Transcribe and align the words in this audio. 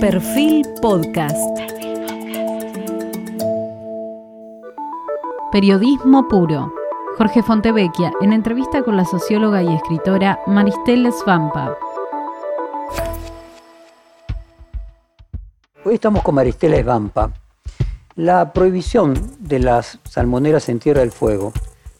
Perfil 0.00 0.64
Podcast. 0.80 1.36
Periodismo 5.50 6.28
puro. 6.28 6.72
Jorge 7.16 7.42
Fontevecchia, 7.42 8.12
en 8.20 8.32
entrevista 8.32 8.84
con 8.84 8.96
la 8.96 9.04
socióloga 9.04 9.60
y 9.60 9.74
escritora 9.74 10.38
Maristela 10.46 11.10
Svampa. 11.10 11.76
Hoy 15.84 15.94
estamos 15.94 16.22
con 16.22 16.36
Maristela 16.36 16.80
Svampa. 16.80 17.32
La 18.14 18.52
prohibición 18.52 19.14
de 19.40 19.58
las 19.58 19.98
salmoneras 20.04 20.68
en 20.68 20.78
Tierra 20.78 21.00
del 21.00 21.10
Fuego 21.10 21.52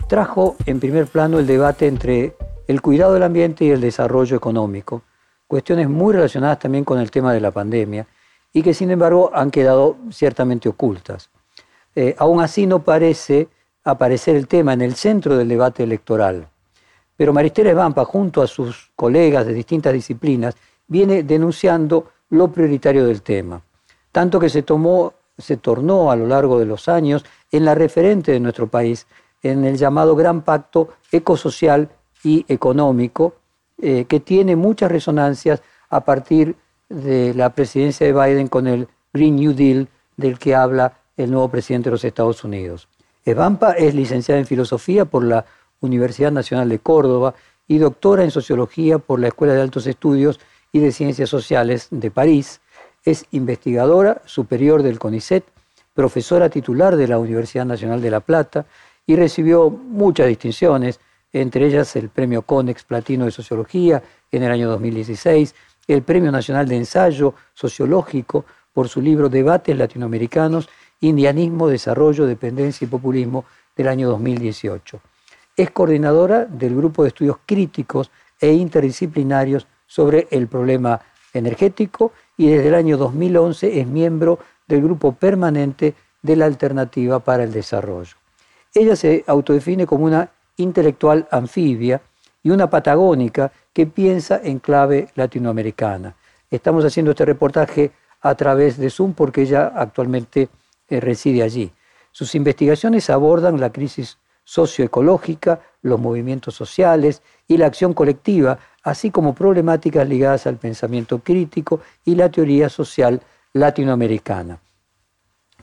trajo 0.06 0.54
en 0.66 0.78
primer 0.78 1.08
plano 1.08 1.40
el 1.40 1.48
debate 1.48 1.88
entre 1.88 2.36
el 2.68 2.80
cuidado 2.80 3.14
del 3.14 3.24
ambiente 3.24 3.64
y 3.64 3.70
el 3.70 3.80
desarrollo 3.80 4.36
económico, 4.36 5.02
cuestiones 5.48 5.88
muy 5.88 6.12
relacionadas 6.12 6.60
también 6.60 6.84
con 6.84 7.00
el 7.00 7.10
tema 7.10 7.32
de 7.32 7.40
la 7.40 7.50
pandemia 7.50 8.06
y 8.52 8.62
que 8.62 8.74
sin 8.74 8.90
embargo 8.90 9.32
han 9.34 9.50
quedado 9.50 9.96
ciertamente 10.10 10.68
ocultas. 10.68 11.30
Eh, 11.96 12.14
aún 12.18 12.40
así 12.40 12.66
no 12.66 12.84
parece 12.84 13.48
aparecer 13.82 14.36
el 14.36 14.46
tema 14.46 14.74
en 14.74 14.82
el 14.82 14.94
centro 14.94 15.36
del 15.36 15.48
debate 15.48 15.82
electoral. 15.82 16.46
Pero 17.16 17.32
Maristela 17.32 17.70
Esbampa, 17.70 18.04
junto 18.04 18.42
a 18.42 18.46
sus 18.46 18.92
colegas 18.94 19.46
de 19.46 19.54
distintas 19.54 19.92
disciplinas, 19.92 20.54
viene 20.86 21.22
denunciando 21.24 22.10
lo 22.30 22.52
prioritario 22.52 23.06
del 23.06 23.22
tema, 23.22 23.60
tanto 24.12 24.38
que 24.38 24.48
se, 24.48 24.62
tomó, 24.62 25.14
se 25.36 25.56
tornó 25.56 26.10
a 26.10 26.16
lo 26.16 26.26
largo 26.26 26.58
de 26.58 26.66
los 26.66 26.88
años 26.88 27.24
en 27.50 27.64
la 27.64 27.74
referente 27.74 28.32
de 28.32 28.40
nuestro 28.40 28.68
país, 28.68 29.06
en 29.42 29.64
el 29.64 29.76
llamado 29.76 30.14
Gran 30.14 30.42
Pacto 30.42 30.90
Ecosocial 31.10 31.88
y 32.22 32.44
Económico, 32.48 33.34
eh, 33.80 34.06
que 34.08 34.20
tiene 34.20 34.56
muchas 34.56 34.90
resonancias 34.90 35.62
a 35.88 36.04
partir 36.04 36.56
de 36.88 37.34
la 37.34 37.54
presidencia 37.54 38.06
de 38.06 38.12
Biden 38.12 38.48
con 38.48 38.66
el 38.66 38.88
Green 39.12 39.36
New 39.36 39.52
Deal 39.52 39.88
del 40.16 40.38
que 40.38 40.54
habla 40.54 40.98
el 41.16 41.30
nuevo 41.30 41.48
presidente 41.48 41.88
de 41.88 41.92
los 41.92 42.04
Estados 42.04 42.44
Unidos. 42.44 42.88
Evampa 43.24 43.72
es 43.72 43.94
licenciada 43.94 44.40
en 44.40 44.46
Filosofía 44.46 45.04
por 45.04 45.24
la 45.24 45.44
Universidad 45.80 46.32
Nacional 46.32 46.68
de 46.68 46.78
Córdoba 46.78 47.34
y 47.66 47.78
doctora 47.78 48.24
en 48.24 48.30
Sociología 48.30 48.98
por 48.98 49.20
la 49.20 49.28
Escuela 49.28 49.54
de 49.54 49.60
Altos 49.60 49.86
Estudios 49.86 50.40
y 50.72 50.80
de 50.80 50.92
Ciencias 50.92 51.28
Sociales 51.28 51.88
de 51.90 52.10
París. 52.10 52.60
Es 53.04 53.26
investigadora 53.30 54.22
superior 54.24 54.82
del 54.82 54.98
CONICET, 54.98 55.44
profesora 55.94 56.48
titular 56.48 56.96
de 56.96 57.08
la 57.08 57.18
Universidad 57.18 57.66
Nacional 57.66 58.00
de 58.00 58.10
La 58.10 58.20
Plata 58.20 58.66
y 59.06 59.16
recibió 59.16 59.70
muchas 59.70 60.28
distinciones, 60.28 61.00
entre 61.32 61.66
ellas 61.66 61.94
el 61.96 62.08
Premio 62.08 62.42
CONEX 62.42 62.84
Platino 62.84 63.24
de 63.24 63.30
Sociología 63.30 64.02
en 64.30 64.42
el 64.42 64.52
año 64.52 64.68
2016, 64.70 65.54
el 65.86 66.02
Premio 66.02 66.30
Nacional 66.30 66.68
de 66.68 66.76
Ensayo 66.76 67.34
Sociológico 67.54 68.44
por 68.72 68.88
su 68.88 69.00
libro 69.00 69.28
Debates 69.28 69.76
Latinoamericanos, 69.76 70.68
Indianismo, 71.00 71.68
Desarrollo, 71.68 72.26
Dependencia 72.26 72.84
y 72.84 72.88
Populismo 72.88 73.44
del 73.76 73.88
año 73.88 74.08
2018. 74.08 75.00
Es 75.56 75.70
coordinadora 75.70 76.44
del 76.44 76.76
Grupo 76.76 77.02
de 77.02 77.08
Estudios 77.08 77.38
Críticos 77.44 78.10
e 78.40 78.52
Interdisciplinarios 78.52 79.66
sobre 79.86 80.28
el 80.30 80.46
problema 80.46 81.00
energético 81.32 82.12
y 82.36 82.48
desde 82.48 82.68
el 82.68 82.74
año 82.74 82.96
2011 82.96 83.80
es 83.80 83.86
miembro 83.86 84.38
del 84.66 84.82
Grupo 84.82 85.12
Permanente 85.12 85.94
de 86.22 86.36
la 86.36 86.46
Alternativa 86.46 87.18
para 87.20 87.44
el 87.44 87.52
Desarrollo. 87.52 88.14
Ella 88.74 88.96
se 88.96 89.24
autodefine 89.26 89.86
como 89.86 90.04
una 90.04 90.30
intelectual 90.58 91.26
anfibia 91.30 92.00
y 92.42 92.50
una 92.50 92.68
patagónica 92.70 93.50
que 93.72 93.86
piensa 93.86 94.40
en 94.42 94.58
clave 94.58 95.08
latinoamericana. 95.14 96.14
Estamos 96.50 96.84
haciendo 96.84 97.12
este 97.12 97.24
reportaje 97.24 97.92
a 98.20 98.34
través 98.34 98.76
de 98.76 98.90
Zoom 98.90 99.14
porque 99.14 99.42
ella 99.42 99.72
actualmente 99.74 100.48
eh, 100.88 101.00
reside 101.00 101.42
allí. 101.42 101.72
Sus 102.12 102.34
investigaciones 102.34 103.10
abordan 103.10 103.60
la 103.60 103.70
crisis 103.70 104.18
socioecológica, 104.44 105.60
los 105.82 106.00
movimientos 106.00 106.54
sociales 106.54 107.22
y 107.46 107.58
la 107.58 107.66
acción 107.66 107.92
colectiva, 107.92 108.58
así 108.82 109.10
como 109.10 109.34
problemáticas 109.34 110.08
ligadas 110.08 110.46
al 110.46 110.56
pensamiento 110.56 111.18
crítico 111.18 111.80
y 112.04 112.14
la 112.14 112.30
teoría 112.30 112.68
social 112.68 113.20
latinoamericana. 113.52 114.58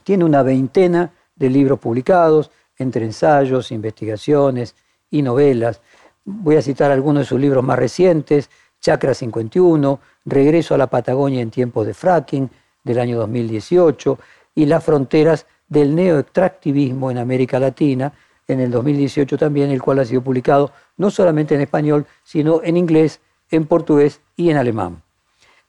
Tiene 0.03 0.23
una 0.23 0.43
veintena 0.43 1.11
de 1.35 1.49
libros 1.49 1.79
publicados, 1.79 2.51
entre 2.77 3.05
ensayos, 3.05 3.71
investigaciones 3.71 4.75
y 5.15 5.21
novelas. 5.21 5.81
Voy 6.25 6.57
a 6.57 6.61
citar 6.61 6.91
algunos 6.91 7.21
de 7.21 7.25
sus 7.25 7.39
libros 7.39 7.63
más 7.63 7.79
recientes, 7.79 8.49
Chakra 8.81 9.13
51, 9.13 9.99
Regreso 10.25 10.75
a 10.75 10.77
la 10.77 10.87
Patagonia 10.87 11.41
en 11.41 11.51
tiempos 11.51 11.87
de 11.87 11.93
fracking, 11.93 12.49
del 12.83 12.99
año 12.99 13.17
2018, 13.19 14.19
y 14.55 14.65
Las 14.65 14.83
fronteras 14.83 15.45
del 15.69 15.95
neoextractivismo 15.95 17.11
en 17.11 17.17
América 17.17 17.59
Latina, 17.59 18.11
en 18.47 18.59
el 18.59 18.69
2018 18.71 19.37
también, 19.37 19.71
el 19.71 19.81
cual 19.81 19.99
ha 19.99 20.05
sido 20.05 20.21
publicado 20.21 20.71
no 20.97 21.09
solamente 21.09 21.55
en 21.55 21.61
español, 21.61 22.05
sino 22.23 22.61
en 22.63 22.77
inglés, 22.77 23.21
en 23.49 23.65
portugués 23.65 24.21
y 24.35 24.49
en 24.49 24.57
alemán. 24.57 25.01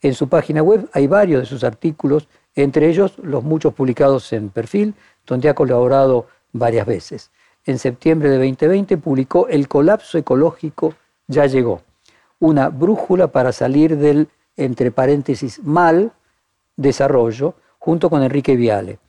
En 0.02 0.14
su 0.14 0.28
página 0.28 0.62
web 0.62 0.88
hay 0.92 1.06
varios 1.06 1.40
de 1.40 1.46
sus 1.46 1.62
artículos, 1.62 2.28
entre 2.54 2.88
ellos 2.88 3.14
los 3.22 3.44
muchos 3.44 3.72
publicados 3.74 4.32
en 4.32 4.50
perfil, 4.50 4.94
donde 5.24 5.48
ha 5.48 5.54
colaborado 5.54 6.26
varias 6.52 6.86
veces. 6.86 7.30
En 7.66 7.80
septiembre 7.80 8.30
de 8.30 8.36
2020 8.36 8.96
publicó 8.96 9.48
El 9.48 9.66
colapso 9.66 10.18
ecológico 10.18 10.94
ya 11.26 11.46
llegó, 11.46 11.82
una 12.38 12.68
brújula 12.68 13.26
para 13.26 13.50
salir 13.50 13.96
del, 13.96 14.28
entre 14.56 14.92
paréntesis, 14.92 15.60
mal 15.64 16.12
desarrollo, 16.76 17.54
junto 17.78 18.08
con 18.08 18.22
Enrique 18.22 18.54
Viale. 18.54 19.00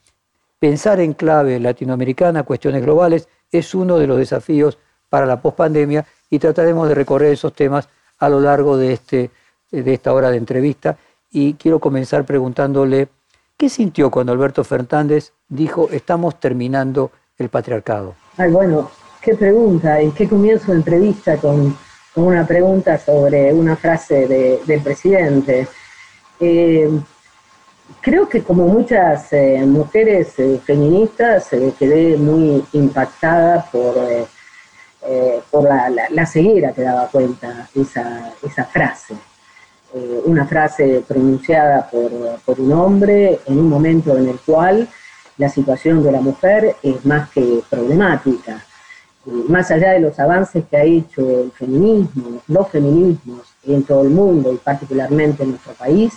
Pensar 0.58 0.98
en 0.98 1.12
clave 1.12 1.60
latinoamericana, 1.60 2.42
cuestiones 2.42 2.82
globales, 2.82 3.28
es 3.52 3.76
uno 3.76 3.96
de 3.96 4.08
los 4.08 4.18
desafíos 4.18 4.76
para 5.08 5.24
la 5.24 5.40
pospandemia 5.40 6.04
y 6.28 6.40
trataremos 6.40 6.88
de 6.88 6.96
recorrer 6.96 7.32
esos 7.32 7.52
temas 7.52 7.88
a 8.18 8.28
lo 8.28 8.40
largo 8.40 8.76
de, 8.76 8.92
este, 8.92 9.30
de 9.70 9.94
esta 9.94 10.12
hora 10.12 10.30
de 10.30 10.36
entrevista. 10.36 10.98
Y 11.30 11.54
quiero 11.54 11.78
comenzar 11.78 12.24
preguntándole, 12.24 13.08
¿qué 13.56 13.68
sintió 13.68 14.10
cuando 14.10 14.32
Alberto 14.32 14.64
Fernández 14.64 15.32
dijo, 15.48 15.88
estamos 15.92 16.40
terminando 16.40 17.12
el 17.38 17.50
patriarcado? 17.50 18.16
Bueno, 18.46 18.88
qué 19.20 19.34
pregunta 19.34 20.00
y 20.00 20.12
qué 20.12 20.28
comienzo 20.28 20.70
de 20.70 20.78
entrevista 20.78 21.36
con, 21.38 21.76
una 22.14 22.46
pregunta 22.46 22.96
sobre 22.96 23.52
una 23.52 23.74
frase 23.74 24.28
del 24.64 24.80
presidente. 24.80 25.66
Eh, 26.38 26.88
creo 28.00 28.28
que 28.28 28.44
como 28.44 28.66
muchas 28.68 29.32
eh, 29.32 29.64
mujeres 29.66 30.38
eh, 30.38 30.60
feministas 30.64 31.48
quedé 31.78 32.16
muy 32.16 32.64
impactada 32.74 33.68
por, 33.72 33.96
por 35.50 35.64
la, 35.64 36.26
ceguera 36.26 36.72
que 36.72 36.82
daba 36.82 37.08
cuenta 37.08 37.68
esa, 37.74 38.32
esa 38.40 38.64
frase. 38.66 39.14
una 40.24 40.46
frase 40.46 41.02
pronunciada 41.06 41.90
por, 41.90 42.10
por 42.44 42.60
un 42.60 42.72
hombre 42.72 43.40
en 43.46 43.58
un 43.58 43.68
momento 43.68 44.16
en 44.16 44.28
el 44.28 44.38
cual 44.40 44.88
la 45.38 45.48
situación 45.48 46.02
de 46.02 46.12
la 46.12 46.20
mujer 46.20 46.76
es 46.82 47.04
más 47.06 47.30
que 47.30 47.62
problemática. 47.70 48.64
Más 49.48 49.70
allá 49.70 49.92
de 49.92 50.00
los 50.00 50.18
avances 50.18 50.64
que 50.70 50.76
ha 50.76 50.84
hecho 50.84 51.20
el 51.42 51.52
feminismo, 51.52 52.42
los 52.48 52.68
feminismos 52.68 53.42
en 53.64 53.82
todo 53.84 54.02
el 54.02 54.10
mundo 54.10 54.52
y 54.52 54.56
particularmente 54.56 55.42
en 55.42 55.50
nuestro 55.50 55.72
país, 55.74 56.14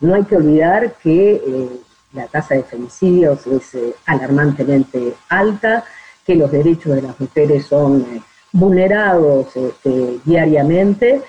no 0.00 0.14
hay 0.14 0.24
que 0.24 0.36
olvidar 0.36 0.94
que 1.02 1.34
eh, 1.34 1.68
la 2.12 2.26
tasa 2.26 2.54
de 2.54 2.62
femicidios 2.62 3.46
es 3.46 3.74
eh, 3.74 3.94
alarmantemente 4.06 5.14
alta, 5.28 5.84
que 6.26 6.34
los 6.34 6.50
derechos 6.50 6.94
de 6.94 7.02
las 7.02 7.18
mujeres 7.18 7.66
son 7.66 8.02
eh, 8.02 8.22
vulnerados 8.52 9.56
este, 9.56 10.18
diariamente 10.24 11.22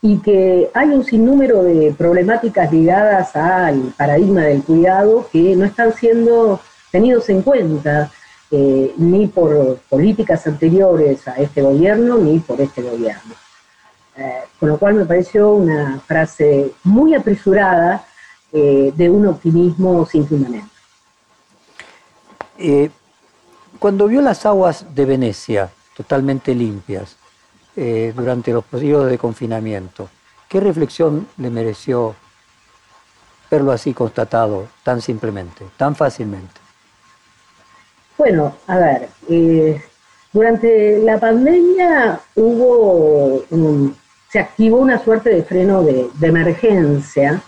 y 0.00 0.18
que 0.18 0.70
hay 0.74 0.88
un 0.90 1.04
sinnúmero 1.04 1.64
de 1.64 1.92
problemáticas 1.96 2.72
ligadas 2.72 3.34
al 3.34 3.92
paradigma 3.96 4.42
del 4.42 4.62
cuidado 4.62 5.28
que 5.32 5.56
no 5.56 5.64
están 5.64 5.92
siendo 5.92 6.60
tenidos 6.90 7.28
en 7.28 7.42
cuenta 7.42 8.10
eh, 8.50 8.94
ni 8.96 9.26
por 9.26 9.76
políticas 9.90 10.46
anteriores 10.46 11.28
a 11.28 11.34
este 11.34 11.60
gobierno 11.60 12.16
ni 12.16 12.38
por 12.38 12.58
este 12.60 12.80
gobierno. 12.80 13.34
Eh, 14.16 14.42
con 14.58 14.70
lo 14.70 14.78
cual 14.78 14.94
me 14.94 15.04
pareció 15.04 15.52
una 15.52 16.00
frase 16.00 16.72
muy 16.84 17.14
apresurada 17.14 18.06
eh, 18.50 18.92
de 18.96 19.10
un 19.10 19.26
optimismo 19.26 20.06
sin 20.06 20.26
fundamento. 20.26 20.68
cuando 23.78 24.08
vio 24.08 24.20
las 24.20 24.44
aguas 24.46 24.94
de 24.94 25.04
Venecia 25.04 25.70
totalmente 25.96 26.54
limpias 26.54 27.16
durante 28.16 28.50
los 28.52 28.64
periodos 28.64 29.08
de 29.08 29.18
confinamiento, 29.18 30.08
¿qué 30.48 30.58
reflexión 30.58 31.28
le 31.36 31.48
mereció 31.48 32.16
verlo 33.48 33.70
así 33.70 33.94
constatado 33.94 34.66
tan 34.82 35.00
simplemente, 35.00 35.64
tan 35.76 35.94
fácilmente? 35.94 36.67
Bueno, 38.18 38.56
a 38.66 38.76
ver, 38.78 39.08
eh, 39.28 39.80
durante 40.32 40.98
la 40.98 41.20
pandemia 41.20 42.18
hubo, 42.34 43.44
se 44.28 44.40
activó 44.40 44.78
una 44.78 44.98
suerte 44.98 45.30
de 45.30 45.44
freno 45.44 45.84
de, 45.84 46.10
emergencia 46.20 47.40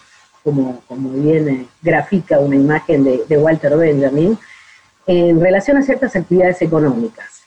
como, 0.44 0.80
como 0.86 1.10
bien 1.10 1.68
grafica 1.82 2.38
una 2.38 2.54
imagen 2.54 3.02
de, 3.02 3.36
Walter 3.36 3.76
Benjamin, 3.76 4.38
en 5.08 5.40
relación 5.40 5.76
a 5.76 5.82
ciertas 5.82 6.14
actividades 6.14 6.62
económicas, 6.62 7.42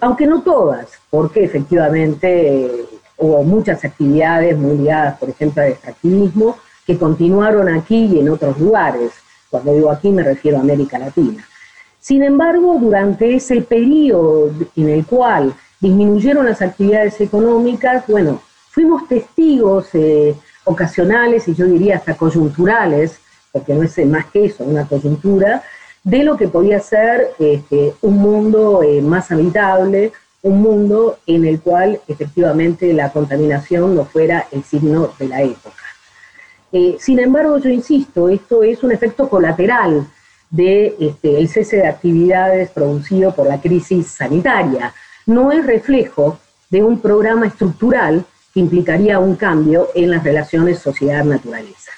aunque 0.00 0.26
no 0.26 0.40
todas, 0.40 0.86
porque 1.10 1.44
efectivamente 1.44 2.86
hubo 3.18 3.42
muchas 3.42 3.84
actividades 3.84 4.56
muy 4.56 4.78
ligadas, 4.78 5.18
por 5.18 5.28
ejemplo, 5.28 5.62
al 5.62 5.72
extractivismo, 5.72 6.56
que 6.86 6.96
continuaron 6.96 7.68
aquí 7.68 8.06
y 8.06 8.20
en 8.20 8.30
otros 8.30 8.58
lugares. 8.58 9.12
Cuando 9.50 9.74
digo 9.74 9.90
aquí 9.90 10.08
me 10.08 10.22
refiero 10.22 10.56
a 10.56 10.60
América 10.60 10.98
Latina. 10.98 11.46
Sin 12.04 12.22
embargo, 12.22 12.76
durante 12.78 13.34
ese 13.34 13.62
periodo 13.62 14.50
en 14.76 14.90
el 14.90 15.06
cual 15.06 15.54
disminuyeron 15.80 16.44
las 16.44 16.60
actividades 16.60 17.18
económicas, 17.18 18.04
bueno, 18.06 18.42
fuimos 18.68 19.08
testigos 19.08 19.88
eh, 19.94 20.34
ocasionales 20.64 21.48
y 21.48 21.54
yo 21.54 21.64
diría 21.64 21.96
hasta 21.96 22.14
coyunturales, 22.14 23.20
porque 23.50 23.72
no 23.72 23.82
es 23.82 24.06
más 24.06 24.26
que 24.26 24.44
eso, 24.44 24.64
una 24.64 24.86
coyuntura, 24.86 25.62
de 26.02 26.24
lo 26.24 26.36
que 26.36 26.46
podía 26.46 26.78
ser 26.78 27.30
este, 27.38 27.94
un 28.02 28.18
mundo 28.18 28.82
eh, 28.82 29.00
más 29.00 29.32
habitable, 29.32 30.12
un 30.42 30.60
mundo 30.60 31.20
en 31.26 31.46
el 31.46 31.58
cual 31.62 32.02
efectivamente 32.06 32.92
la 32.92 33.12
contaminación 33.12 33.96
no 33.96 34.04
fuera 34.04 34.46
el 34.52 34.62
signo 34.62 35.10
de 35.18 35.28
la 35.28 35.40
época. 35.40 35.82
Eh, 36.70 36.96
sin 37.00 37.18
embargo, 37.18 37.56
yo 37.56 37.70
insisto, 37.70 38.28
esto 38.28 38.62
es 38.62 38.82
un 38.82 38.92
efecto 38.92 39.26
colateral 39.26 40.06
del 40.50 40.96
de, 40.96 40.96
este, 41.00 41.46
cese 41.48 41.76
de 41.78 41.86
actividades 41.86 42.70
producido 42.70 43.34
por 43.34 43.46
la 43.46 43.60
crisis 43.60 44.08
sanitaria. 44.08 44.94
No 45.26 45.52
es 45.52 45.66
reflejo 45.66 46.38
de 46.70 46.82
un 46.82 47.00
programa 47.00 47.46
estructural 47.46 48.24
que 48.52 48.60
implicaría 48.60 49.18
un 49.18 49.36
cambio 49.36 49.88
en 49.94 50.10
las 50.10 50.22
relaciones 50.22 50.78
sociedad-naturaleza. 50.78 51.90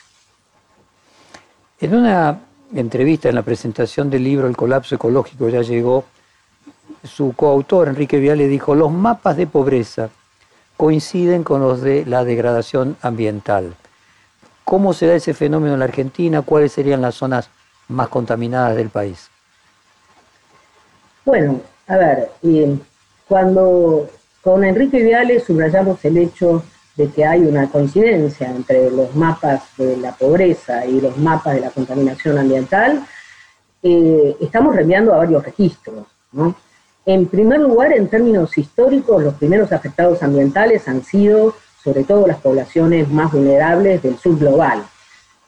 En 1.80 1.94
una 1.94 2.40
entrevista 2.74 3.28
en 3.28 3.34
la 3.34 3.42
presentación 3.42 4.08
del 4.08 4.24
libro 4.24 4.46
El 4.46 4.56
colapso 4.56 4.94
ecológico 4.94 5.48
ya 5.48 5.60
llegó, 5.62 6.04
su 7.04 7.34
coautor, 7.34 7.88
Enrique 7.88 8.18
Viale, 8.18 8.48
dijo, 8.48 8.74
los 8.74 8.90
mapas 8.90 9.36
de 9.36 9.46
pobreza 9.46 10.08
coinciden 10.76 11.42
con 11.42 11.60
los 11.60 11.80
de 11.80 12.04
la 12.06 12.24
degradación 12.24 12.96
ambiental. 13.02 13.74
¿Cómo 14.64 14.92
se 14.94 15.06
da 15.06 15.14
ese 15.14 15.34
fenómeno 15.34 15.74
en 15.74 15.78
la 15.78 15.84
Argentina? 15.84 16.42
¿Cuáles 16.42 16.72
serían 16.72 17.00
las 17.00 17.14
zonas 17.14 17.50
más 17.88 18.08
contaminadas 18.08 18.76
del 18.76 18.90
país? 18.90 19.30
Bueno, 21.24 21.60
a 21.88 21.96
ver, 21.96 22.30
cuando 23.28 24.08
con 24.42 24.64
Enrique 24.64 25.02
Viale 25.02 25.40
subrayamos 25.40 26.04
el 26.04 26.18
hecho 26.18 26.62
de 26.96 27.08
que 27.10 27.24
hay 27.24 27.42
una 27.42 27.68
coincidencia 27.68 28.48
entre 28.48 28.90
los 28.90 29.14
mapas 29.14 29.62
de 29.76 29.96
la 29.96 30.12
pobreza 30.12 30.86
y 30.86 31.00
los 31.00 31.16
mapas 31.18 31.54
de 31.54 31.60
la 31.60 31.70
contaminación 31.70 32.38
ambiental, 32.38 33.04
eh, 33.82 34.36
estamos 34.40 34.74
reenviando 34.74 35.12
a 35.14 35.18
varios 35.18 35.44
registros. 35.44 36.06
¿no? 36.32 36.54
En 37.04 37.26
primer 37.26 37.60
lugar, 37.60 37.92
en 37.92 38.08
términos 38.08 38.56
históricos, 38.56 39.22
los 39.22 39.34
primeros 39.34 39.72
afectados 39.72 40.22
ambientales 40.22 40.88
han 40.88 41.04
sido 41.04 41.54
sobre 41.84 42.02
todo 42.02 42.26
las 42.26 42.38
poblaciones 42.38 43.08
más 43.08 43.30
vulnerables 43.30 44.02
del 44.02 44.18
sur 44.18 44.36
global. 44.38 44.84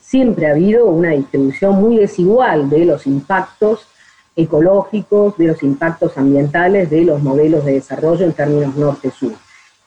Siempre 0.09 0.47
ha 0.47 0.53
habido 0.53 0.87
una 0.87 1.11
distribución 1.11 1.83
muy 1.83 1.99
desigual 1.99 2.71
de 2.71 2.87
los 2.87 3.07
impactos 3.07 3.87
ecológicos, 4.35 5.37
de 5.37 5.49
los 5.49 5.63
impactos 5.63 6.17
ambientales, 6.17 6.89
de 6.89 7.05
los 7.05 7.23
modelos 7.23 7.63
de 7.67 7.75
desarrollo 7.75 8.25
en 8.25 8.33
términos 8.33 8.75
norte-sur. 8.75 9.35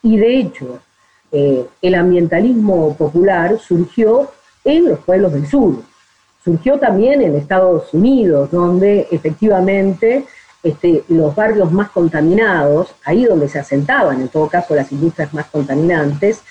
Y 0.00 0.16
de 0.18 0.38
hecho, 0.38 0.78
eh, 1.32 1.66
el 1.82 1.94
ambientalismo 1.96 2.96
popular 2.96 3.58
surgió 3.58 4.30
en 4.62 4.90
los 4.90 5.00
pueblos 5.00 5.32
del 5.32 5.48
sur. 5.48 5.82
Surgió 6.44 6.78
también 6.78 7.20
en 7.20 7.34
Estados 7.34 7.92
Unidos, 7.92 8.48
donde 8.52 9.08
efectivamente 9.10 10.24
este, 10.62 11.02
los 11.08 11.34
barrios 11.34 11.72
más 11.72 11.90
contaminados, 11.90 12.94
ahí 13.04 13.24
donde 13.24 13.48
se 13.48 13.58
asentaban 13.58 14.20
en 14.20 14.28
todo 14.28 14.48
caso 14.48 14.76
las 14.76 14.92
industrias 14.92 15.34
más 15.34 15.46
contaminantes, 15.46 16.42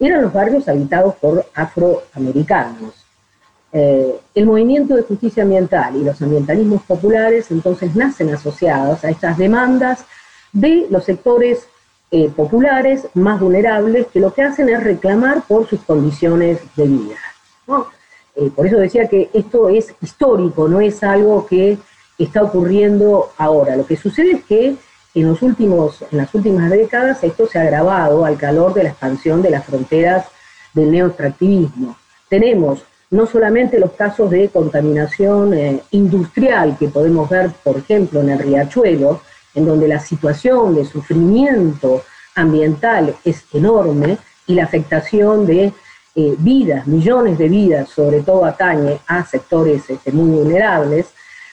eran 0.00 0.22
los 0.22 0.32
barrios 0.32 0.66
habitados 0.66 1.14
por 1.16 1.44
afroamericanos. 1.54 3.07
Eh, 3.72 4.18
el 4.34 4.46
movimiento 4.46 4.94
de 4.94 5.02
justicia 5.02 5.42
ambiental 5.42 5.94
y 5.96 6.04
los 6.04 6.20
ambientalismos 6.22 6.82
populares 6.82 7.50
entonces 7.50 7.94
nacen 7.94 8.32
asociados 8.32 9.04
a 9.04 9.10
estas 9.10 9.36
demandas 9.36 10.06
de 10.52 10.86
los 10.88 11.04
sectores 11.04 11.68
eh, 12.10 12.30
populares 12.34 13.06
más 13.12 13.38
vulnerables 13.38 14.06
que 14.06 14.20
lo 14.20 14.32
que 14.32 14.42
hacen 14.42 14.70
es 14.70 14.82
reclamar 14.82 15.42
por 15.42 15.68
sus 15.68 15.80
condiciones 15.80 16.60
de 16.76 16.86
vida. 16.86 17.16
Eh, 18.34 18.50
por 18.54 18.66
eso 18.66 18.78
decía 18.78 19.06
que 19.08 19.28
esto 19.34 19.68
es 19.68 19.94
histórico, 20.00 20.68
no 20.68 20.80
es 20.80 21.02
algo 21.02 21.46
que 21.46 21.76
está 22.16 22.42
ocurriendo 22.42 23.32
ahora. 23.36 23.76
Lo 23.76 23.86
que 23.86 23.96
sucede 23.96 24.32
es 24.32 24.44
que 24.44 24.76
en, 25.14 25.28
los 25.28 25.42
últimos, 25.42 26.02
en 26.10 26.18
las 26.18 26.34
últimas 26.34 26.70
décadas 26.70 27.22
esto 27.22 27.46
se 27.46 27.58
ha 27.58 27.62
agravado 27.62 28.24
al 28.24 28.38
calor 28.38 28.72
de 28.72 28.84
la 28.84 28.90
expansión 28.90 29.42
de 29.42 29.50
las 29.50 29.66
fronteras 29.66 30.26
del 30.72 30.90
neoextractivismo. 30.90 31.96
Tenemos 32.30 32.84
no 33.10 33.26
solamente 33.26 33.78
los 33.78 33.92
casos 33.92 34.30
de 34.30 34.48
contaminación 34.48 35.54
eh, 35.54 35.80
industrial 35.92 36.76
que 36.78 36.88
podemos 36.88 37.28
ver, 37.28 37.50
por 37.64 37.78
ejemplo, 37.78 38.20
en 38.20 38.30
el 38.30 38.38
riachuelo, 38.38 39.22
en 39.54 39.64
donde 39.64 39.88
la 39.88 39.98
situación 39.98 40.74
de 40.74 40.84
sufrimiento 40.84 42.02
ambiental 42.34 43.14
es 43.24 43.44
enorme 43.52 44.18
y 44.46 44.54
la 44.54 44.64
afectación 44.64 45.46
de 45.46 45.72
eh, 46.14 46.34
vidas, 46.38 46.86
millones 46.86 47.38
de 47.38 47.48
vidas, 47.48 47.88
sobre 47.88 48.20
todo 48.20 48.44
atañe 48.44 49.00
a 49.06 49.24
sectores 49.24 49.88
este, 49.88 50.12
muy 50.12 50.30
vulnerables, 50.30 51.06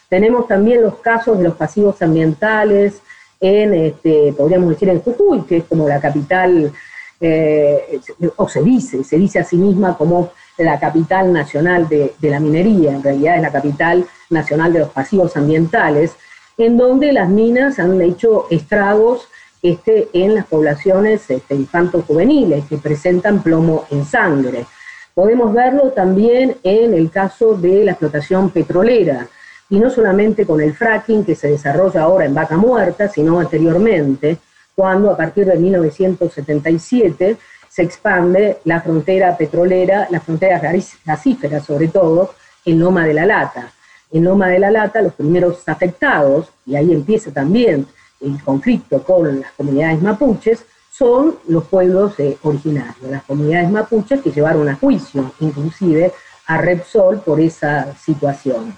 tenemos 0.10 0.48
también 0.48 0.82
los 0.82 0.96
casos 0.96 1.38
de 1.38 1.46
los 1.46 1.56
pasivos 1.56 2.02
ambientales 2.02 3.02
en, 3.40 3.74
este, 3.74 4.34
podríamos 4.34 4.70
decir, 4.70 4.90
en 4.90 5.02
Jujuy, 5.02 5.44
que 5.44 5.58
es 5.58 5.64
como 5.66 5.88
la 5.88 6.00
capital, 6.00 6.72
eh, 7.20 8.00
o 8.36 8.48
se 8.48 8.62
dice, 8.62 9.04
se 9.04 9.18
dice 9.18 9.40
a 9.40 9.44
sí 9.44 9.58
misma 9.58 9.98
como 9.98 10.32
la 10.58 10.80
capital 10.80 11.34
nacional 11.34 11.88
de, 11.90 12.14
la 12.22 12.40
minería, 12.40 12.92
en 12.92 13.04
realidad 13.04 13.36
es 13.36 13.42
la 13.42 13.52
capital 13.52 14.06
nacional 14.30 14.74
de 14.74 14.80
los 14.80 14.90
pasivos 14.90 15.36
ambientales, 15.36 16.16
en 16.58 16.78
donde 16.78 17.12
las 17.12 17.30
minas 17.30 17.80
han 17.80 18.02
hecho 18.02 18.48
estragos 18.50 19.28
este, 19.62 20.10
en 20.14 20.36
las 20.36 20.46
poblaciones 20.46 21.30
este, 21.30 21.56
infanto-juveniles 21.56 22.66
que 22.66 22.78
presentan 22.78 23.42
plomo 23.42 23.86
en 23.92 24.06
sangre. 24.06 24.66
Podemos 25.14 25.54
verlo 25.54 25.92
también 25.92 26.58
en 26.64 26.94
el 26.94 27.10
caso 27.10 27.56
de 27.56 27.84
la 27.84 27.92
explotación 27.92 28.50
petrolera, 28.52 29.28
y 29.70 29.80
no 29.80 29.90
solamente 29.90 30.46
con 30.46 30.62
el 30.62 30.74
fracking 30.74 31.26
que 31.26 31.36
se 31.36 31.50
desarrolla 31.50 32.04
ahora 32.04 32.26
en 32.26 32.36
Vaca 32.36 32.56
Muerta, 32.56 33.10
sino 33.10 33.40
anteriormente, 33.40 34.38
cuando 34.76 35.10
a 35.10 35.18
partir 35.18 35.46
de 35.46 35.58
1977 35.58 37.38
se 37.76 37.82
expande 37.82 38.60
la 38.64 38.80
frontera 38.82 39.36
petrolera, 39.36 40.08
las 40.10 40.24
fronteras 40.24 40.62
gasíferas 41.04 41.66
sobre 41.66 41.90
todo, 41.90 42.34
en 42.64 42.80
Loma 42.80 43.06
de 43.06 43.14
la 43.14 43.26
Lata. 43.26 43.72
En 44.12 44.24
Loma 44.24 44.48
de 44.48 44.60
la 44.60 44.72
Lata 44.72 45.02
los 45.02 45.14
primeros 45.14 45.68
afectados, 45.68 46.48
y 46.66 46.76
ahí 46.76 46.94
empieza 46.94 47.32
también 47.32 47.86
el 48.22 48.42
conflicto 48.44 49.04
con 49.04 49.42
las 49.42 49.52
comunidades 49.52 50.02
mapuches, 50.02 50.64
son 50.90 51.36
los 51.50 51.66
pueblos 51.66 52.18
eh, 52.20 52.38
originarios, 52.44 53.10
las 53.10 53.24
comunidades 53.24 53.70
mapuches 53.70 54.22
que 54.22 54.32
llevaron 54.32 54.70
a 54.70 54.76
juicio 54.76 55.34
inclusive 55.42 56.14
a 56.48 56.58
Repsol 56.58 57.20
por 57.20 57.42
esa 57.42 57.94
situación 57.98 58.78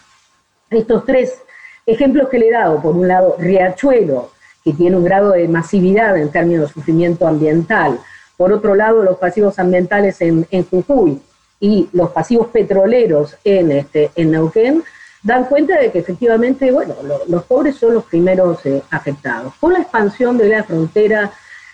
estos 0.70 1.06
tres 1.06 1.42
ejemplos 1.86 2.30
que 2.30 2.40
le 2.40 2.50
he 2.50 2.52
dado, 2.52 2.82
por 2.82 2.96
un 2.96 3.08
lado, 3.08 3.36
Riachuelo, 3.40 4.32
que 4.64 4.74
tiene 4.74 4.98
un 4.98 5.06
grado 5.06 5.32
de 5.32 5.48
masividad 5.48 6.18
en 6.18 6.30
términos 6.30 6.68
de 6.68 6.74
sufrimiento 6.74 7.28
ambiental, 7.28 8.00
por 8.38 8.54
otro 8.54 8.76
lado, 8.76 9.04
los 9.04 9.18
pasivos 9.18 9.60
ambientales 9.60 10.22
en, 10.22 10.46
Jujuy 10.70 11.20
y 11.60 11.90
los 11.92 12.12
pasivos 12.12 12.48
petroleros 12.48 13.36
en, 13.44 13.72
este, 13.72 14.12
en 14.16 14.32
Neuquén, 14.32 14.84
dan 15.24 15.46
cuenta 15.46 15.78
de 15.80 15.92
que 15.92 16.00
efectivamente, 16.00 16.72
bueno, 16.72 16.96
los 17.28 17.44
pobres 17.44 17.76
son 17.76 17.96
los 17.96 18.06
primeros 18.06 18.66
eh, 18.66 18.82
afectados. 18.92 19.54
Con 19.60 19.74
la 19.74 19.80
expansión 19.80 20.38
de 20.38 20.50
la 20.50 20.64
frontera 20.64 21.32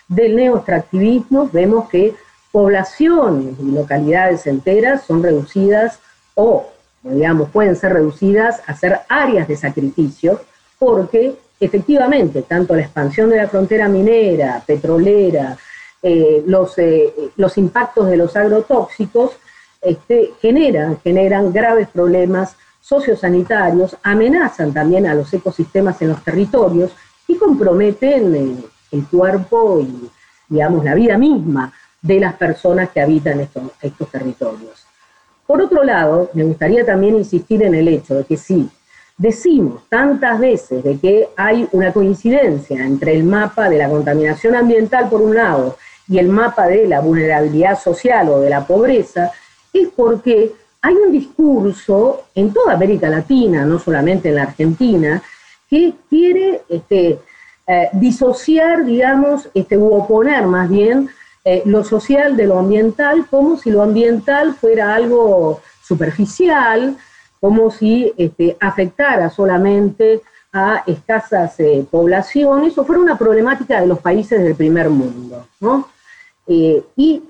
del 0.08 0.34
neoextractivismo, 0.36 1.50
vemos 1.52 1.88
que 1.90 2.14
poblaciones 2.50 3.54
y 3.60 3.70
localidades 3.70 4.46
enteras 4.46 5.04
son 5.04 5.22
reducidas 5.22 6.00
o 6.34 6.70
digamos, 7.04 7.50
pueden 7.50 7.76
ser 7.76 7.92
reducidas 7.92 8.62
a 8.66 8.74
ser 8.74 9.00
áreas 9.08 9.46
de 9.46 9.56
sacrificio, 9.56 10.40
porque 10.78 11.34
efectivamente, 11.60 12.42
tanto 12.42 12.74
la 12.74 12.82
expansión 12.82 13.30
de 13.30 13.36
la 13.36 13.48
frontera 13.48 13.88
minera, 13.88 14.62
petrolera, 14.66 15.56
eh, 16.06 16.44
los, 16.46 16.76
eh, 16.76 17.14
los 17.36 17.56
impactos 17.56 18.08
de 18.08 18.18
los 18.18 18.36
agrotóxicos 18.36 19.38
este, 19.80 20.32
generan, 20.38 20.98
generan 21.02 21.50
graves 21.50 21.88
problemas 21.88 22.56
sociosanitarios, 22.78 23.96
amenazan 24.02 24.74
también 24.74 25.06
a 25.06 25.14
los 25.14 25.32
ecosistemas 25.32 26.02
en 26.02 26.08
los 26.10 26.22
territorios 26.22 26.92
y 27.26 27.36
comprometen 27.36 28.34
el, 28.34 28.64
el 28.92 29.06
cuerpo 29.06 29.80
y, 29.80 30.10
digamos, 30.46 30.84
la 30.84 30.94
vida 30.94 31.16
misma 31.16 31.72
de 32.02 32.20
las 32.20 32.34
personas 32.34 32.90
que 32.90 33.00
habitan 33.00 33.40
estos, 33.40 33.62
estos 33.80 34.10
territorios. 34.10 34.84
Por 35.46 35.62
otro 35.62 35.82
lado, 35.84 36.28
me 36.34 36.44
gustaría 36.44 36.84
también 36.84 37.16
insistir 37.16 37.62
en 37.62 37.74
el 37.74 37.88
hecho 37.88 38.16
de 38.16 38.24
que 38.24 38.36
sí, 38.36 38.68
decimos 39.16 39.88
tantas 39.88 40.38
veces 40.38 40.84
de 40.84 40.98
que 40.98 41.30
hay 41.34 41.66
una 41.72 41.94
coincidencia 41.94 42.84
entre 42.84 43.14
el 43.14 43.24
mapa 43.24 43.70
de 43.70 43.78
la 43.78 43.88
contaminación 43.88 44.54
ambiental 44.54 45.08
por 45.08 45.22
un 45.22 45.34
lado 45.34 45.78
y 46.08 46.18
el 46.18 46.28
mapa 46.28 46.66
de 46.66 46.86
la 46.86 47.00
vulnerabilidad 47.00 47.78
social 47.78 48.28
o 48.28 48.40
de 48.40 48.50
la 48.50 48.66
pobreza, 48.66 49.32
es 49.72 49.88
porque 49.94 50.52
hay 50.82 50.94
un 50.94 51.12
discurso 51.12 52.24
en 52.34 52.52
toda 52.52 52.74
América 52.74 53.08
Latina, 53.08 53.64
no 53.64 53.78
solamente 53.78 54.28
en 54.28 54.34
la 54.34 54.42
Argentina, 54.42 55.22
que 55.68 55.94
quiere 56.10 56.62
este, 56.68 57.18
eh, 57.66 57.88
disociar, 57.94 58.84
digamos, 58.84 59.48
este, 59.54 59.78
u 59.78 59.94
oponer 59.94 60.46
más 60.46 60.68
bien 60.68 61.08
eh, 61.44 61.62
lo 61.64 61.84
social 61.84 62.36
de 62.36 62.46
lo 62.46 62.58
ambiental, 62.58 63.26
como 63.30 63.56
si 63.56 63.70
lo 63.70 63.82
ambiental 63.82 64.54
fuera 64.54 64.94
algo 64.94 65.62
superficial, 65.82 66.96
como 67.40 67.70
si 67.70 68.12
este, 68.16 68.56
afectara 68.60 69.30
solamente 69.30 70.20
a 70.52 70.84
escasas 70.86 71.58
eh, 71.60 71.84
poblaciones 71.90 72.78
o 72.78 72.84
fuera 72.84 73.02
una 73.02 73.18
problemática 73.18 73.80
de 73.80 73.86
los 73.86 73.98
países 73.98 74.42
del 74.42 74.54
primer 74.54 74.88
mundo. 74.88 75.46
Eh, 76.46 76.82
y 76.96 77.22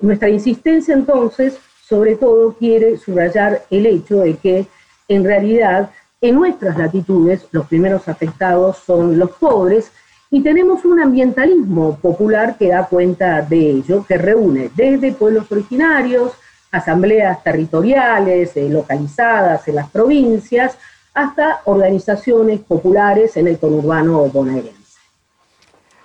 nuestra 0.00 0.28
insistencia 0.28 0.94
entonces, 0.94 1.58
sobre 1.88 2.16
todo, 2.16 2.54
quiere 2.54 2.96
subrayar 2.96 3.62
el 3.70 3.86
hecho 3.86 4.18
de 4.18 4.36
que 4.36 4.66
en 5.08 5.24
realidad 5.24 5.90
en 6.20 6.36
nuestras 6.36 6.78
latitudes 6.78 7.46
los 7.50 7.66
primeros 7.66 8.08
afectados 8.08 8.78
son 8.78 9.18
los 9.18 9.30
pobres 9.32 9.90
y 10.30 10.40
tenemos 10.40 10.84
un 10.84 11.00
ambientalismo 11.00 11.98
popular 11.98 12.56
que 12.56 12.68
da 12.68 12.86
cuenta 12.86 13.42
de 13.42 13.70
ello, 13.70 14.06
que 14.06 14.16
reúne 14.16 14.70
desde 14.74 15.12
pueblos 15.12 15.50
originarios, 15.52 16.32
asambleas 16.70 17.42
territoriales 17.44 18.56
eh, 18.56 18.68
localizadas 18.68 19.68
en 19.68 19.74
las 19.74 19.90
provincias, 19.90 20.78
hasta 21.12 21.60
organizaciones 21.66 22.60
populares 22.60 23.36
en 23.36 23.48
el 23.48 23.58
conurbano 23.58 24.24
bonaerense. 24.28 24.72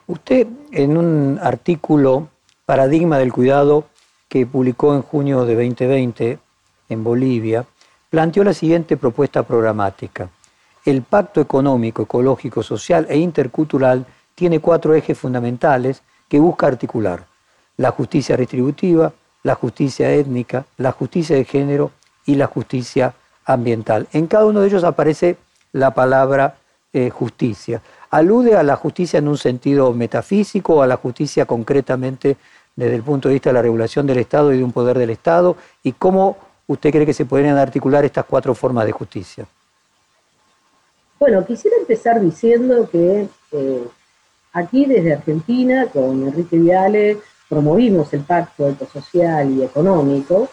Usted 0.07 0.47
en 0.71 0.97
un 0.97 1.39
artículo, 1.41 2.27
Paradigma 2.67 3.17
del 3.17 3.31
Cuidado, 3.31 3.85
que 4.27 4.45
publicó 4.45 4.93
en 4.93 5.01
junio 5.01 5.45
de 5.45 5.55
2020 5.55 6.37
en 6.89 7.01
Bolivia, 7.01 7.65
planteó 8.09 8.43
la 8.43 8.53
siguiente 8.53 8.97
propuesta 8.97 9.43
programática. 9.43 10.29
El 10.83 11.01
pacto 11.01 11.39
económico, 11.39 12.03
ecológico, 12.03 12.63
social 12.63 13.07
e 13.07 13.19
intercultural 13.19 14.05
tiene 14.35 14.59
cuatro 14.59 14.93
ejes 14.93 15.17
fundamentales 15.17 16.01
que 16.27 16.41
busca 16.41 16.67
articular. 16.67 17.25
La 17.77 17.91
justicia 17.91 18.35
retributiva, 18.35 19.13
la 19.43 19.55
justicia 19.55 20.11
étnica, 20.11 20.65
la 20.75 20.91
justicia 20.91 21.37
de 21.37 21.45
género 21.45 21.91
y 22.25 22.35
la 22.35 22.47
justicia 22.47 23.13
ambiental. 23.45 24.09
En 24.11 24.27
cada 24.27 24.45
uno 24.45 24.59
de 24.59 24.67
ellos 24.67 24.83
aparece 24.83 25.37
la 25.71 25.91
palabra 25.91 26.57
eh, 26.91 27.11
justicia. 27.11 27.81
¿Alude 28.09 28.55
a 28.55 28.63
la 28.63 28.75
justicia 28.75 29.19
en 29.19 29.29
un 29.29 29.37
sentido 29.37 29.93
metafísico 29.93 30.75
o 30.75 30.81
a 30.81 30.87
la 30.87 30.97
justicia 30.97 31.45
concretamente 31.45 32.35
desde 32.77 32.95
el 32.95 33.03
punto 33.03 33.27
de 33.27 33.33
vista 33.33 33.49
de 33.49 33.55
la 33.55 33.61
regulación 33.61 34.07
del 34.07 34.19
Estado 34.19 34.53
y 34.53 34.57
de 34.59 34.63
un 34.63 34.71
poder 34.71 34.97
del 34.97 35.09
Estado? 35.09 35.57
¿Y 35.83 35.91
cómo 35.91 36.37
usted 36.67 36.91
cree 36.91 37.05
que 37.05 37.13
se 37.13 37.25
podrían 37.25 37.57
articular 37.57 38.05
estas 38.05 38.23
cuatro 38.23 38.55
formas 38.55 38.85
de 38.85 38.93
justicia? 38.93 39.45
Bueno, 41.19 41.45
quisiera 41.45 41.75
empezar 41.77 42.21
diciendo 42.21 42.87
que 42.89 43.27
eh, 43.51 43.87
Aquí 44.57 44.85
desde 44.85 45.13
Argentina, 45.13 45.85
con 45.85 46.27
Enrique 46.27 46.57
Viale, 46.57 47.19
promovimos 47.47 48.11
el 48.13 48.21
pacto 48.21 48.67
ecosocial 48.67 49.51
y 49.51 49.61
económico, 49.61 50.49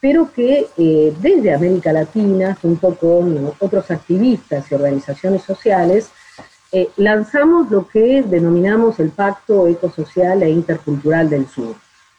pero 0.00 0.32
que 0.32 0.66
eh, 0.76 1.14
desde 1.20 1.54
América 1.54 1.92
Latina, 1.92 2.58
junto 2.60 2.96
con 2.96 3.52
otros 3.60 3.92
activistas 3.92 4.70
y 4.70 4.74
organizaciones 4.74 5.42
sociales, 5.42 6.10
eh, 6.76 6.90
lanzamos 6.96 7.70
lo 7.70 7.86
que 7.86 8.24
denominamos 8.24 8.98
el 8.98 9.10
Pacto 9.10 9.68
Ecosocial 9.68 10.42
e 10.42 10.50
Intercultural 10.50 11.30
del 11.30 11.46
Sur. 11.46 11.76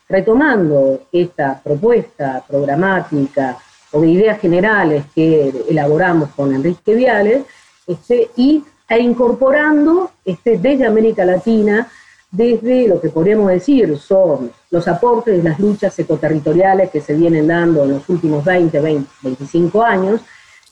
Retomando 0.07 1.01
esta 1.11 1.59
propuesta 1.61 2.41
programática 2.47 3.57
o 3.91 3.99
de 3.99 4.07
ideas 4.07 4.39
generales 4.39 5.03
que 5.13 5.65
elaboramos 5.67 6.29
con 6.29 6.55
Enrique 6.55 6.95
Viale, 6.95 7.43
este, 7.85 8.29
y 8.37 8.63
e 8.87 8.97
incorporando 8.97 10.11
este, 10.23 10.57
desde 10.57 10.87
América 10.87 11.25
Latina, 11.25 11.91
desde 12.31 12.87
lo 12.87 13.01
que 13.01 13.09
podríamos 13.09 13.49
decir 13.49 13.97
son 13.97 14.53
los 14.71 14.87
aportes 14.87 15.35
de 15.35 15.49
las 15.49 15.59
luchas 15.59 15.99
ecoterritoriales 15.99 16.91
que 16.91 17.01
se 17.01 17.13
vienen 17.13 17.47
dando 17.47 17.83
en 17.83 17.91
los 17.95 18.07
últimos 18.07 18.45
20, 18.45 18.79
20 18.79 19.09
25 19.21 19.83
años, 19.83 20.21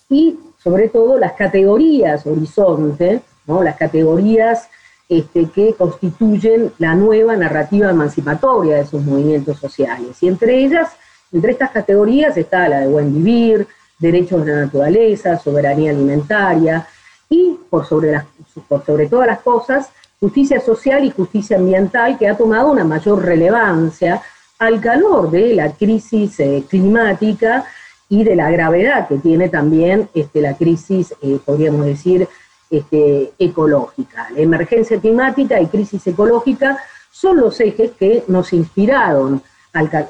y 0.10 0.40
sobre 0.58 0.88
todo 0.88 1.20
las 1.20 1.34
categorías 1.34 2.26
horizonte, 2.26 3.22
las 3.48 3.78
categorías 3.78 4.70
este, 5.10 5.50
que 5.50 5.74
constituyen 5.76 6.72
la 6.78 6.96
nueva 6.96 7.36
narrativa 7.36 7.90
emancipatoria 7.90 8.76
de 8.76 8.82
esos 8.82 9.04
movimientos 9.04 9.60
sociales. 9.60 10.22
Y 10.22 10.28
entre 10.28 10.64
ellas, 10.64 10.90
entre 11.32 11.52
estas 11.52 11.72
categorías 11.72 12.38
está 12.38 12.70
la 12.70 12.82
de 12.82 12.88
buen 12.88 13.14
vivir, 13.14 13.68
derechos 14.00 14.46
de 14.46 14.54
la 14.54 14.62
naturaleza, 14.66 15.40
soberanía 15.40 15.92
alimentaria, 15.92 16.88
y 17.30 17.58
por 17.70 17.86
sobre, 17.86 18.22
por 18.68 18.86
sobre 18.86 19.08
todas 19.08 19.28
las 19.28 19.40
cosas, 19.40 19.90
justicia 20.20 20.60
social 20.60 21.04
y 21.04 21.12
justicia 21.12 21.58
ambiental 21.58 22.18
que 22.18 22.28
ha 22.28 22.38
tomado 22.38 22.72
una 22.72 22.84
mayor 22.84 23.24
relevancia 23.24 24.22
al 24.60 24.80
calor 24.80 25.32
de 25.32 25.54
la 25.56 25.72
crisis 25.74 26.40
eh, 26.40 26.64
climática 26.70 27.66
y 28.08 28.24
de 28.24 28.36
la 28.36 28.52
gravedad 28.52 29.08
que 29.08 29.18
tiene 29.18 29.50
también 29.50 30.10
este, 30.14 30.42
la 30.42 30.56
crisis, 30.56 31.14
eh, 31.22 31.40
podríamos 31.44 31.86
decir, 31.86 32.28
este, 32.74 33.34
ecológica. 33.38 34.30
La 34.32 34.42
emergencia 34.42 35.00
climática 35.00 35.62
y 35.62 35.68
crisis 35.68 36.08
ecológica 36.08 36.80
son 37.12 37.38
los 37.38 37.60
ejes 37.60 37.92
que 37.92 38.24
nos 38.28 38.52
inspiraron 38.52 39.44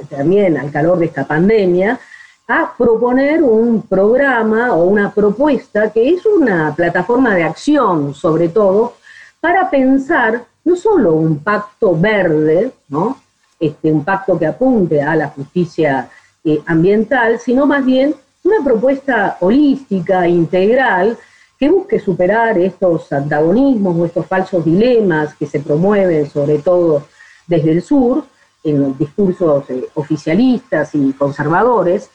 también 0.10 0.58
al 0.58 0.72
calor 0.72 0.98
de 1.00 1.08
esta 1.08 1.25
pandemia, 1.25 2.00
a 2.48 2.74
proponer 2.77 3.43
un 3.43 3.82
programa 3.82 4.74
o 4.74 4.86
una 4.86 5.12
propuesta 5.13 5.91
que 5.91 6.10
es 6.10 6.25
una 6.25 6.74
plataforma 6.74 7.36
de 7.36 7.43
acción, 7.43 8.13
sobre 8.13 8.48
todo, 8.50 8.96
para 9.41 9.70
pensar 9.70 10.46
no 10.63 10.75
solo 10.77 11.13
un 11.13 11.39
pacto 11.39 11.98
verde, 12.00 12.72
¿no? 12.88 13.17
Este, 13.60 13.91
un 13.91 14.05
pacto 14.05 14.39
que 14.39 14.46
apunte 14.46 15.01
a 15.01 15.15
la 15.15 15.27
justicia 15.29 16.10
eh, 16.46 16.62
ambiental, 16.65 17.39
sino 17.39 17.65
más 17.65 17.84
bien 17.86 18.15
una 18.43 18.63
propuesta 18.63 19.38
holística, 19.41 20.27
integral, 20.27 21.17
que 21.63 21.70
busque 21.70 21.98
superar 21.98 22.58
estos 22.58 23.10
antagonismos 23.13 23.96
o 23.96 24.05
estos 24.05 24.25
falsos 24.25 24.65
dilemas 24.65 25.34
que 25.36 25.46
se 25.46 25.62
promueven, 25.62 26.29
sobre 26.29 26.58
todo 26.58 27.03
desde 27.48 27.72
el 27.72 27.82
sur, 27.82 28.25
en 28.65 28.98
discursos 28.98 29.70
eh, 29.70 29.86
oficialistas 29.93 30.93
y 30.93 31.13
conservadores, 31.13 32.10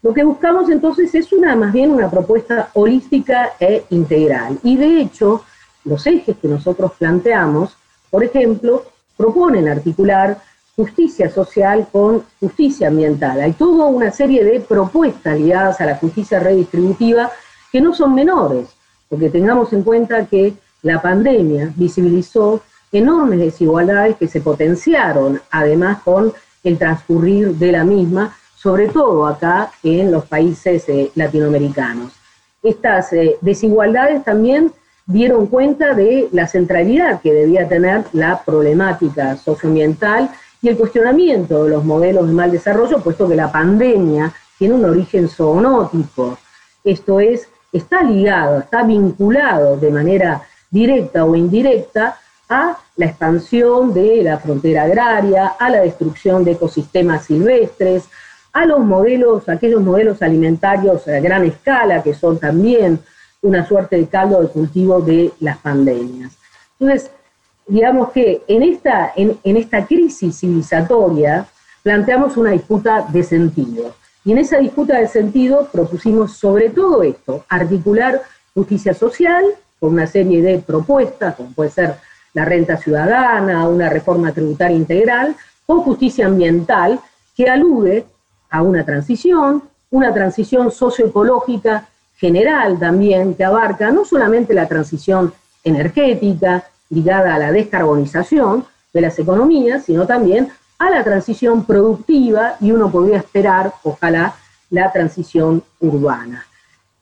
lo 0.00 0.14
que 0.14 0.22
buscamos 0.22 0.70
entonces 0.70 1.12
es 1.12 1.32
una, 1.32 1.56
más 1.56 1.72
bien 1.72 1.90
una 1.90 2.08
propuesta 2.08 2.70
holística 2.74 3.54
e 3.58 3.84
integral. 3.90 4.60
Y 4.62 4.76
de 4.76 5.00
hecho, 5.00 5.42
los 5.84 6.06
ejes 6.06 6.36
que 6.40 6.46
nosotros 6.46 6.92
planteamos, 6.96 7.76
por 8.10 8.22
ejemplo, 8.22 8.84
proponen 9.16 9.66
articular 9.66 10.40
justicia 10.76 11.28
social 11.30 11.88
con 11.90 12.22
justicia 12.38 12.86
ambiental. 12.86 13.40
Hay 13.40 13.54
toda 13.54 13.86
una 13.86 14.12
serie 14.12 14.44
de 14.44 14.60
propuestas 14.60 15.36
ligadas 15.36 15.80
a 15.80 15.86
la 15.86 15.96
justicia 15.96 16.38
redistributiva 16.38 17.32
que 17.72 17.80
no 17.80 17.92
son 17.92 18.14
menores, 18.14 18.68
porque 19.14 19.30
tengamos 19.30 19.72
en 19.72 19.84
cuenta 19.84 20.26
que 20.26 20.54
la 20.82 21.00
pandemia 21.00 21.72
visibilizó 21.76 22.60
enormes 22.90 23.38
desigualdades 23.38 24.16
que 24.16 24.26
se 24.26 24.40
potenciaron 24.40 25.40
además 25.52 26.02
con 26.02 26.32
el 26.64 26.76
transcurrir 26.78 27.54
de 27.54 27.70
la 27.70 27.84
misma 27.84 28.36
sobre 28.56 28.88
todo 28.88 29.24
acá 29.24 29.70
en 29.84 30.10
los 30.10 30.24
países 30.24 30.88
eh, 30.88 31.12
latinoamericanos. 31.14 32.12
Estas 32.60 33.12
eh, 33.12 33.36
desigualdades 33.40 34.24
también 34.24 34.72
dieron 35.06 35.46
cuenta 35.46 35.94
de 35.94 36.28
la 36.32 36.48
centralidad 36.48 37.20
que 37.20 37.32
debía 37.32 37.68
tener 37.68 38.02
la 38.14 38.42
problemática 38.42 39.36
socioambiental 39.36 40.28
y 40.60 40.70
el 40.70 40.76
cuestionamiento 40.76 41.62
de 41.62 41.70
los 41.70 41.84
modelos 41.84 42.26
de 42.26 42.32
mal 42.34 42.50
desarrollo, 42.50 42.98
puesto 42.98 43.28
que 43.28 43.36
la 43.36 43.52
pandemia 43.52 44.34
tiene 44.58 44.74
un 44.74 44.84
origen 44.86 45.28
zoonótico. 45.28 46.36
Esto 46.82 47.20
es, 47.20 47.48
está 47.74 48.02
ligado, 48.02 48.60
está 48.60 48.82
vinculado 48.84 49.76
de 49.76 49.90
manera 49.90 50.42
directa 50.70 51.24
o 51.24 51.34
indirecta 51.34 52.16
a 52.48 52.78
la 52.96 53.06
expansión 53.06 53.92
de 53.92 54.22
la 54.22 54.38
frontera 54.38 54.84
agraria, 54.84 55.48
a 55.58 55.70
la 55.70 55.80
destrucción 55.80 56.44
de 56.44 56.52
ecosistemas 56.52 57.24
silvestres, 57.24 58.04
a 58.52 58.64
los 58.64 58.80
modelos, 58.80 59.48
aquellos 59.48 59.82
modelos 59.82 60.22
alimentarios 60.22 61.08
a 61.08 61.18
gran 61.20 61.44
escala, 61.44 62.02
que 62.02 62.14
son 62.14 62.38
también 62.38 63.00
una 63.42 63.66
suerte 63.66 63.96
de 63.96 64.06
caldo 64.06 64.40
de 64.40 64.48
cultivo 64.48 65.00
de 65.00 65.32
las 65.40 65.58
pandemias. 65.58 66.32
Entonces, 66.78 67.10
digamos 67.66 68.10
que 68.10 68.42
en 68.46 68.62
esta, 68.62 69.12
en, 69.16 69.38
esta 69.42 69.86
crisis 69.86 70.38
civilizatoria 70.38 71.46
planteamos 71.82 72.36
una 72.36 72.50
disputa 72.50 73.06
de 73.08 73.22
sentido. 73.22 73.94
Y 74.24 74.32
en 74.32 74.38
esa 74.38 74.58
disputa 74.58 74.98
de 74.98 75.06
sentido 75.06 75.68
propusimos 75.70 76.36
sobre 76.36 76.70
todo 76.70 77.02
esto, 77.02 77.44
articular 77.48 78.22
justicia 78.54 78.94
social 78.94 79.44
con 79.78 79.92
una 79.92 80.06
serie 80.06 80.40
de 80.40 80.58
propuestas, 80.58 81.34
como 81.34 81.52
puede 81.52 81.70
ser 81.70 81.96
la 82.32 82.44
renta 82.44 82.76
ciudadana, 82.76 83.68
una 83.68 83.90
reforma 83.90 84.32
tributaria 84.32 84.76
integral, 84.76 85.36
o 85.66 85.80
justicia 85.80 86.26
ambiental, 86.26 87.00
que 87.36 87.48
alude 87.48 88.06
a 88.50 88.62
una 88.62 88.84
transición, 88.84 89.62
una 89.90 90.12
transición 90.12 90.70
socioecológica 90.70 91.88
general 92.16 92.78
también, 92.78 93.34
que 93.34 93.44
abarca 93.44 93.90
no 93.90 94.04
solamente 94.04 94.54
la 94.54 94.68
transición 94.68 95.32
energética 95.62 96.64
ligada 96.90 97.34
a 97.34 97.38
la 97.38 97.52
descarbonización 97.52 98.64
de 98.92 99.00
las 99.00 99.18
economías, 99.18 99.84
sino 99.84 100.06
también 100.06 100.48
a 100.78 100.90
la 100.90 101.04
transición 101.04 101.64
productiva 101.64 102.56
y 102.60 102.72
uno 102.72 102.90
podría 102.90 103.18
esperar, 103.18 103.72
ojalá, 103.82 104.34
la 104.70 104.90
transición 104.92 105.62
urbana. 105.80 106.46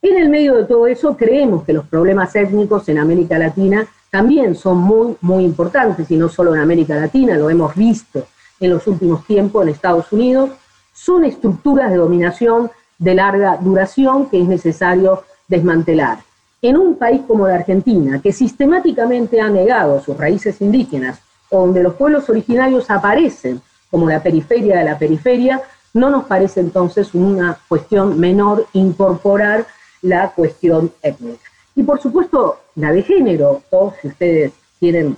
En 0.01 0.17
el 0.17 0.29
medio 0.29 0.55
de 0.55 0.65
todo 0.65 0.85
eso, 0.87 1.15
creemos 1.15 1.63
que 1.63 1.73
los 1.73 1.87
problemas 1.87 2.35
étnicos 2.35 2.87
en 2.89 2.99
América 2.99 3.39
Latina 3.39 3.87
también 4.11 4.55
son 4.55 4.77
muy, 4.77 5.15
muy 5.21 5.43
importantes, 5.43 6.11
y 6.11 6.17
no 6.17 6.29
solo 6.29 6.53
en 6.53 6.61
América 6.61 6.95
Latina, 6.95 7.35
lo 7.35 7.49
hemos 7.49 7.73
visto 7.73 8.27
en 8.59 8.69
los 8.69 8.85
últimos 8.85 9.25
tiempos 9.25 9.63
en 9.63 9.69
Estados 9.69 10.11
Unidos, 10.11 10.51
son 10.93 11.25
estructuras 11.25 11.89
de 11.89 11.97
dominación 11.97 12.69
de 12.99 13.15
larga 13.15 13.57
duración 13.57 14.29
que 14.29 14.41
es 14.41 14.47
necesario 14.47 15.23
desmantelar. 15.47 16.19
En 16.61 16.77
un 16.77 16.95
país 16.95 17.21
como 17.27 17.47
la 17.47 17.55
Argentina, 17.55 18.21
que 18.21 18.31
sistemáticamente 18.31 19.41
ha 19.41 19.49
negado 19.49 20.01
sus 20.01 20.15
raíces 20.15 20.61
indígenas, 20.61 21.19
donde 21.59 21.83
los 21.83 21.93
pueblos 21.93 22.29
originarios 22.29 22.89
aparecen 22.89 23.61
como 23.91 24.09
la 24.09 24.21
periferia 24.21 24.77
de 24.77 24.85
la 24.85 24.97
periferia, 24.97 25.61
no 25.93 26.09
nos 26.09 26.25
parece 26.25 26.59
entonces 26.59 27.13
una 27.13 27.57
cuestión 27.67 28.19
menor 28.19 28.65
incorporar 28.73 29.65
la 30.01 30.31
cuestión 30.31 30.91
étnica. 31.01 31.43
Y 31.75 31.83
por 31.83 32.01
supuesto, 32.01 32.59
la 32.75 32.91
de 32.91 33.03
género, 33.03 33.61
o 33.69 33.93
si 34.01 34.07
ustedes 34.07 34.51
quieren 34.79 35.15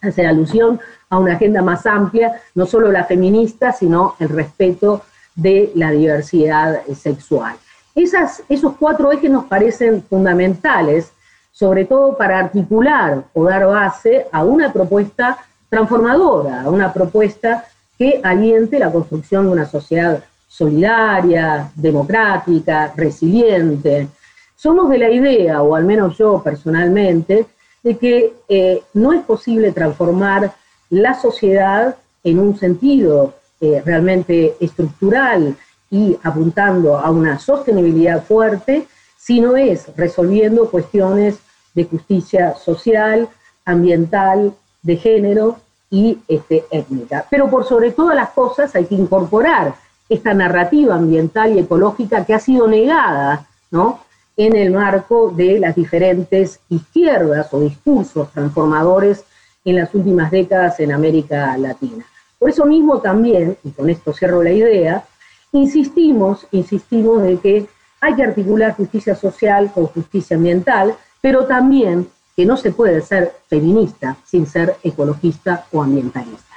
hacer 0.00 0.26
alusión 0.26 0.80
a 1.08 1.18
una 1.18 1.34
agenda 1.34 1.62
más 1.62 1.86
amplia, 1.86 2.40
no 2.54 2.66
solo 2.66 2.90
la 2.90 3.04
feminista, 3.04 3.72
sino 3.72 4.16
el 4.18 4.28
respeto 4.28 5.02
de 5.36 5.70
la 5.76 5.92
diversidad 5.92 6.82
sexual. 6.94 7.56
Esos 7.94 8.72
cuatro 8.78 9.12
ejes 9.12 9.30
nos 9.30 9.44
parecen 9.44 10.02
fundamentales, 10.02 11.12
sobre 11.52 11.84
todo 11.84 12.16
para 12.16 12.38
articular 12.38 13.24
o 13.34 13.44
dar 13.44 13.66
base 13.66 14.26
a 14.32 14.42
una 14.42 14.72
propuesta 14.72 15.38
transformadora, 15.72 16.68
una 16.68 16.92
propuesta 16.92 17.64
que 17.96 18.20
aliente 18.22 18.78
la 18.78 18.92
construcción 18.92 19.46
de 19.46 19.52
una 19.52 19.64
sociedad 19.64 20.22
solidaria, 20.46 21.72
democrática, 21.74 22.92
resiliente. 22.94 24.06
Somos 24.54 24.90
de 24.90 24.98
la 24.98 25.08
idea, 25.08 25.62
o 25.62 25.74
al 25.74 25.86
menos 25.86 26.18
yo 26.18 26.42
personalmente, 26.42 27.46
de 27.82 27.96
que 27.96 28.34
eh, 28.50 28.82
no 28.92 29.14
es 29.14 29.22
posible 29.22 29.72
transformar 29.72 30.52
la 30.90 31.14
sociedad 31.14 31.96
en 32.22 32.38
un 32.38 32.58
sentido 32.58 33.32
eh, 33.62 33.82
realmente 33.82 34.56
estructural 34.60 35.56
y 35.90 36.18
apuntando 36.22 36.98
a 36.98 37.10
una 37.10 37.38
sostenibilidad 37.38 38.22
fuerte, 38.22 38.86
sino 39.16 39.56
es 39.56 39.86
resolviendo 39.96 40.70
cuestiones 40.70 41.38
de 41.74 41.84
justicia 41.84 42.56
social, 42.56 43.26
ambiental, 43.64 44.52
de 44.82 44.96
género 44.96 45.56
y 45.90 46.18
este, 46.28 46.64
étnica. 46.70 47.26
Pero 47.30 47.48
por 47.48 47.64
sobre 47.64 47.92
todas 47.92 48.16
las 48.16 48.30
cosas 48.30 48.74
hay 48.74 48.86
que 48.86 48.94
incorporar 48.94 49.74
esta 50.08 50.34
narrativa 50.34 50.94
ambiental 50.94 51.54
y 51.54 51.60
ecológica 51.60 52.24
que 52.24 52.34
ha 52.34 52.38
sido 52.38 52.66
negada 52.66 53.46
¿no? 53.70 54.00
en 54.36 54.56
el 54.56 54.70
marco 54.72 55.30
de 55.30 55.58
las 55.58 55.74
diferentes 55.74 56.60
izquierdas 56.68 57.52
o 57.52 57.60
discursos 57.60 58.30
transformadores 58.32 59.24
en 59.64 59.76
las 59.76 59.94
últimas 59.94 60.30
décadas 60.30 60.80
en 60.80 60.92
América 60.92 61.56
Latina. 61.56 62.04
Por 62.38 62.50
eso 62.50 62.66
mismo 62.66 63.00
también, 63.00 63.56
y 63.62 63.70
con 63.70 63.88
esto 63.88 64.12
cierro 64.12 64.42
la 64.42 64.50
idea, 64.50 65.04
insistimos, 65.52 66.46
insistimos 66.50 67.22
de 67.22 67.38
que 67.38 67.66
hay 68.00 68.16
que 68.16 68.24
articular 68.24 68.74
justicia 68.74 69.14
social 69.14 69.70
con 69.72 69.86
justicia 69.86 70.36
ambiental, 70.36 70.96
pero 71.20 71.46
también 71.46 72.08
que 72.36 72.46
no 72.46 72.56
se 72.56 72.72
puede 72.72 73.00
ser 73.02 73.32
feminista 73.48 74.16
sin 74.24 74.46
ser 74.46 74.76
ecologista 74.82 75.66
o 75.72 75.82
ambientalista. 75.82 76.56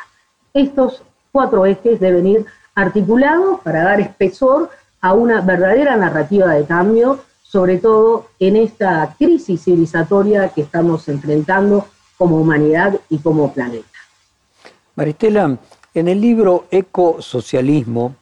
Estos 0.53 1.03
cuatro 1.31 1.65
ejes 1.65 1.99
deben 1.99 2.27
ir 2.27 2.45
articulados 2.75 3.59
para 3.61 3.83
dar 3.83 3.99
espesor 3.99 4.69
a 5.01 5.13
una 5.13 5.41
verdadera 5.41 5.95
narrativa 5.97 6.53
de 6.53 6.65
cambio, 6.65 7.19
sobre 7.43 7.77
todo 7.77 8.27
en 8.39 8.55
esta 8.55 9.15
crisis 9.17 9.63
civilizatoria 9.63 10.49
que 10.49 10.61
estamos 10.61 11.07
enfrentando 11.09 11.85
como 12.17 12.37
humanidad 12.37 12.99
y 13.09 13.19
como 13.19 13.53
planeta. 13.53 13.87
Maristela, 14.95 15.57
en 15.93 16.07
el 16.07 16.21
libro 16.21 16.65
Ecosocialismo, 16.71 18.15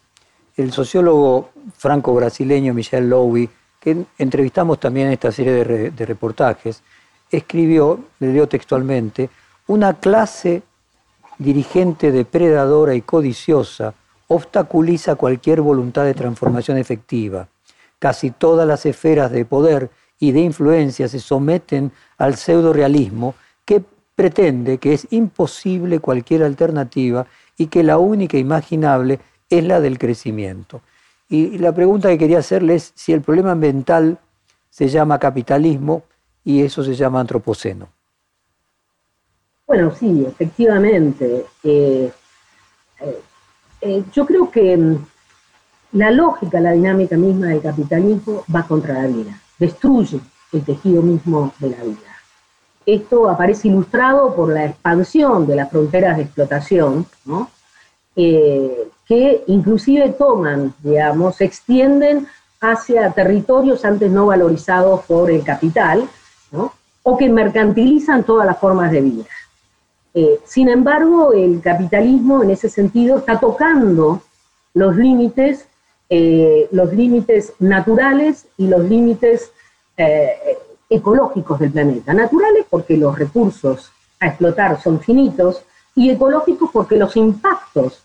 el 0.58 0.72
sociólogo 0.72 1.50
franco-brasileño 1.78 2.74
Michel 2.74 3.10
Lowy, 3.10 3.50
que 3.80 4.06
entrevistamos 4.18 4.80
también 4.80 5.08
en 5.08 5.13
esta 5.13 5.32
serie 5.32 5.63
de, 5.63 6.06
reportajes, 6.06 6.82
escribió, 7.38 8.00
le 8.19 8.34
leo 8.34 8.48
textualmente, 8.48 9.30
una 9.67 9.93
clase 10.00 10.63
dirigente 11.38 12.12
depredadora 12.12 12.96
y 12.96 13.02
codiciosa 13.02 13.93
obstaculiza 14.28 15.15
cualquier 15.15 15.62
voluntad 15.62 16.06
de 16.06 16.13
transformación 16.13 16.78
efectiva. 16.78 17.48
Casi 18.00 18.32
todas 18.32 18.67
las 18.67 18.86
esferas 18.86 19.32
de 19.32 19.46
poder 19.46 19.89
y 20.19 20.32
de 20.32 20.41
influencia 20.41 21.08
se 21.08 21.19
someten 21.19 21.91
al 22.17 22.36
pseudo-realismo 22.36 23.36
que 23.65 23.84
pretende 24.15 24.78
que 24.78 24.93
es 24.93 25.08
imposible 25.12 26.00
cualquier 26.00 26.43
alternativa 26.43 27.26
y 27.58 27.67
que 27.67 27.84
la 27.84 27.98
única 27.98 28.38
imaginable 28.38 29.19
es 29.50 29.63
la 29.63 29.80
del 29.80 29.98
crecimiento. 29.98 30.82
Y 31.30 31.58
la 31.58 31.74
pregunta 31.74 32.10
que 32.10 32.17
quería 32.17 32.39
hacerle 32.39 32.76
es 32.76 32.91
si 32.96 33.13
el 33.13 33.22
problema 33.22 33.52
ambiental 33.52 34.19
se 34.69 34.88
llama 34.88 35.19
capitalismo 35.19 36.04
y 36.43 36.62
eso 36.62 36.84
se 36.84 36.95
llama 36.95 37.19
antropoceno. 37.19 37.88
Bueno, 39.65 39.93
sí, 39.95 40.25
efectivamente. 40.27 41.45
Eh, 41.63 42.12
eh, 42.99 43.21
eh, 43.82 44.03
yo 44.13 44.25
creo 44.25 44.51
que 44.51 44.77
mm, 44.77 45.06
la 45.93 46.12
lógica, 46.12 46.60
la 46.60 46.73
dinámica 46.73 47.15
misma 47.17 47.47
del 47.47 47.62
capitalismo 47.62 48.43
va 48.53 48.67
contra 48.67 48.93
la 49.01 49.08
vida, 49.08 49.41
destruye 49.58 50.19
el 50.51 50.63
tejido 50.63 51.01
mismo 51.01 51.53
de 51.60 51.69
la 51.69 51.84
vida. 51.84 51.97
Esto 52.86 53.29
aparece 53.29 53.69
ilustrado 53.69 54.36
por 54.36 54.49
la 54.49 54.65
expansión 54.65 55.47
de 55.47 55.56
las 55.56 55.69
fronteras 55.69 56.17
de 56.17 56.23
explotación, 56.23 57.06
¿no? 57.25 57.49
que 58.15 59.43
inclusive 59.47 60.10
toman, 60.10 60.71
digamos, 60.84 61.38
se 61.38 61.45
extienden 61.45 62.27
hacia 62.62 63.10
territorios 63.12 63.84
antes 63.86 64.12
no 64.12 64.27
valorizados 64.27 65.01
por 65.06 65.32
el 65.32 65.43
capital, 65.43 66.08
o 67.04 67.18
que 67.18 67.30
mercantilizan 67.30 68.24
todas 68.24 68.46
las 68.46 68.58
formas 68.58 68.92
de 68.92 69.02
vida. 69.02 69.26
Eh, 70.13 70.39
sin 70.46 70.70
embargo, 70.70 71.34
el 71.34 71.60
capitalismo 71.62 72.44
en 72.44 72.52
ese 72.52 72.70
sentido 72.70 73.18
está 73.18 73.39
tocando 73.39 74.22
los 74.74 74.96
límites, 74.96 75.68
eh, 76.10 76.68
los 76.72 76.94
límites 76.94 77.54
naturales 77.60 78.48
y 78.58 78.68
los 78.68 78.84
límites 78.88 79.52
eh, 79.98 80.58
ecológicos 80.89 81.60
del 81.60 81.72
planeta. 81.72 82.13
Naturales 82.13 82.66
porque 82.70 82.98
los 82.98 83.18
recursos 83.18 83.92
a 84.20 84.28
explotar 84.28 84.82
son 84.82 85.00
finitos 85.00 85.63
y 85.96 86.10
ecológicos 86.10 86.70
porque 86.72 86.96
los 86.96 87.16
impactos 87.18 88.04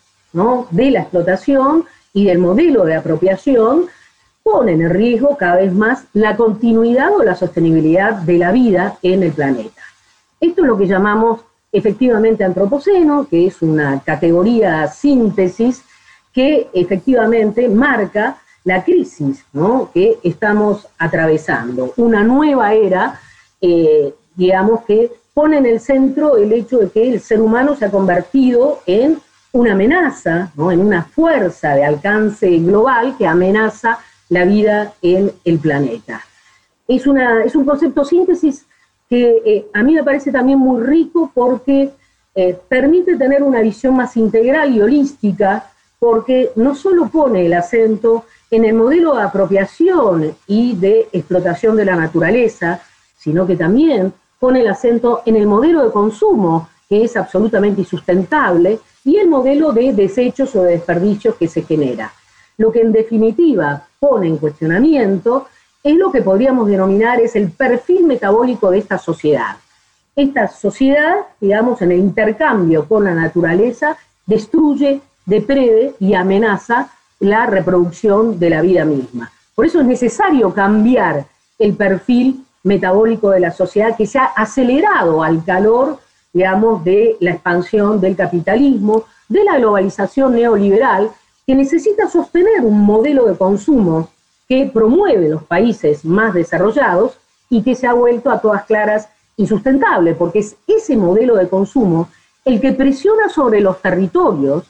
de 0.70 0.90
la 0.90 1.00
explotación 1.00 1.84
y 2.12 2.26
del 2.26 2.38
modelo 2.38 2.84
de 2.84 2.96
apropiación 2.96 3.86
ponen 4.50 4.80
en 4.80 4.90
riesgo 4.90 5.36
cada 5.36 5.56
vez 5.56 5.72
más 5.72 6.04
la 6.14 6.36
continuidad 6.36 7.14
o 7.14 7.22
la 7.22 7.34
sostenibilidad 7.34 8.14
de 8.14 8.38
la 8.38 8.50
vida 8.50 8.98
en 9.02 9.22
el 9.22 9.32
planeta. 9.32 9.82
Esto 10.40 10.62
es 10.62 10.68
lo 10.68 10.78
que 10.78 10.86
llamamos 10.86 11.40
efectivamente 11.70 12.44
antropoceno, 12.44 13.26
que 13.28 13.46
es 13.46 13.60
una 13.60 14.00
categoría 14.00 14.88
síntesis 14.88 15.82
que 16.32 16.68
efectivamente 16.72 17.68
marca 17.68 18.38
la 18.64 18.84
crisis 18.84 19.44
que 19.92 20.18
estamos 20.22 20.86
atravesando, 20.98 21.92
una 21.96 22.22
nueva 22.22 22.72
era, 22.74 23.20
eh, 23.60 24.14
digamos, 24.34 24.84
que 24.84 25.10
pone 25.34 25.58
en 25.58 25.66
el 25.66 25.80
centro 25.80 26.36
el 26.36 26.52
hecho 26.52 26.78
de 26.78 26.90
que 26.90 27.12
el 27.12 27.20
ser 27.20 27.40
humano 27.40 27.76
se 27.76 27.84
ha 27.84 27.90
convertido 27.90 28.80
en 28.86 29.18
una 29.52 29.72
amenaza, 29.72 30.50
en 30.56 30.80
una 30.80 31.04
fuerza 31.04 31.74
de 31.74 31.84
alcance 31.84 32.58
global 32.58 33.14
que 33.16 33.26
amenaza 33.26 33.98
la 34.28 34.44
vida 34.44 34.94
en 35.02 35.32
el 35.44 35.58
planeta. 35.58 36.24
Es, 36.86 37.06
una, 37.06 37.44
es 37.44 37.54
un 37.54 37.64
concepto 37.64 38.04
síntesis 38.04 38.66
que 39.08 39.42
eh, 39.44 39.66
a 39.72 39.82
mí 39.82 39.94
me 39.94 40.04
parece 40.04 40.30
también 40.30 40.58
muy 40.58 40.82
rico 40.82 41.30
porque 41.34 41.90
eh, 42.34 42.56
permite 42.68 43.16
tener 43.16 43.42
una 43.42 43.60
visión 43.60 43.96
más 43.96 44.16
integral 44.16 44.74
y 44.74 44.80
holística, 44.80 45.70
porque 45.98 46.52
no 46.54 46.74
solo 46.74 47.08
pone 47.08 47.46
el 47.46 47.54
acento 47.54 48.26
en 48.50 48.64
el 48.64 48.74
modelo 48.74 49.16
de 49.16 49.22
apropiación 49.22 50.36
y 50.46 50.76
de 50.76 51.08
explotación 51.12 51.76
de 51.76 51.84
la 51.84 51.96
naturaleza, 51.96 52.80
sino 53.16 53.46
que 53.46 53.56
también 53.56 54.12
pone 54.38 54.60
el 54.60 54.68
acento 54.68 55.22
en 55.26 55.34
el 55.34 55.46
modelo 55.46 55.84
de 55.84 55.90
consumo, 55.90 56.68
que 56.88 57.02
es 57.02 57.16
absolutamente 57.16 57.80
insustentable, 57.80 58.78
y 59.04 59.16
el 59.16 59.28
modelo 59.28 59.72
de 59.72 59.92
desechos 59.92 60.54
o 60.54 60.62
de 60.62 60.72
desperdicios 60.72 61.34
que 61.34 61.48
se 61.48 61.62
genera. 61.62 62.12
Lo 62.56 62.70
que 62.70 62.82
en 62.82 62.92
definitiva 62.92 63.87
pone 63.98 64.28
en 64.28 64.36
cuestionamiento 64.36 65.46
es 65.82 65.96
lo 65.96 66.10
que 66.10 66.22
podríamos 66.22 66.68
denominar 66.68 67.20
es 67.20 67.36
el 67.36 67.50
perfil 67.50 68.04
metabólico 68.04 68.70
de 68.70 68.78
esta 68.78 68.98
sociedad. 68.98 69.56
Esta 70.14 70.48
sociedad, 70.48 71.16
digamos, 71.40 71.80
en 71.82 71.92
el 71.92 71.98
intercambio 71.98 72.86
con 72.86 73.04
la 73.04 73.14
naturaleza, 73.14 73.96
destruye, 74.26 75.00
deprede 75.24 75.94
y 76.00 76.14
amenaza 76.14 76.90
la 77.20 77.46
reproducción 77.46 78.38
de 78.38 78.50
la 78.50 78.62
vida 78.62 78.84
misma. 78.84 79.30
Por 79.54 79.66
eso 79.66 79.80
es 79.80 79.86
necesario 79.86 80.52
cambiar 80.52 81.26
el 81.58 81.74
perfil 81.74 82.44
metabólico 82.62 83.30
de 83.30 83.40
la 83.40 83.50
sociedad 83.50 83.96
que 83.96 84.06
se 84.06 84.18
ha 84.18 84.26
acelerado 84.26 85.22
al 85.22 85.44
calor, 85.44 85.98
digamos, 86.32 86.84
de 86.84 87.16
la 87.20 87.32
expansión 87.32 88.00
del 88.00 88.16
capitalismo, 88.16 89.04
de 89.28 89.44
la 89.44 89.58
globalización 89.58 90.34
neoliberal, 90.34 91.10
que 91.48 91.54
necesita 91.54 92.10
sostener 92.10 92.60
un 92.60 92.78
modelo 92.78 93.24
de 93.24 93.34
consumo 93.34 94.10
que 94.46 94.70
promueve 94.70 95.30
los 95.30 95.44
países 95.44 96.04
más 96.04 96.34
desarrollados 96.34 97.16
y 97.48 97.62
que 97.62 97.74
se 97.74 97.86
ha 97.86 97.94
vuelto 97.94 98.30
a 98.30 98.42
todas 98.42 98.66
claras 98.66 99.08
insustentable, 99.38 100.14
porque 100.14 100.40
es 100.40 100.56
ese 100.66 100.94
modelo 100.94 101.36
de 101.36 101.48
consumo 101.48 102.10
el 102.44 102.60
que 102.60 102.74
presiona 102.74 103.30
sobre 103.30 103.62
los 103.62 103.80
territorios 103.80 104.64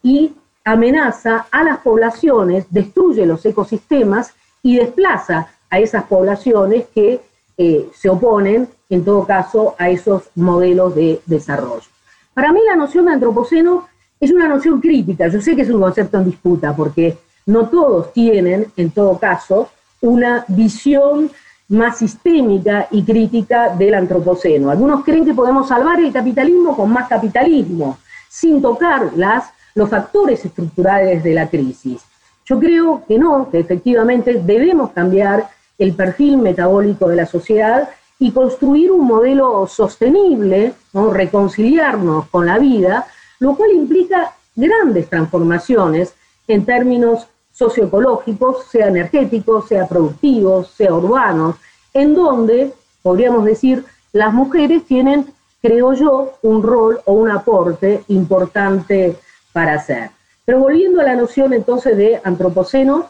y 0.00 0.32
amenaza 0.64 1.48
a 1.50 1.64
las 1.64 1.80
poblaciones, 1.80 2.66
destruye 2.70 3.26
los 3.26 3.44
ecosistemas 3.44 4.32
y 4.62 4.76
desplaza 4.76 5.48
a 5.70 5.80
esas 5.80 6.04
poblaciones 6.04 6.84
que 6.94 7.20
eh, 7.58 7.90
se 7.92 8.08
oponen, 8.08 8.68
en 8.90 9.04
todo 9.04 9.26
caso, 9.26 9.74
a 9.76 9.90
esos 9.90 10.30
modelos 10.36 10.94
de 10.94 11.20
desarrollo. 11.26 11.88
Para 12.32 12.52
mí 12.52 12.60
la 12.64 12.76
noción 12.76 13.06
de 13.06 13.14
antropoceno 13.14 13.88
es 14.24 14.32
una 14.32 14.48
noción 14.48 14.80
crítica, 14.80 15.28
yo 15.28 15.40
sé 15.40 15.54
que 15.54 15.62
es 15.62 15.70
un 15.70 15.80
concepto 15.80 16.18
en 16.18 16.24
disputa, 16.24 16.74
porque 16.74 17.18
no 17.46 17.68
todos 17.68 18.12
tienen, 18.12 18.66
en 18.76 18.90
todo 18.90 19.18
caso, 19.18 19.68
una 20.00 20.44
visión 20.48 21.30
más 21.68 21.98
sistémica 21.98 22.88
y 22.90 23.02
crítica 23.02 23.74
del 23.74 23.94
antropoceno. 23.94 24.70
Algunos 24.70 25.04
creen 25.04 25.24
que 25.24 25.34
podemos 25.34 25.68
salvar 25.68 26.00
el 26.00 26.12
capitalismo 26.12 26.76
con 26.76 26.90
más 26.90 27.08
capitalismo, 27.08 27.98
sin 28.28 28.60
tocar 28.60 29.12
las, 29.16 29.50
los 29.74 29.88
factores 29.88 30.44
estructurales 30.44 31.22
de 31.22 31.34
la 31.34 31.48
crisis. 31.48 32.02
Yo 32.46 32.58
creo 32.58 33.02
que 33.06 33.18
no, 33.18 33.48
que 33.50 33.60
efectivamente 33.60 34.40
debemos 34.44 34.90
cambiar 34.90 35.48
el 35.78 35.94
perfil 35.94 36.38
metabólico 36.38 37.08
de 37.08 37.16
la 37.16 37.26
sociedad 37.26 37.88
y 38.18 38.30
construir 38.30 38.92
un 38.92 39.06
modelo 39.06 39.66
sostenible, 39.66 40.74
¿no? 40.92 41.10
reconciliarnos 41.10 42.28
con 42.28 42.46
la 42.46 42.58
vida, 42.58 43.06
lo 43.38 43.56
cual 43.56 43.72
implica 43.72 44.34
grandes 44.56 45.08
transformaciones 45.08 46.14
en 46.48 46.64
términos 46.64 47.26
socioecológicos, 47.52 48.66
sea 48.66 48.88
energéticos, 48.88 49.68
sea 49.68 49.86
productivos, 49.86 50.68
sea 50.70 50.92
urbanos, 50.92 51.56
en 51.92 52.14
donde, 52.14 52.72
podríamos 53.02 53.44
decir, 53.44 53.84
las 54.12 54.32
mujeres 54.32 54.84
tienen, 54.84 55.32
creo 55.62 55.92
yo, 55.92 56.32
un 56.42 56.62
rol 56.62 57.00
o 57.04 57.12
un 57.12 57.30
aporte 57.30 58.02
importante 58.08 59.16
para 59.52 59.74
hacer. 59.74 60.10
Pero 60.44 60.58
volviendo 60.58 61.00
a 61.00 61.04
la 61.04 61.16
noción 61.16 61.52
entonces 61.52 61.96
de 61.96 62.20
antropoceno, 62.22 63.06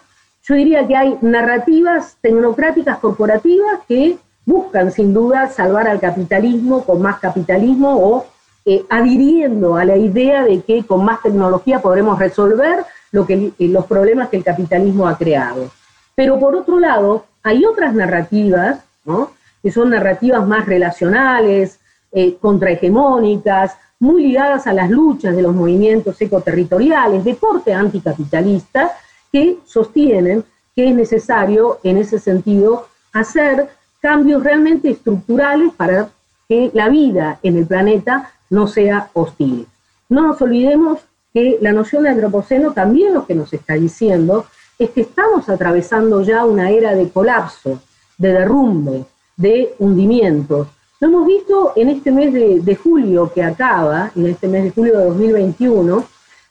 yo 0.47 0.55
diría 0.55 0.87
que 0.87 0.97
hay 0.97 1.19
narrativas 1.23 2.17
tecnocráticas 2.21 2.99
corporativas 2.99 3.81
que 3.89 4.19
buscan 4.45 4.93
sin 4.93 5.15
duda 5.15 5.49
salvar 5.49 5.89
al 5.89 6.01
capitalismo 6.01 6.85
con 6.85 7.01
más 7.01 7.19
capitalismo 7.19 7.97
o 7.97 8.27
eh, 8.67 8.85
adhiriendo 8.89 9.77
a 9.77 9.85
la 9.85 9.97
idea 9.97 10.43
de 10.45 10.63
que 10.63 10.85
con 10.85 11.05
más 11.05 11.21
tecnología 11.23 11.83
podremos 11.83 12.19
resolver 12.19 12.85
eh, 13.13 13.53
los 13.59 13.87
problemas 13.87 14.29
que 14.29 14.39
el 14.39 14.45
capitalismo 14.45 15.07
ha 15.07 15.19
creado. 15.19 15.71
Pero 16.15 16.39
por 16.39 16.57
otro 16.57 16.79
lado, 16.81 17.27
hay 17.43 17.65
otras 17.65 17.95
narrativas, 17.95 18.79
que 19.63 19.71
son 19.71 19.91
narrativas 19.91 20.47
más 20.47 20.67
relacionales, 20.67 21.79
eh, 22.11 22.37
contrahegemónicas, 22.41 23.77
muy 23.99 24.29
ligadas 24.29 24.67
a 24.67 24.73
las 24.73 24.89
luchas 24.89 25.37
de 25.37 25.43
los 25.43 25.55
movimientos 25.55 26.21
ecoterritoriales, 26.21 27.25
de 27.25 27.37
corte 27.37 27.75
anticapitalista, 27.75 28.93
que 29.31 29.59
sostienen 29.67 30.45
que 30.75 30.89
es 30.89 30.95
necesario, 30.95 31.79
en 31.83 31.99
ese 31.99 32.19
sentido, 32.19 32.89
hacer 33.13 33.69
cambios 34.01 34.43
realmente 34.43 34.91
estructurales 34.91 35.73
para 35.77 36.09
que 36.49 36.71
la 36.75 36.89
vida 36.89 37.39
en 37.43 37.57
el 37.57 37.67
planeta 37.67 38.31
no 38.51 38.67
sea 38.67 39.11
hostil. 39.13 39.67
No 40.09 40.23
nos 40.29 40.41
olvidemos 40.41 41.01
que 41.33 41.59
la 41.61 41.73
noción 41.73 42.05
de 42.05 42.11
antropoceno 42.11 42.73
también 42.73 43.15
lo 43.15 43.27
que 43.27 43.35
nos 43.35 43.53
está 43.53 43.75
diciendo 43.75 44.47
es 44.79 44.91
que 44.91 45.03
estamos 45.03 45.49
atravesando 45.49 46.23
ya 46.23 46.45
una 46.45 46.71
era 46.71 46.95
de 46.95 47.09
colapso, 47.09 47.81
de 48.19 48.33
derrumbe, 48.33 49.05
de 49.37 49.75
hundimiento. 49.79 50.69
Lo 51.01 51.09
hemos 51.09 51.27
visto 51.27 51.73
en 51.77 51.89
este 51.91 52.13
mes 52.13 52.33
de, 52.33 52.61
de, 52.61 52.77
julio 52.77 53.31
que 53.33 53.43
acaba, 53.43 54.11
en 54.15 54.27
este 54.27 54.49
mes 54.49 54.65
de 54.65 54.71
julio 54.71 54.99
de 54.99 55.05
2021, 55.07 56.05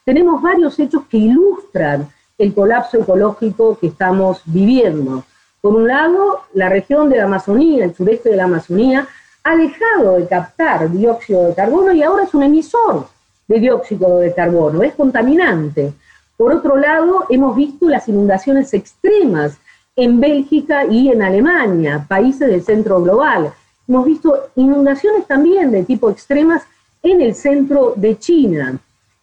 tenemos 0.04 0.42
varios 0.42 0.78
hechos 0.78 1.04
que 1.08 1.16
ilustran 1.16 2.08
el 2.36 2.54
colapso 2.54 2.98
ecológico 2.98 3.78
que 3.78 3.88
estamos 3.88 4.42
viviendo. 4.44 5.24
Por 5.60 5.76
un 5.76 5.88
lado, 5.88 6.42
la 6.52 6.68
región 6.68 7.08
de 7.08 7.16
la 7.16 7.24
Amazonía, 7.24 7.84
el 7.84 7.94
sureste 7.94 8.28
de 8.28 8.36
la 8.36 8.44
Amazonía, 8.44 9.08
ha 9.44 9.56
dejado 9.56 10.16
de 10.16 10.26
captar 10.26 10.90
dióxido 10.90 11.46
de 11.46 11.54
carbono 11.54 11.92
y 11.92 12.02
ahora 12.02 12.24
es 12.24 12.34
un 12.34 12.42
emisor 12.42 13.06
de 13.46 13.60
dióxido 13.60 14.18
de 14.18 14.32
carbono, 14.32 14.82
es 14.82 14.94
contaminante. 14.94 15.92
Por 16.36 16.52
otro 16.52 16.76
lado, 16.76 17.26
hemos 17.28 17.54
visto 17.54 17.88
las 17.88 18.08
inundaciones 18.08 18.72
extremas 18.72 19.58
en 19.94 20.18
Bélgica 20.18 20.86
y 20.86 21.10
en 21.10 21.22
Alemania, 21.22 22.04
países 22.08 22.48
del 22.48 22.64
centro 22.64 23.02
global. 23.02 23.52
Hemos 23.86 24.06
visto 24.06 24.48
inundaciones 24.56 25.26
también 25.26 25.70
de 25.70 25.84
tipo 25.84 26.10
extremas 26.10 26.62
en 27.02 27.20
el 27.20 27.34
centro 27.34 27.92
de 27.96 28.18
China. 28.18 28.78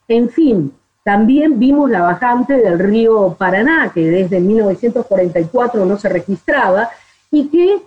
En 0.08 0.30
fin, 0.30 0.72
también 1.04 1.58
vimos 1.58 1.90
la 1.90 2.02
bajante 2.02 2.58
del 2.58 2.78
río 2.78 3.36
Paraná, 3.38 3.92
que 3.92 4.06
desde 4.06 4.40
1944 4.40 5.84
no 5.84 5.98
se 5.98 6.10
registraba 6.10 6.90
y 7.32 7.48
que 7.48 7.82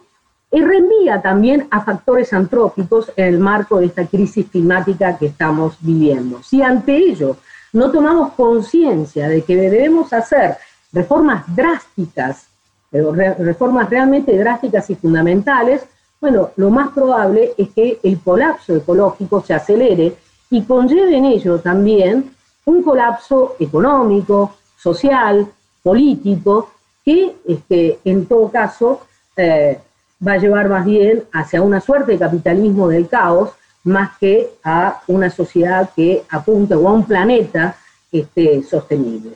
reenvía 0.63 1.21
también 1.23 1.67
a 1.71 1.83
factores 1.83 2.33
antrópicos 2.33 3.11
en 3.17 3.27
el 3.27 3.39
marco 3.39 3.79
de 3.79 3.87
esta 3.87 4.07
crisis 4.07 4.47
climática 4.51 5.17
que 5.19 5.27
estamos 5.27 5.77
viviendo. 5.81 6.43
Si 6.43 6.63
ante 6.63 6.97
ello 6.97 7.37
no 7.73 7.91
tomamos 7.91 8.33
conciencia 8.35 9.29
de 9.29 9.43
que 9.43 9.57
debemos 9.57 10.13
hacer 10.13 10.57
reformas 10.93 11.45
drásticas, 11.55 12.47
reformas 12.93 13.91
realmente 13.91 14.39
drásticas 14.39 14.89
y 14.91 14.95
fundamentales, 14.95 15.85
bueno, 16.21 16.51
lo 16.57 16.71
más 16.71 16.91
probable 16.93 17.53
es 17.59 17.71
que 17.71 17.99
el 18.03 18.21
colapso 18.21 18.77
ecológico 18.77 19.43
se 19.43 19.55
acelere 19.55 20.17
y 20.51 20.63
conlleve 20.63 21.17
en 21.17 21.25
ello 21.25 21.59
también 21.59 22.31
un 22.65 22.83
colapso 22.83 23.57
económico, 23.59 24.55
social, 24.79 25.47
político, 25.83 26.71
que 27.05 27.37
este, 27.47 27.99
en 28.05 28.27
todo 28.27 28.51
caso 28.51 29.01
eh, 29.37 29.79
va 30.27 30.33
a 30.33 30.39
llevar 30.39 30.69
más 30.69 30.85
bien 30.85 31.25
hacia 31.33 31.63
una 31.63 31.81
suerte 31.81 32.13
de 32.13 32.19
capitalismo 32.19 32.89
del 32.89 33.09
caos, 33.09 33.51
más 33.85 34.17
que 34.19 34.51
a 34.63 35.03
una 35.09 35.31
sociedad 35.31 35.91
que 35.95 36.25
apunte 36.31 36.75
o 36.75 36.89
a 36.89 36.93
un 36.93 37.05
planeta 37.05 37.77
que 38.11 38.21
esté 38.21 38.63
sostenible. 38.63 39.33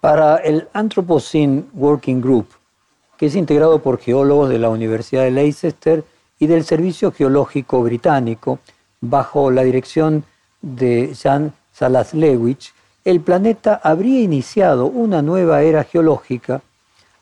Para 0.00 0.36
el 0.38 0.68
Anthropocene 0.72 1.64
Working 1.74 2.20
Group, 2.20 2.48
que 3.16 3.26
es 3.26 3.36
integrado 3.36 3.80
por 3.80 3.98
geólogos 3.98 4.50
de 4.50 4.58
la 4.58 4.68
Universidad 4.68 5.22
de 5.22 5.30
Leicester 5.30 6.04
y 6.38 6.46
del 6.46 6.64
Servicio 6.64 7.12
Geológico 7.12 7.82
Británico, 7.82 8.58
bajo 9.00 9.50
la 9.50 9.62
dirección 9.62 10.24
de 10.60 11.14
Jan 11.14 11.52
Salaslewicz, 11.72 12.72
el 13.04 13.20
planeta 13.20 13.80
habría 13.82 14.20
iniciado 14.20 14.86
una 14.86 15.22
nueva 15.22 15.62
era 15.62 15.84
geológica 15.84 16.62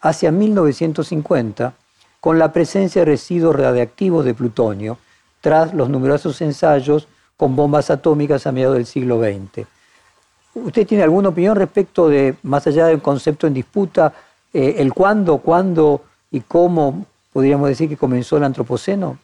hacia 0.01 0.31
1950 0.31 1.75
con 2.23 2.39
la 2.39 2.53
presencia 2.53 3.01
de 3.01 3.07
residuos 3.07 3.57
radiactivos 3.57 4.25
de 4.25 4.33
plutonio, 4.33 4.97
tras 5.41 5.75
los 5.75 5.89
numerosos 5.89 6.41
ensayos 6.41 7.09
con 7.37 7.57
bombas 7.57 7.91
atómicas 7.91 8.47
a 8.47 8.53
mediados 8.53 8.77
del 8.77 8.87
siglo 8.87 9.21
XX. 9.21 9.67
¿Usted 10.55 10.87
tiene 10.87 11.03
alguna 11.03 11.31
opinión 11.31 11.57
respecto 11.57 12.09
de, 12.09 12.37
más 12.45 12.65
allá 12.69 12.87
del 12.87 13.03
concepto 13.03 13.49
en 13.49 13.55
disputa, 13.55 14.13
eh, 14.55 14.77
el 14.79 14.95
cuándo, 14.95 15.39
cuándo 15.39 16.03
y 16.31 16.43
cómo 16.43 17.05
podríamos 17.33 17.69
decir 17.69 17.89
que 17.89 17.97
comenzó 17.97 18.37
el 18.37 18.45
antropoceno? 18.45 19.19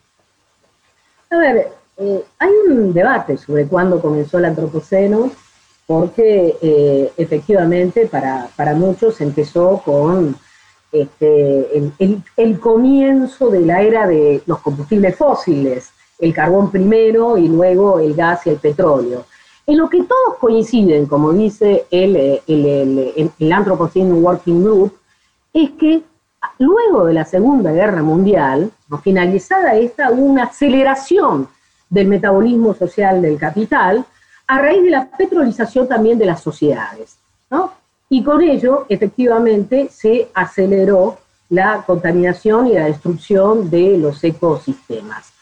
A 1.31 1.37
ver, 1.37 1.69
eh, 1.99 2.25
hay 2.41 2.51
un 2.69 2.93
debate 2.93 3.39
sobre 3.39 3.69
cuándo 3.69 4.03
comenzó 4.03 4.39
el 4.39 4.47
antropoceno. 4.47 5.31
porque 5.87 6.59
eh, 6.61 7.13
efectivamente 7.17 8.07
para, 8.09 8.75
muchos 8.75 9.23
empezó 9.23 9.81
con 9.83 10.37
este, 10.91 11.93
el, 12.37 12.61
comienzo 12.61 13.51
de 13.51 13.61
la 13.61 13.83
era 13.83 14.07
de 14.07 14.43
los 14.47 14.61
combustibles 14.61 15.17
fósiles, 15.17 15.91
el 16.19 16.33
carbón 16.33 16.71
primero 16.71 17.37
y 17.37 17.49
luego 17.49 17.99
el 17.99 18.15
gas 18.15 18.47
y 18.47 18.51
el 18.51 18.57
petróleo. 18.57 19.27
En 19.67 19.77
lo 19.77 19.89
que 19.89 20.03
todos 20.05 20.39
coinciden, 20.41 21.07
como 21.07 21.33
dice 21.33 21.87
el, 21.91 22.41
el, 22.47 23.31
el 23.39 23.53
Anthropocene 23.53 24.13
Working 24.15 24.65
Group, 24.65 24.99
es 25.53 25.71
que 25.73 26.03
luego 26.59 27.05
de 27.05 27.15
la 27.15 27.25
Segunda 27.25 27.73
Guerra 27.73 28.03
Mundial, 28.03 28.71
finalizada 29.03 29.77
esta, 29.77 30.11
hubo 30.11 30.23
una 30.23 30.45
aceleración 30.45 31.49
del 31.91 32.07
metabolismo 32.07 32.75
social 32.75 33.23
del 33.23 33.39
capital, 33.39 34.05
a 34.47 34.59
raíz 34.59 34.83
de 34.83 34.91
la 34.91 35.11
petrolización 35.11 35.87
también 35.87 36.19
de 36.19 36.27
las 36.27 36.43
sociedades. 36.43 37.19
¿no? 37.51 37.73
Y 38.11 38.23
con 38.23 38.43
ello, 38.43 38.87
efectivamente, 38.89 39.89
se 39.91 40.29
aceleró 40.35 41.19
la 41.51 41.83
contaminación 41.87 42.67
y 42.67 42.75
la 42.75 42.87
destrucción 42.87 43.71
de 43.71 43.99
los 43.99 44.23
ecosistemas. 44.23 45.33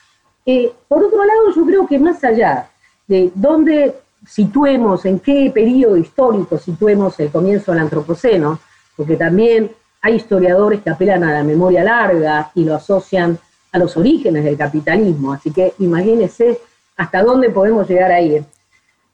Eh, 0.44 0.72
por 0.88 1.04
otro 1.04 1.24
lado, 1.24 1.52
yo 1.54 1.64
creo 1.64 1.86
que 1.86 1.98
más 1.98 2.22
allá 2.22 2.70
de 3.06 3.30
dónde 3.34 3.94
situemos, 4.26 5.04
en 5.04 5.20
qué 5.20 5.50
periodo 5.52 5.96
histórico 5.96 6.58
situemos 6.58 7.18
el 7.20 7.30
comienzo 7.30 7.72
del 7.72 7.82
Antropoceno, 7.82 8.58
porque 8.96 9.16
también 9.16 9.70
hay 10.02 10.14
historiadores 10.14 10.82
que 10.82 10.90
apelan 10.90 11.24
a 11.24 11.32
la 11.32 11.44
memoria 11.44 11.84
larga 11.84 12.50
y 12.54 12.64
lo 12.64 12.76
asocian 12.76 13.38
a 13.72 13.78
los 13.78 13.96
orígenes 13.96 14.44
del 14.44 14.56
capitalismo, 14.56 15.32
así 15.32 15.50
que 15.50 15.74
imagínense 15.80 16.58
hasta 16.96 17.22
dónde 17.22 17.50
podemos 17.50 17.88
llegar 17.88 18.10
a 18.10 18.20
ir. 18.20 18.44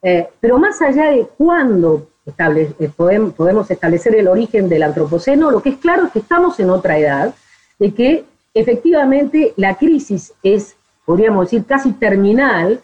Eh, 0.02 0.28
pero 0.40 0.58
más 0.58 0.80
allá 0.82 1.10
de 1.10 1.26
cuándo 1.36 2.08
eh, 2.24 2.90
podemos, 2.96 3.70
establecer 3.70 4.14
el 4.14 4.28
origen 4.28 4.68
del 4.68 4.84
antropoceno, 4.84 5.50
lo 5.50 5.62
que 5.62 5.70
es 5.70 5.76
claro 5.78 6.06
es 6.06 6.12
que 6.12 6.20
estamos 6.20 6.58
en 6.60 6.70
otra 6.70 6.98
edad, 6.98 7.34
de 7.78 7.92
que 7.92 8.24
efectivamente 8.54 9.54
la 9.56 9.76
crisis 9.76 10.32
es, 10.42 10.76
podríamos 11.04 11.46
decir, 11.46 11.64
casi 11.64 11.92
terminal, 11.92 12.80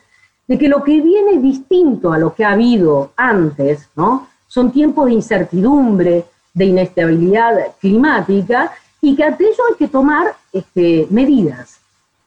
de 0.49 0.59
que 0.59 0.69
lo 0.69 0.83
que 0.83 1.01
viene 1.01 1.39
distinto 1.39 2.13
a 2.13 2.19
lo 2.19 2.35
que 2.35 2.45
ha 2.45 2.53
habido 2.53 3.13
antes, 3.17 3.89
¿no? 3.95 4.29
Son 4.47 4.73
tiempos 4.73 5.07
de 5.07 5.13
incertidumbre, 5.13 6.25
de 6.55 6.65
inestabilidad 6.65 7.55
climática, 7.81 8.73
y 9.01 9.15
que 9.15 9.25
ante 9.25 9.45
ello 9.45 9.63
hay 9.71 9.77
que 9.77 9.89
tomar 9.89 10.35
este, 10.53 11.07
medidas. 11.11 11.79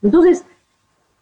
Entonces, 0.02 0.45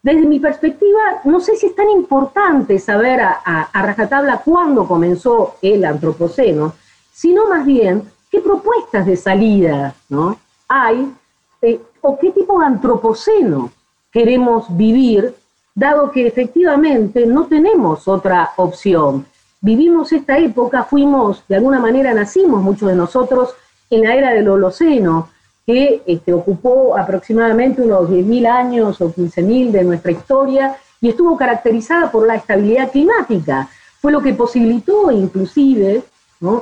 desde 0.02 0.26
mi 0.26 0.40
perspectiva, 0.40 1.20
no 1.24 1.40
sé 1.40 1.56
si 1.56 1.66
es 1.66 1.74
tan 1.74 1.90
importante 1.90 2.78
saber 2.78 3.20
a, 3.20 3.68
rajatabla 3.72 4.38
cuándo 4.38 4.86
comenzó 4.88 5.56
el 5.60 5.84
antropoceno, 5.84 6.72
sino 7.12 7.48
más 7.48 7.66
bien 7.66 8.04
qué 8.30 8.40
propuestas 8.40 9.04
de 9.04 9.16
salida 9.16 9.94
¿no? 10.08 10.38
hay 10.68 11.12
eh, 11.60 11.80
o 12.00 12.18
qué 12.18 12.30
tipo 12.30 12.58
de 12.58 12.66
antropoceno 12.66 13.70
queremos 14.10 14.74
vivir, 14.76 15.34
dado 15.74 16.10
que 16.10 16.26
efectivamente 16.26 17.26
no 17.26 17.46
tenemos 17.46 18.08
otra 18.08 18.52
opción. 18.56 19.26
Vivimos 19.60 20.12
esta 20.12 20.38
época, 20.38 20.84
fuimos, 20.84 21.44
de 21.46 21.56
alguna 21.56 21.78
manera 21.78 22.14
nacimos 22.14 22.62
muchos 22.62 22.88
de 22.88 22.96
nosotros 22.96 23.54
en 23.90 24.04
la 24.04 24.14
era 24.14 24.30
del 24.30 24.48
Holoceno, 24.48 25.28
que 25.70 26.02
este, 26.06 26.32
ocupó 26.32 26.96
aproximadamente 26.96 27.80
unos 27.80 28.10
10.000 28.10 28.46
años 28.48 29.00
o 29.00 29.14
15.000 29.14 29.70
de 29.70 29.84
nuestra 29.84 30.10
historia 30.10 30.76
y 31.00 31.10
estuvo 31.10 31.36
caracterizada 31.36 32.10
por 32.10 32.26
la 32.26 32.34
estabilidad 32.34 32.90
climática. 32.90 33.68
Fue 34.00 34.10
lo 34.10 34.20
que 34.20 34.34
posibilitó 34.34 35.12
inclusive 35.12 36.02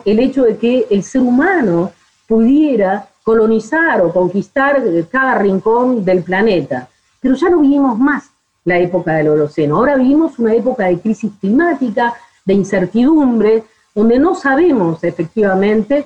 el 0.05 0.19
hecho 0.19 0.43
de 0.45 0.59
que 0.59 0.87
el 0.91 1.03
ser 1.03 1.23
humano 1.23 1.91
pudiera 2.27 3.09
colonizar 3.23 4.03
o 4.03 4.13
conquistar 4.13 4.83
cada 5.11 5.39
rincón 5.39 6.05
del 6.05 6.23
planeta. 6.23 6.89
Pero 7.21 7.35
ya 7.35 7.49
no 7.49 7.61
vivimos 7.61 7.99
más 7.99 8.31
la 8.65 8.79
época 8.79 9.15
del 9.15 9.29
Holoceno. 9.29 9.77
Ahora 9.77 9.97
vivimos 9.97 10.39
una 10.39 10.55
época 10.55 10.87
de 10.87 10.99
crisis 10.99 11.33
climática, 11.41 12.15
de 12.45 12.55
incertidumbre, 12.55 13.65
donde 13.95 14.19
no 14.19 14.35
sabemos 14.35 15.03
efectivamente 15.03 16.05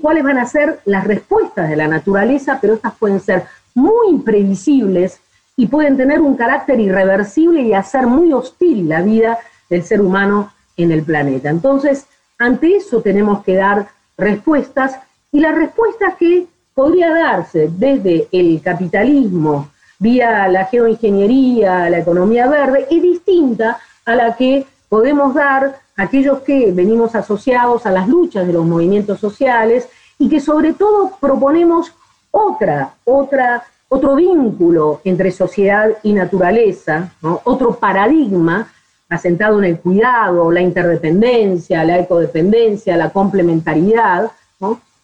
cuáles 0.00 0.24
van 0.24 0.38
a 0.38 0.46
ser 0.46 0.80
las 0.84 1.04
respuestas 1.04 1.68
de 1.68 1.76
la 1.76 1.88
naturaleza, 1.88 2.58
pero 2.60 2.74
estas 2.74 2.94
pueden 2.94 3.20
ser 3.20 3.44
muy 3.74 4.10
imprevisibles 4.10 5.20
y 5.56 5.66
pueden 5.66 5.96
tener 5.96 6.20
un 6.20 6.36
carácter 6.36 6.80
irreversible 6.80 7.62
y 7.62 7.72
hacer 7.72 8.06
muy 8.06 8.32
hostil 8.32 8.88
la 8.88 9.02
vida 9.02 9.38
del 9.68 9.82
ser 9.82 10.00
humano 10.00 10.52
en 10.76 10.92
el 10.92 11.02
planeta. 11.02 11.48
Entonces, 11.50 12.06
ante 12.38 12.76
eso 12.76 13.00
tenemos 13.00 13.42
que 13.44 13.54
dar 13.54 13.88
respuestas 14.16 14.98
y 15.32 15.40
las 15.40 15.54
respuestas 15.54 16.14
que 16.16 16.46
podría 16.74 17.10
darse 17.10 17.68
desde 17.70 18.28
el 18.32 18.60
capitalismo, 18.62 19.70
vía 19.98 20.48
la 20.48 20.64
geoingeniería, 20.66 21.90
la 21.90 21.98
economía 21.98 22.48
verde, 22.48 22.86
es 22.90 23.02
distinta 23.02 23.78
a 24.04 24.14
la 24.14 24.36
que 24.36 24.66
podemos 24.88 25.34
dar 25.34 25.80
aquellos 26.00 26.40
que 26.40 26.72
venimos 26.72 27.14
asociados 27.14 27.84
a 27.84 27.90
las 27.90 28.08
luchas 28.08 28.46
de 28.46 28.54
los 28.54 28.64
movimientos 28.64 29.20
sociales 29.20 29.86
y 30.18 30.30
que 30.30 30.40
sobre 30.40 30.72
todo 30.72 31.12
proponemos 31.20 31.92
otra, 32.30 32.94
otra, 33.04 33.64
otro 33.88 34.14
vínculo 34.16 35.02
entre 35.04 35.30
sociedad 35.30 35.90
y 36.02 36.14
naturaleza, 36.14 37.12
otro 37.44 37.74
paradigma 37.74 38.72
asentado 39.10 39.58
en 39.58 39.64
el 39.64 39.80
cuidado, 39.80 40.50
la 40.50 40.62
interdependencia, 40.62 41.84
la 41.84 41.98
ecodependencia, 41.98 42.96
la 42.96 43.10
complementariedad, 43.10 44.30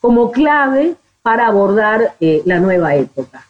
como 0.01 0.31
clave 0.33 0.95
para 1.21 1.49
abordar 1.49 2.15
eh, 2.21 2.41
la 2.47 2.59
nueva 2.59 2.95
época. 2.95 3.45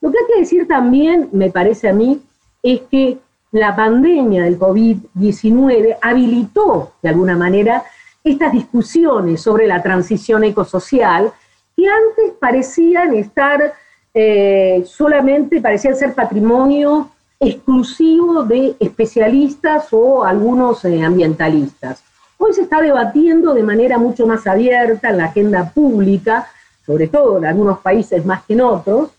Lo 0.00 0.12
que 0.12 0.18
hay 0.18 0.34
que 0.34 0.40
decir 0.40 0.68
también, 0.68 1.30
me 1.32 1.50
parece 1.50 1.88
a 1.88 1.92
mí, 1.92 2.22
es 2.62 2.80
que 2.82 3.18
la 3.52 3.76
pandemia 3.76 4.44
del 4.44 4.58
COVID-19 4.58 5.98
habilitó 6.00 6.94
de 7.02 7.10
alguna 7.10 7.36
manera 7.36 7.84
estas 8.24 8.52
discusiones 8.52 9.42
sobre 9.42 9.66
la 9.66 9.82
transición 9.82 10.42
ecosocial 10.44 11.32
que 11.76 11.86
antes 11.86 12.32
parecían 12.40 13.14
estar 13.14 13.74
eh, 14.14 14.82
solamente, 14.86 15.60
parecían 15.60 15.96
ser 15.96 16.14
patrimonio 16.14 17.10
exclusivo 17.38 18.44
de 18.44 18.74
especialistas 18.78 19.88
o 19.90 20.24
algunos 20.24 20.84
eh, 20.84 21.02
ambientalistas. 21.02 22.02
Hoy 22.38 22.54
se 22.54 22.62
está 22.62 22.80
debatiendo 22.80 23.52
de 23.52 23.62
manera 23.62 23.98
mucho 23.98 24.26
más 24.26 24.46
abierta 24.46 25.10
en 25.10 25.18
la 25.18 25.26
agenda 25.26 25.70
pública, 25.70 26.48
sobre 26.86 27.08
todo 27.08 27.38
en 27.38 27.46
algunos 27.46 27.80
países 27.80 28.24
más 28.24 28.44
que 28.44 28.54
en 28.54 28.62
otros, 28.62 29.10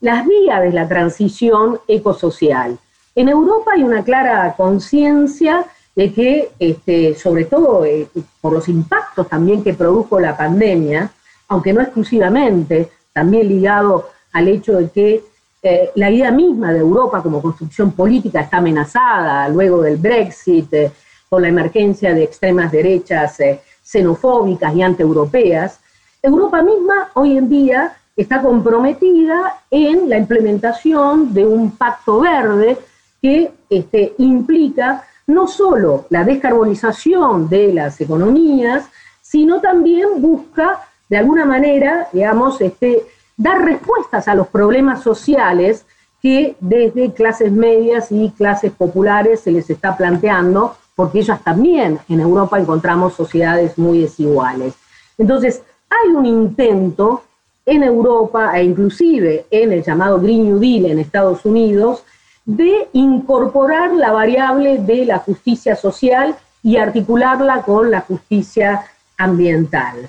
las 0.00 0.26
vías 0.26 0.62
de 0.62 0.72
la 0.72 0.88
transición 0.88 1.78
ecosocial. 1.86 2.78
En 3.16 3.28
Europa 3.28 3.72
hay 3.74 3.84
una 3.84 4.02
clara 4.02 4.54
conciencia 4.56 5.64
de 5.94 6.12
que, 6.12 6.50
este, 6.58 7.14
sobre 7.14 7.44
todo 7.44 7.84
eh, 7.84 8.08
por 8.40 8.52
los 8.52 8.68
impactos 8.68 9.28
también 9.28 9.62
que 9.62 9.74
produjo 9.74 10.18
la 10.18 10.36
pandemia, 10.36 11.10
aunque 11.48 11.72
no 11.72 11.80
exclusivamente, 11.80 12.90
también 13.12 13.48
ligado 13.48 14.10
al 14.32 14.48
hecho 14.48 14.78
de 14.78 14.90
que 14.90 15.24
eh, 15.62 15.90
la 15.94 16.10
idea 16.10 16.32
misma 16.32 16.72
de 16.72 16.80
Europa 16.80 17.22
como 17.22 17.40
construcción 17.40 17.92
política 17.92 18.40
está 18.40 18.56
amenazada 18.56 19.48
luego 19.48 19.82
del 19.82 19.96
Brexit, 19.96 20.72
eh, 20.74 20.92
por 21.28 21.40
la 21.40 21.48
emergencia 21.48 22.12
de 22.14 22.24
extremas 22.24 22.72
derechas 22.72 23.38
xenofóbicas 23.82 24.74
y 24.74 24.82
antieuropeas, 24.82 25.80
Europa 26.22 26.62
misma 26.62 27.10
hoy 27.14 27.36
en 27.36 27.48
día 27.48 27.96
está 28.16 28.40
comprometida 28.42 29.62
en 29.70 30.08
la 30.08 30.18
implementación 30.18 31.32
de 31.34 31.46
un 31.46 31.72
pacto 31.72 32.20
verde 32.20 32.78
que 33.24 33.52
este, 33.70 34.12
implica 34.18 35.02
no 35.26 35.46
solo 35.46 36.04
la 36.10 36.24
descarbonización 36.24 37.48
de 37.48 37.72
las 37.72 37.98
economías, 37.98 38.84
sino 39.22 39.62
también 39.62 40.20
busca, 40.20 40.82
de 41.08 41.16
alguna 41.16 41.46
manera, 41.46 42.06
digamos, 42.12 42.60
este, 42.60 43.02
dar 43.34 43.64
respuestas 43.64 44.28
a 44.28 44.34
los 44.34 44.48
problemas 44.48 45.02
sociales 45.02 45.86
que 46.20 46.54
desde 46.60 47.14
clases 47.14 47.50
medias 47.50 48.12
y 48.12 48.28
clases 48.36 48.72
populares 48.72 49.40
se 49.40 49.52
les 49.52 49.70
está 49.70 49.96
planteando, 49.96 50.76
porque 50.94 51.20
ellas 51.20 51.42
también 51.42 51.98
en 52.10 52.20
Europa 52.20 52.60
encontramos 52.60 53.14
sociedades 53.14 53.78
muy 53.78 54.02
desiguales. 54.02 54.74
Entonces, 55.16 55.62
hay 55.88 56.10
un 56.10 56.26
intento 56.26 57.22
en 57.64 57.84
Europa 57.84 58.52
e 58.58 58.64
inclusive 58.64 59.46
en 59.50 59.72
el 59.72 59.82
llamado 59.82 60.20
Green 60.20 60.44
New 60.44 60.58
Deal 60.58 60.84
en 60.84 60.98
Estados 60.98 61.46
Unidos 61.46 62.04
de 62.44 62.88
incorporar 62.92 63.94
la 63.94 64.12
variable 64.12 64.78
de 64.78 65.06
la 65.06 65.18
justicia 65.18 65.76
social 65.76 66.36
y 66.62 66.76
articularla 66.76 67.62
con 67.62 67.90
la 67.90 68.00
justicia 68.02 68.84
ambiental. 69.16 70.08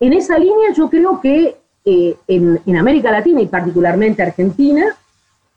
En 0.00 0.12
esa 0.12 0.38
línea 0.38 0.72
yo 0.74 0.90
creo 0.90 1.20
que 1.20 1.56
eh, 1.88 2.16
en, 2.26 2.76
América 2.76 3.12
Latina 3.12 3.40
y 3.40 3.46
particularmente 3.46 4.20
Argentina, 4.20 4.86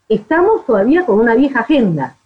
estamos 0.08 0.64
todavía 0.64 1.04
con 1.04 1.18
una 1.18 1.34
vieja 1.34 1.60
agenda. 1.60 2.16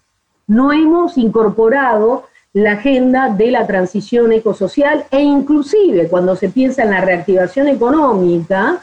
No 0.46 0.72
hemos 0.72 1.16
incorporado 1.16 2.24
la 2.52 2.72
agenda 2.72 3.30
de 3.30 3.50
la 3.50 3.66
transición 3.66 4.30
ecosocial 4.32 5.06
e 5.10 5.22
inclusive 5.22 6.08
cuando 6.08 6.36
se 6.36 6.50
piensa 6.50 6.82
en 6.82 6.90
la 6.90 7.00
reactivación 7.00 7.66
económica, 7.66 8.80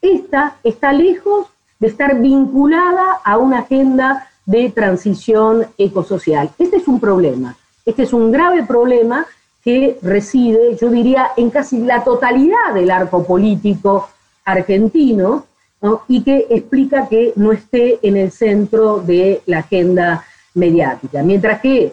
esta 0.00 0.56
está 0.62 0.92
lejos 0.92 1.48
de 1.80 1.88
estar 1.88 2.20
vinculada 2.20 3.20
a 3.24 3.38
una 3.38 3.60
agenda 3.60 4.28
de 4.46 4.70
transición 4.70 5.66
ecosocial. 5.78 6.50
Este 6.58 6.76
es 6.76 6.86
un 6.86 7.00
problema, 7.00 7.56
este 7.84 8.04
es 8.04 8.12
un 8.12 8.30
grave 8.30 8.64
problema 8.64 9.26
que 9.64 9.98
reside, 10.02 10.76
yo 10.80 10.90
diría, 10.90 11.32
en 11.36 11.50
casi 11.50 11.78
la 11.78 12.04
totalidad 12.04 12.74
del 12.74 12.90
arco 12.90 13.24
político 13.24 14.08
argentino 14.44 15.46
y 16.08 16.22
que 16.22 16.46
explica 16.50 17.08
que 17.08 17.32
no 17.36 17.52
esté 17.52 17.98
en 18.06 18.16
el 18.16 18.30
centro 18.30 19.00
de 19.00 19.42
la 19.46 19.58
agenda 19.58 20.24
mediática. 20.54 21.22
Mientras 21.22 21.60
que 21.60 21.92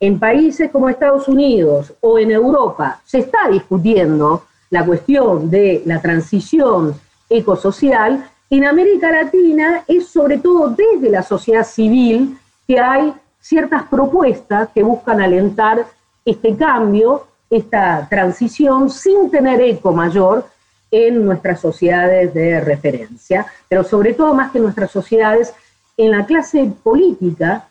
en 0.00 0.18
países 0.18 0.70
como 0.70 0.88
Estados 0.88 1.28
Unidos 1.28 1.92
o 2.00 2.18
en 2.18 2.30
Europa 2.30 3.00
se 3.04 3.18
está 3.18 3.48
discutiendo 3.50 4.44
la 4.70 4.84
cuestión 4.84 5.50
de 5.50 5.82
la 5.84 6.00
transición 6.00 6.94
ecosocial, 7.28 8.30
en 8.50 8.64
América 8.64 9.10
Latina 9.10 9.84
es 9.86 10.08
sobre 10.08 10.38
todo 10.38 10.70
desde 10.70 11.10
la 11.10 11.22
sociedad 11.22 11.64
civil 11.64 12.38
que 12.66 12.78
hay 12.78 13.12
ciertas 13.40 13.84
propuestas 13.84 14.68
que 14.74 14.82
buscan 14.82 15.20
alentar 15.20 15.86
este 16.24 16.56
cambio, 16.56 17.26
esta 17.50 18.06
transición, 18.08 18.90
sin 18.90 19.30
tener 19.30 19.60
eco 19.60 19.92
mayor 19.92 20.46
en 20.90 21.24
nuestras 21.24 21.60
sociedades 21.60 22.32
de 22.32 22.60
referencia, 22.60 23.46
pero 23.68 23.84
sobre 23.84 24.14
todo 24.14 24.34
más 24.34 24.50
que 24.50 24.58
en 24.58 24.64
nuestras 24.64 24.90
sociedades, 24.90 25.52
en 25.96 26.10
la 26.10 26.24
clase 26.24 26.70
política, 26.82 27.68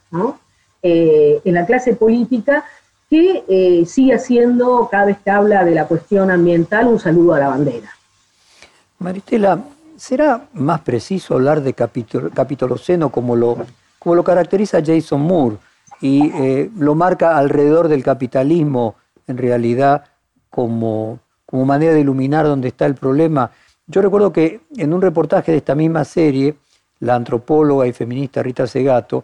eh, 0.83 1.41
en 1.43 1.53
la 1.53 1.65
clase 1.65 1.95
política 1.95 2.63
que 3.09 3.43
eh, 3.47 3.85
sigue 3.85 4.13
haciendo, 4.15 4.87
cada 4.91 5.05
vez 5.05 5.17
que 5.23 5.31
habla 5.31 5.63
de 5.63 5.73
la 5.73 5.85
cuestión 5.85 6.29
ambiental, 6.29 6.87
un 6.87 6.99
saludo 6.99 7.33
a 7.33 7.39
la 7.39 7.47
bandera. 7.49 7.89
Maristela, 8.99 9.63
¿será 9.97 10.47
más 10.53 10.81
preciso 10.81 11.33
hablar 11.33 11.62
de 11.62 11.73
capitoloceno 11.73 13.12
como 13.12 13.36
lo, 13.36 13.57
como 13.99 14.15
lo 14.15 14.23
caracteriza 14.23 14.79
Jason 14.86 15.21
Moore 15.21 15.57
y 15.99 16.31
eh, 16.36 16.71
lo 16.77 16.95
marca 16.95 17.38
alrededor 17.38 17.89
del 17.89 18.03
capitalismo 18.03 18.95
en 19.27 19.38
realidad 19.38 20.05
como 20.49 21.19
como 21.47 21.65
manera 21.65 21.93
de 21.93 22.01
iluminar 22.01 22.45
dónde 22.45 22.67
está 22.67 22.86
el 22.86 22.95
problema. 22.95 23.49
Yo 23.88 24.01
recuerdo 24.01 24.31
que 24.33 24.62
en 24.75 24.93
un 24.93 25.01
reportaje 25.01 25.53
de 25.53 25.60
esta 25.60 25.75
misma 25.75 26.03
serie, 26.03 26.57
la 26.99 27.15
antropóloga 27.15 27.88
y 27.88 27.93
feminista 27.93 28.43
Rita 28.43 28.67
Segato, 28.67 29.23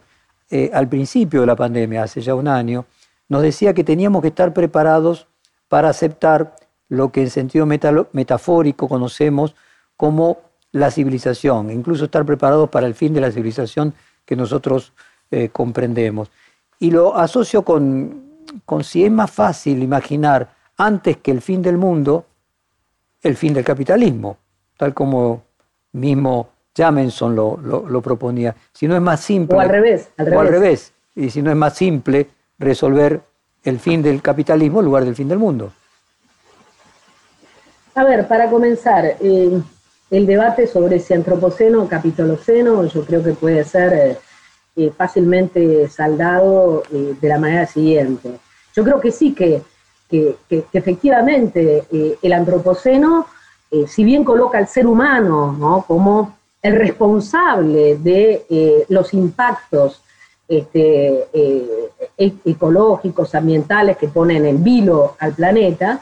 eh, 0.49 0.71
al 0.73 0.87
principio 0.87 1.41
de 1.41 1.47
la 1.47 1.55
pandemia, 1.55 2.03
hace 2.03 2.21
ya 2.21 2.33
un 2.33 2.47
año, 2.47 2.85
nos 3.27 3.41
decía 3.41 3.73
que 3.73 3.83
teníamos 3.83 4.21
que 4.21 4.29
estar 4.29 4.53
preparados 4.53 5.27
para 5.67 5.89
aceptar 5.89 6.55
lo 6.87 7.11
que 7.11 7.23
en 7.23 7.29
sentido 7.29 7.65
metafórico 7.65 8.87
conocemos 8.87 9.53
como 9.97 10.37
la 10.73 10.91
civilización, 10.91 11.71
incluso 11.71 12.05
estar 12.05 12.25
preparados 12.25 12.69
para 12.69 12.87
el 12.87 12.95
fin 12.95 13.13
de 13.13 13.21
la 13.21 13.31
civilización 13.31 13.93
que 14.25 14.35
nosotros 14.35 14.91
eh, 15.31 15.49
comprendemos. 15.49 16.29
Y 16.79 16.91
lo 16.91 17.15
asocio 17.15 17.63
con, 17.63 18.23
con 18.65 18.83
si 18.83 19.05
es 19.05 19.11
más 19.11 19.31
fácil 19.31 19.81
imaginar 19.81 20.49
antes 20.77 21.17
que 21.17 21.31
el 21.31 21.41
fin 21.41 21.61
del 21.61 21.77
mundo, 21.77 22.25
el 23.21 23.37
fin 23.37 23.53
del 23.53 23.63
capitalismo, 23.63 24.37
tal 24.75 24.93
como 24.93 25.43
mismo 25.93 26.49
Jamenson 26.75 27.35
lo, 27.35 27.57
lo, 27.57 28.01
proponía. 28.01 28.55
Si 28.73 28.87
no 28.87 28.95
es 28.95 29.01
más 29.01 29.19
simple. 29.21 29.57
O 29.57 29.61
al 29.61 29.69
revés. 29.69 30.09
Al 30.17 30.33
o 30.33 30.39
al 30.39 30.47
revés. 30.47 30.91
Y 31.15 31.29
si 31.29 31.43
no 31.43 31.51
es 31.51 31.57
más 31.57 31.75
simple 31.75 32.27
resolver 32.57 33.21
el 33.63 33.79
fin 33.79 34.01
del 34.01 34.21
capitalismo 34.21 34.79
en 34.79 34.85
lugar 34.85 35.05
del 35.05 35.15
fin 35.15 35.27
del 35.27 35.37
mundo. 35.37 35.71
A 37.95 38.03
ver, 38.03 38.27
para 38.27 38.49
comenzar, 38.49 39.17
eh, 39.21 39.61
el 40.17 40.25
debate 40.25 40.67
sobre 40.67 40.99
si 40.99 41.13
antropoceno 41.13 41.83
o 41.83 41.87
capitoloceno, 41.87 42.85
yo 42.85 43.05
creo 43.05 43.23
que 43.23 43.33
puede 43.33 43.63
ser 43.63 43.93
eh, 43.93 44.17
eh, 44.75 44.91
fácilmente 44.95 45.87
saldado 45.89 46.83
de 46.91 47.27
la 47.27 47.37
manera 47.37 47.65
siguiente. 47.67 48.39
Yo 48.75 48.83
creo 48.83 48.99
que 48.99 49.11
sí 49.11 49.33
que 49.33 49.61
que, 50.47 50.65
efectivamente 50.73 51.85
eh, 51.91 52.17
el 52.21 52.33
antropoceno, 52.33 53.25
eh, 53.71 53.85
si 53.87 54.03
bien 54.03 54.23
coloca 54.23 54.57
al 54.57 54.67
ser 54.67 54.85
humano 54.85 55.83
como 55.87 56.37
el 56.61 56.75
responsable 56.75 57.97
de 57.97 58.45
eh, 58.49 58.85
los 58.89 59.13
impactos 59.13 60.01
este, 60.47 61.27
e, 61.33 62.33
ecológicos, 62.45 63.33
ambientales 63.33 63.97
que 63.97 64.07
ponen 64.07 64.45
en 64.45 64.63
vilo 64.63 65.15
al 65.19 65.33
planeta, 65.33 65.99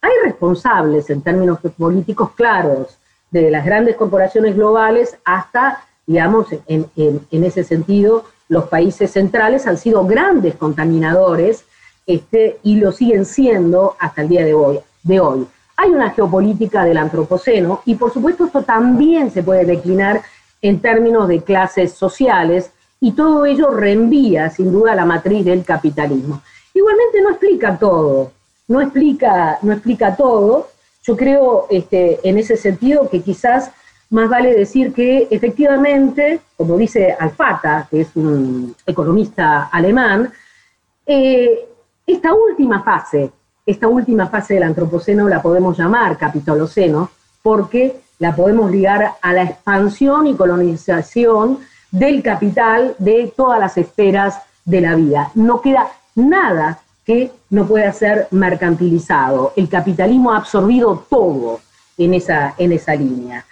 hay 0.00 0.12
responsables 0.24 1.08
en 1.10 1.22
términos 1.22 1.60
políticos 1.76 2.30
claros, 2.34 2.98
de 3.32 3.50
las 3.50 3.64
grandes 3.64 3.96
corporaciones 3.96 4.54
globales 4.54 5.16
hasta, 5.24 5.84
digamos, 6.06 6.46
en, 6.68 6.86
en 6.96 7.44
ese 7.44 7.64
sentido, 7.64 8.24
los 8.48 8.68
países 8.68 9.10
centrales 9.10 9.66
han 9.66 9.78
sido 9.78 10.06
grandes 10.06 10.54
contaminadores 10.54 11.64
este, 12.06 12.58
y 12.62 12.76
lo 12.76 12.92
siguen 12.92 13.24
siendo 13.24 13.96
hasta 13.98 14.22
el 14.22 14.28
día 14.28 14.44
de 14.44 14.54
hoy. 14.54 14.78
Hay 15.76 15.90
una 15.90 16.10
geopolítica 16.10 16.84
del 16.84 16.98
antropoceno 16.98 17.80
y 17.84 17.94
por 17.94 18.12
supuesto 18.12 18.44
esto 18.44 18.62
también 18.62 19.30
se 19.30 19.42
puede 19.42 19.64
declinar 19.64 20.22
en 20.60 20.80
términos 20.80 21.28
de 21.28 21.42
clases 21.42 21.92
sociales 21.92 22.70
y 23.00 23.12
todo 23.12 23.46
ello 23.46 23.70
reenvía 23.70 24.50
sin 24.50 24.70
duda 24.70 24.94
la 24.94 25.04
matriz 25.04 25.44
del 25.44 25.64
capitalismo. 25.64 26.42
Igualmente 26.74 27.20
no 27.20 27.30
explica 27.30 27.78
todo, 27.78 28.32
no 28.68 28.80
explica, 28.80 29.58
no 29.62 29.72
explica 29.72 30.14
todo. 30.14 30.68
Yo 31.02 31.16
creo 31.16 31.66
este, 31.70 32.20
en 32.28 32.38
ese 32.38 32.56
sentido 32.56 33.08
que 33.08 33.22
quizás 33.22 33.70
más 34.10 34.28
vale 34.28 34.54
decir 34.54 34.92
que 34.92 35.26
efectivamente, 35.30 36.40
como 36.56 36.76
dice 36.76 37.16
Alfata, 37.18 37.88
que 37.90 38.02
es 38.02 38.08
un 38.14 38.74
economista 38.86 39.64
alemán, 39.72 40.30
eh, 41.06 41.66
esta 42.06 42.34
última 42.34 42.82
fase, 42.82 43.32
esta 43.64 43.88
última 43.88 44.28
fase 44.28 44.54
del 44.54 44.64
antropoceno 44.64 45.28
la 45.28 45.40
podemos 45.40 45.78
llamar 45.78 46.18
capitoloceno 46.18 47.10
porque 47.42 48.00
la 48.18 48.36
podemos 48.36 48.70
ligar 48.70 49.14
a 49.20 49.32
la 49.32 49.44
expansión 49.44 50.26
y 50.26 50.34
colonización 50.34 51.58
del 51.90 52.22
capital 52.22 52.94
de 52.98 53.32
todas 53.36 53.58
las 53.58 53.76
esferas 53.76 54.40
de 54.64 54.80
la 54.80 54.94
vida. 54.94 55.30
No 55.34 55.60
queda 55.60 55.88
nada 56.14 56.80
que 57.04 57.30
no 57.50 57.66
pueda 57.66 57.92
ser 57.92 58.28
mercantilizado. 58.30 59.52
El 59.56 59.68
capitalismo 59.68 60.32
ha 60.32 60.38
absorbido 60.38 61.04
todo 61.08 61.60
en 61.98 62.14
esa, 62.14 62.54
en 62.58 62.72
esa 62.72 62.94
línea. 62.94 63.44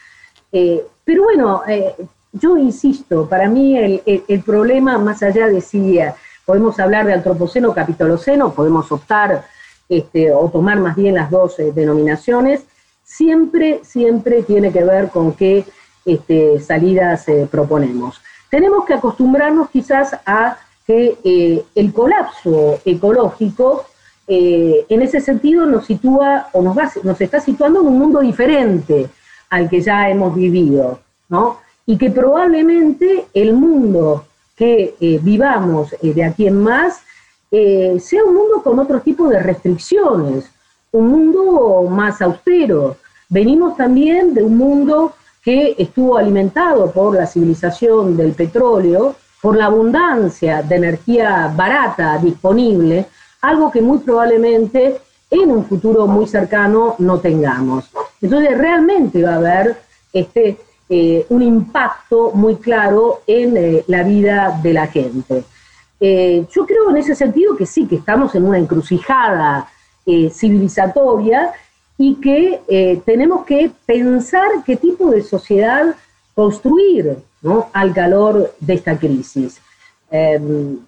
Eh, 0.53 0.85
pero 1.05 1.25
bueno, 1.25 1.63
eh, 1.67 1.95
yo 2.33 2.57
insisto, 2.57 3.29
para 3.29 3.49
mí 3.49 3.77
el, 3.77 4.03
el, 4.07 4.43
problema, 4.43 4.99
más 4.99 5.23
allá 5.23 5.49
de 5.49 5.61
si 5.61 5.99
podemos 6.45 6.79
hablar 6.79 7.07
de 7.07 7.15
antropoceno 7.15 7.71
o 7.71 7.75
capitoloceno, 7.75 8.53
podemos 8.53 8.91
optar 8.93 9.45
este, 9.91 10.33
o 10.33 10.49
tomar 10.49 10.79
más 10.79 10.95
bien 10.95 11.17
las 11.17 11.31
dos 11.31 11.59
eh, 11.59 11.73
denominaciones, 11.75 12.65
siempre, 13.03 13.81
siempre 13.83 14.45
tiene 14.45 14.71
que 14.71 14.85
ver 14.85 15.09
con 15.09 15.33
qué 15.33 15.65
este, 16.05 16.61
salidas 16.61 17.29
eh, 17.29 17.49
proponemos. 17.51 18.21
Tenemos 18.51 18.85
que 18.85 18.95
acostumbrarnos 18.95 19.69
quizás 19.71 20.17
a 20.25 20.59
que 20.91 21.19
eh, 21.23 21.65
el 21.75 21.93
colapso 21.93 22.81
ecológico 22.85 23.85
en 24.33 25.03
ese 25.03 25.21
sentido 25.21 25.67
nos 25.67 25.87
sitúa 25.87 26.51
o 26.53 26.63
nos, 26.63 26.77
nos 27.03 27.21
está 27.21 27.41
situando 27.41 27.81
en 27.81 27.89
un 27.89 27.99
mundo 27.99 28.21
diferente 28.21 29.09
al 29.51 29.69
que 29.69 29.81
ya 29.81 30.09
hemos 30.09 30.35
vivido, 30.35 31.01
¿no? 31.29 31.59
Y 31.85 31.99
que 31.99 32.11
probablemente 32.11 33.27
el 33.35 33.53
mundo 33.55 34.25
que 34.61 34.95
eh, 35.01 35.19
vivamos 35.23 35.95
eh, 36.03 36.13
de 36.13 36.23
aquí 36.23 36.47
en 36.47 36.63
más 36.63 37.01
eh, 37.51 37.97
sea 37.99 38.23
un 38.25 38.35
mundo 38.35 38.63
con 38.63 38.79
otro 38.79 39.01
tipo 39.01 39.27
de 39.29 39.43
restricciones, 39.43 40.51
un 40.93 41.09
mundo 41.09 41.87
más 41.91 42.21
austero. 42.21 42.97
Venimos 43.29 43.77
también 43.77 44.35
de 44.35 44.43
un 44.43 44.59
mundo 44.59 45.15
que 45.43 45.75
estuvo 45.79 46.19
alimentado 46.19 46.91
por 46.93 47.17
la 47.17 47.27
civilización 47.27 48.17
del 48.17 48.33
petróleo, 48.33 49.17
por 49.41 49.57
la 49.57 49.67
abundancia 49.67 50.63
de 50.63 50.77
energía 50.77 51.53
barata 51.55 52.19
disponible, 52.19 53.07
algo 53.41 53.71
que 53.71 53.81
muy 53.81 53.99
probablemente 53.99 55.01
en 55.31 55.51
un 55.51 55.65
futuro 55.65 56.07
muy 56.07 56.27
cercano 56.27 56.97
no 56.99 57.19
tengamos. 57.21 57.91
Entonces 58.21 58.59
realmente 58.59 59.23
va 59.23 59.35
a 59.35 59.37
haber 59.37 59.77
este, 60.13 60.59
eh, 60.89 61.25
un 61.29 61.41
impacto 61.41 62.33
muy 62.35 62.57
claro 62.57 63.23
en 63.27 63.57
eh, 63.57 63.85
la 63.87 64.03
vida 64.03 64.59
de 64.61 64.73
la 64.73 64.89
gente. 64.89 65.45
Eh, 66.01 66.45
yo 66.51 66.67
creo 66.67 66.91
en 66.91 66.97
ese 66.97 67.15
sentido 67.15 67.57
que 67.57 67.65
sí, 67.65 67.87
que 67.87 67.97
estamos 67.97 68.35
en 68.35 68.45
una 68.45 68.59
encrucijada 68.59 69.69
civilizatoria 70.33 71.53
y 71.97 72.17
que 72.17 73.03
tenemos 73.05 73.45
que 73.45 73.71
pensar 73.87 74.49
qué 74.67 74.75
tipo 74.75 75.09
de 75.09 75.23
sociedad 75.23 75.95
construir 76.35 77.19
al 77.73 77.95
calor 77.95 78.55
de 78.61 78.75
esta 78.75 78.99
crisis. 78.99 79.61
Em, 80.11 80.79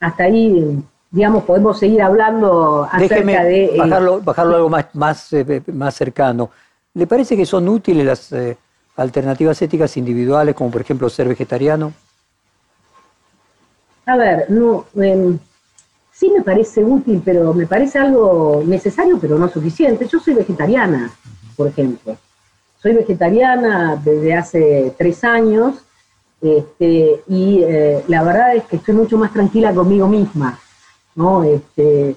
hasta 0.00 0.24
ahí 0.24 0.82
digamos, 1.10 1.44
podemos 1.44 1.78
seguir 1.78 2.02
hablando 2.02 2.86
acerca 2.90 3.44
de... 3.44 3.64
Eh, 3.64 3.78
bajarlo, 3.78 4.20
bajarlo 4.20 4.56
algo 4.56 4.68
más, 4.68 4.86
más, 4.94 5.32
eh, 5.32 5.62
más 5.72 5.94
cercano. 5.94 6.50
¿Le 6.94 7.06
parece 7.06 7.36
que 7.36 7.46
son 7.46 7.68
útiles 7.68 8.04
las 8.04 8.32
eh, 8.32 8.56
alternativas 8.96 9.60
éticas 9.62 9.96
individuales, 9.96 10.54
como 10.54 10.70
por 10.70 10.82
ejemplo 10.82 11.08
ser 11.08 11.28
vegetariano? 11.28 11.92
A 14.04 14.16
ver, 14.16 14.50
no, 14.50 14.86
em, 14.96 15.38
sí 16.12 16.30
me 16.30 16.42
parece 16.42 16.84
útil, 16.84 17.22
pero 17.24 17.52
me 17.52 17.66
parece 17.66 17.98
algo 17.98 18.62
necesario, 18.66 19.18
pero 19.18 19.38
no 19.38 19.48
suficiente. 19.48 20.06
Yo 20.06 20.20
soy 20.20 20.34
vegetariana, 20.34 21.10
por 21.56 21.68
ejemplo. 21.68 22.16
Soy 22.82 22.94
vegetariana 22.94 24.00
desde 24.02 24.34
hace 24.34 24.94
tres 24.96 25.24
años 25.24 25.74
este, 26.40 27.22
y 27.28 27.60
la 28.08 28.22
verdad 28.22 28.56
es 28.56 28.64
que 28.64 28.76
estoy 28.76 28.94
mucho 28.94 29.16
más 29.18 29.32
tranquila 29.32 29.72
conmigo 29.74 30.06
misma. 30.06 30.58
¿no? 31.16 31.42
Este, 31.42 32.14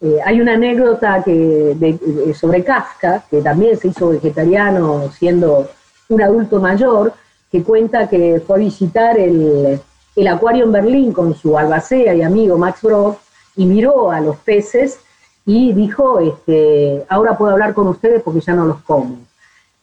eh, 0.00 0.18
hay 0.24 0.40
una 0.40 0.54
anécdota 0.54 1.22
que, 1.24 2.34
sobre 2.38 2.62
Kafka, 2.62 3.24
que 3.30 3.40
también 3.40 3.76
se 3.78 3.88
hizo 3.88 4.10
vegetariano 4.10 5.10
siendo 5.10 5.68
un 6.08 6.22
adulto 6.22 6.60
mayor, 6.60 7.14
que 7.50 7.62
cuenta 7.62 8.08
que 8.08 8.42
fue 8.46 8.56
a 8.56 8.58
visitar 8.58 9.18
el, 9.18 9.80
acuario 10.28 10.64
en 10.64 10.72
Berlín 10.72 11.12
con 11.12 11.34
su 11.34 11.58
albacea 11.58 12.14
y 12.14 12.22
amigo 12.22 12.58
Max 12.58 12.82
Brod 12.82 13.14
y 13.56 13.64
miró 13.66 14.10
a 14.10 14.20
los 14.20 14.36
peces 14.38 14.98
y 15.46 15.72
dijo, 15.72 16.20
este, 16.20 17.04
ahora 17.08 17.36
puedo 17.36 17.52
hablar 17.52 17.74
con 17.74 17.88
ustedes 17.88 18.22
porque 18.22 18.40
ya 18.40 18.54
no 18.54 18.64
los 18.66 18.80
como. 18.82 19.18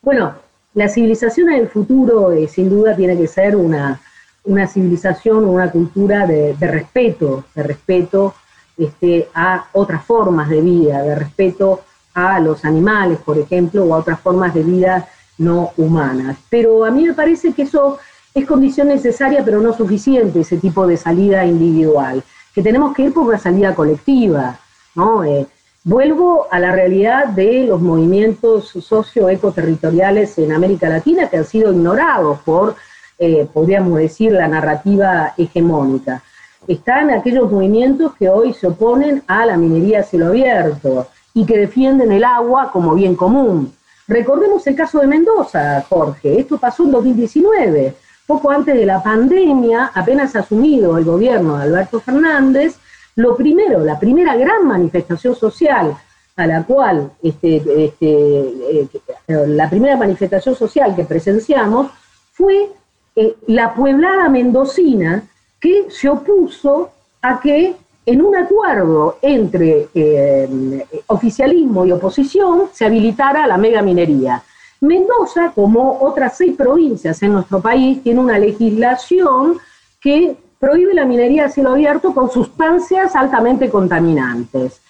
Bueno, 0.02 0.34
la 0.74 0.88
civilización 0.88 1.50
en 1.50 1.60
el 1.62 1.68
futuro 1.68 2.32
eh, 2.32 2.47
sin 2.47 2.70
duda 2.70 2.95
tiene 2.95 3.18
que 3.18 3.28
ser 3.28 3.56
una, 3.56 4.00
una 4.45 4.68
civilización, 4.68 5.45
una 5.45 5.70
cultura 5.72 6.26
de, 6.26 6.56
respeto, 6.60 7.43
de 7.54 7.64
respeto 7.64 8.34
este, 8.78 9.28
a 9.34 9.66
otras 9.74 10.04
formas 10.06 10.50
de 10.50 10.62
vida, 10.62 11.04
de 11.04 11.16
respeto 11.16 11.82
a 12.14 12.39
los 12.39 12.64
animales, 12.66 13.20
por 13.20 13.38
ejemplo, 13.38 13.84
o 13.84 13.93
a 13.93 13.97
otras 13.97 14.20
formas 14.20 14.54
de 14.54 14.64
vida 14.64 15.08
no 15.38 15.72
humanas. 15.78 16.38
Pero 16.50 16.86
a 16.86 16.91
mí 16.91 17.06
me 17.06 17.14
parece 17.14 17.54
que 17.54 17.64
eso 17.64 17.97
es 18.34 18.45
condición 18.45 18.88
necesaria, 18.88 19.43
pero 19.43 19.60
no 19.60 19.74
suficiente, 19.74 20.41
ese 20.41 20.58
tipo 20.58 20.88
de 20.88 20.97
salida 20.97 21.45
individual, 21.45 22.24
que 22.54 22.62
tenemos 22.62 22.95
que 22.95 23.04
ir 23.04 23.14
por 23.14 23.28
una 23.28 23.38
salida 23.38 23.76
colectiva, 23.76 24.60
¿no? 24.95 25.24
Eh, 25.24 25.47
vuelvo 25.84 26.48
a 26.52 26.60
la 26.60 26.72
realidad 26.72 27.28
de 27.28 27.66
los 27.66 27.82
movimientos 27.82 28.70
socio-ecoterritoriales 28.70 30.38
en 30.38 30.52
América 30.52 30.90
Latina 30.90 31.30
que 31.30 31.38
han 31.38 31.46
sido 31.46 31.72
ignorados 31.72 32.40
por, 32.42 32.76
eh, 33.18 33.48
podríamos 33.54 33.98
decir, 33.98 34.32
la 34.32 34.48
narrativa 34.48 35.34
hegemónica 35.38 36.24
están 36.68 37.10
aquellos 37.10 37.52
movimientos 37.52 38.14
que 38.16 38.30
hoy 38.30 38.54
se 38.54 38.68
oponen 38.68 39.24
a 39.28 39.46
la 39.46 39.58
minería 39.58 40.02
a 40.02 40.04
cielo 40.04 40.28
abierto 40.28 41.08
y 41.34 41.46
que 41.46 41.58
defienden 41.58 42.12
el 42.12 42.24
agua 42.24 42.72
como 42.72 42.94
bien 42.94 43.16
común. 43.16 43.74
Recordemos 44.08 44.66
el 44.68 44.76
caso 44.76 45.00
de 45.00 45.08
Mendoza, 45.08 45.84
Jorge. 45.88 46.40
Esto 46.40 46.58
pasó 46.58 46.84
en 46.84 46.92
2019, 46.92 47.96
poco 48.28 48.52
antes 48.52 48.76
de 48.76 48.86
la 48.86 49.02
pandemia, 49.02 49.92
apenas 49.94 50.36
asumido 50.36 50.98
el 50.98 51.06
gobierno 51.06 51.58
de 51.58 51.64
Alberto 51.64 52.00
Fernández. 52.00 52.78
Lo 53.20 53.36
primero, 53.36 53.84
la 53.84 54.00
primera 54.00 54.34
gran 54.38 54.66
manifestación 54.66 55.36
social 55.36 55.94
a 56.38 56.48
la 56.48 56.64
cual, 56.64 57.12
este, 57.22 57.58
este, 57.58 58.08
eh, 58.08 58.88
la 59.28 59.70
primera 59.70 59.98
manifestación 59.98 60.56
social 60.56 60.96
que 60.96 61.04
presenciamos 61.04 61.92
fue 62.32 62.70
eh, 63.18 63.36
la 63.48 63.74
pueblada 63.74 64.30
mendocina 64.30 65.22
que 65.60 65.88
se 65.90 66.08
opuso 66.08 66.92
a 67.22 67.42
que 67.42 67.76
en 68.06 68.22
un 68.22 68.38
acuerdo 68.38 69.18
entre 69.22 69.90
eh, 69.94 70.86
oficialismo 71.08 71.86
y 71.86 71.92
oposición 71.92 72.70
se 72.72 72.86
habilitara 72.86 73.46
la 73.48 73.58
megaminería. 73.58 74.42
Mendoza, 74.80 75.52
como 75.54 76.00
otras 76.00 76.38
seis 76.38 76.56
provincias 76.56 77.22
en 77.22 77.34
nuestro 77.34 77.60
país, 77.60 78.02
tiene 78.02 78.22
una 78.22 78.40
legislación 78.40 79.58
que 80.00 80.38
prohíbe 80.60 80.93
la 80.93 81.05
minería 81.05 81.45
a 81.45 81.49
cielo 81.49 81.72
abierto 81.72 82.14
con 82.14 82.30
sustancias 82.30 83.16
altamente 83.16 83.70
contaminantes. 83.70 84.82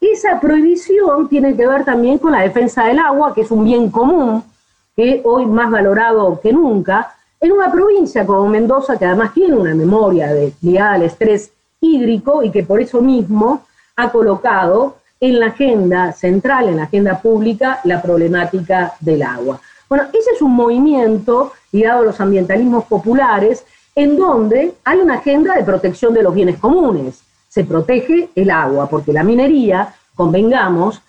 Esa 0.00 0.40
prohibición 0.40 1.28
tiene 1.28 1.56
que 1.56 1.66
ver 1.66 1.84
también 1.84 2.18
con 2.18 2.32
la 2.32 2.40
defensa 2.40 2.84
del 2.84 2.98
agua, 2.98 3.34
que 3.34 3.42
es 3.42 3.50
un 3.50 3.64
bien 3.64 3.90
común, 3.90 4.42
que 4.96 5.20
hoy 5.24 5.46
más 5.46 5.70
valorado 5.70 6.40
que 6.40 6.52
nunca, 6.52 7.14
en 7.40 7.52
una 7.52 7.70
provincia 7.70 8.26
como 8.26 8.48
Mendoza, 8.48 8.98
que 8.98 9.04
además 9.04 9.34
tiene 9.34 9.56
una 9.56 9.74
memoria 9.74 10.32
de, 10.32 10.52
ligada 10.62 10.94
al 10.94 11.02
estrés 11.02 11.52
hídrico 11.80 12.42
y 12.42 12.50
que 12.50 12.64
por 12.64 12.80
eso 12.80 13.00
mismo 13.00 13.62
ha 13.96 14.10
colocado 14.10 14.96
en 15.20 15.40
la 15.40 15.46
agenda 15.46 16.12
central, 16.12 16.68
en 16.68 16.76
la 16.76 16.84
agenda 16.84 17.20
pública, 17.20 17.80
la 17.84 18.00
problemática 18.00 18.94
del 19.00 19.22
agua. 19.22 19.60
Bueno, 19.88 20.04
ese 20.12 20.30
es 20.34 20.42
un 20.42 20.52
movimiento 20.52 21.52
ligado 21.72 22.02
a 22.02 22.04
los 22.06 22.20
ambientalismos 22.20 22.84
populares 22.84 23.64
en 23.98 24.16
donde 24.16 24.74
hay 24.84 25.00
una 25.00 25.14
agenda 25.14 25.56
de 25.56 25.64
protección 25.64 26.14
de 26.14 26.22
los 26.22 26.32
bienes 26.32 26.58
comunes. 26.58 27.20
Se 27.48 27.64
protege 27.64 28.28
el 28.36 28.48
agua, 28.48 28.88
porque 28.88 29.12
la 29.12 29.24
minería, 29.24 29.92
convengamos, 30.14 31.02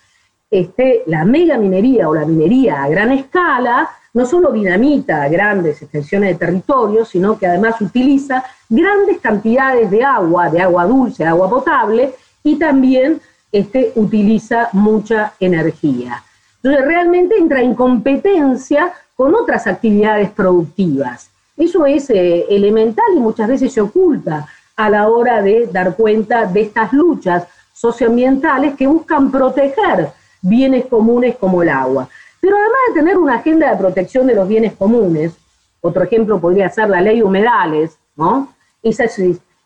este, 0.50 1.04
la 1.06 1.24
mega 1.24 1.56
minería 1.56 2.08
o 2.08 2.14
la 2.16 2.26
minería 2.26 2.82
a 2.82 2.88
gran 2.88 3.12
escala 3.12 3.88
no 4.12 4.26
solo 4.26 4.50
dinamita 4.50 5.28
grandes 5.28 5.80
extensiones 5.80 6.30
de 6.30 6.44
territorio, 6.46 7.04
sino 7.04 7.38
que 7.38 7.46
además 7.46 7.80
utiliza 7.80 8.42
grandes 8.68 9.20
cantidades 9.20 9.88
de 9.88 10.02
agua, 10.02 10.50
de 10.50 10.60
agua 10.60 10.84
dulce, 10.84 11.22
de 11.22 11.28
agua 11.28 11.48
potable, 11.48 12.12
y 12.42 12.56
también 12.56 13.20
este, 13.52 13.92
utiliza 13.94 14.68
mucha 14.72 15.34
energía. 15.38 16.24
Entonces 16.56 16.84
realmente 16.84 17.36
entra 17.38 17.62
en 17.62 17.76
competencia 17.76 18.92
con 19.14 19.32
otras 19.36 19.68
actividades 19.68 20.30
productivas. 20.30 21.29
Eso 21.60 21.84
es 21.84 22.08
eh, 22.08 22.46
elemental 22.48 23.04
y 23.14 23.20
muchas 23.20 23.46
veces 23.46 23.70
se 23.70 23.82
oculta 23.82 24.48
a 24.76 24.88
la 24.88 25.08
hora 25.08 25.42
de 25.42 25.66
dar 25.66 25.94
cuenta 25.94 26.46
de 26.46 26.62
estas 26.62 26.90
luchas 26.94 27.46
socioambientales 27.74 28.76
que 28.76 28.86
buscan 28.86 29.30
proteger 29.30 30.08
bienes 30.40 30.86
comunes 30.86 31.36
como 31.36 31.62
el 31.62 31.68
agua. 31.68 32.08
Pero 32.40 32.56
además 32.56 32.78
de 32.88 32.94
tener 32.94 33.18
una 33.18 33.34
agenda 33.34 33.70
de 33.70 33.76
protección 33.76 34.26
de 34.26 34.36
los 34.36 34.48
bienes 34.48 34.72
comunes, 34.72 35.34
otro 35.82 36.02
ejemplo 36.02 36.40
podría 36.40 36.70
ser 36.70 36.88
la 36.88 37.02
ley 37.02 37.20
humedales, 37.20 37.98
¿no? 38.16 38.54
Esa 38.82 39.04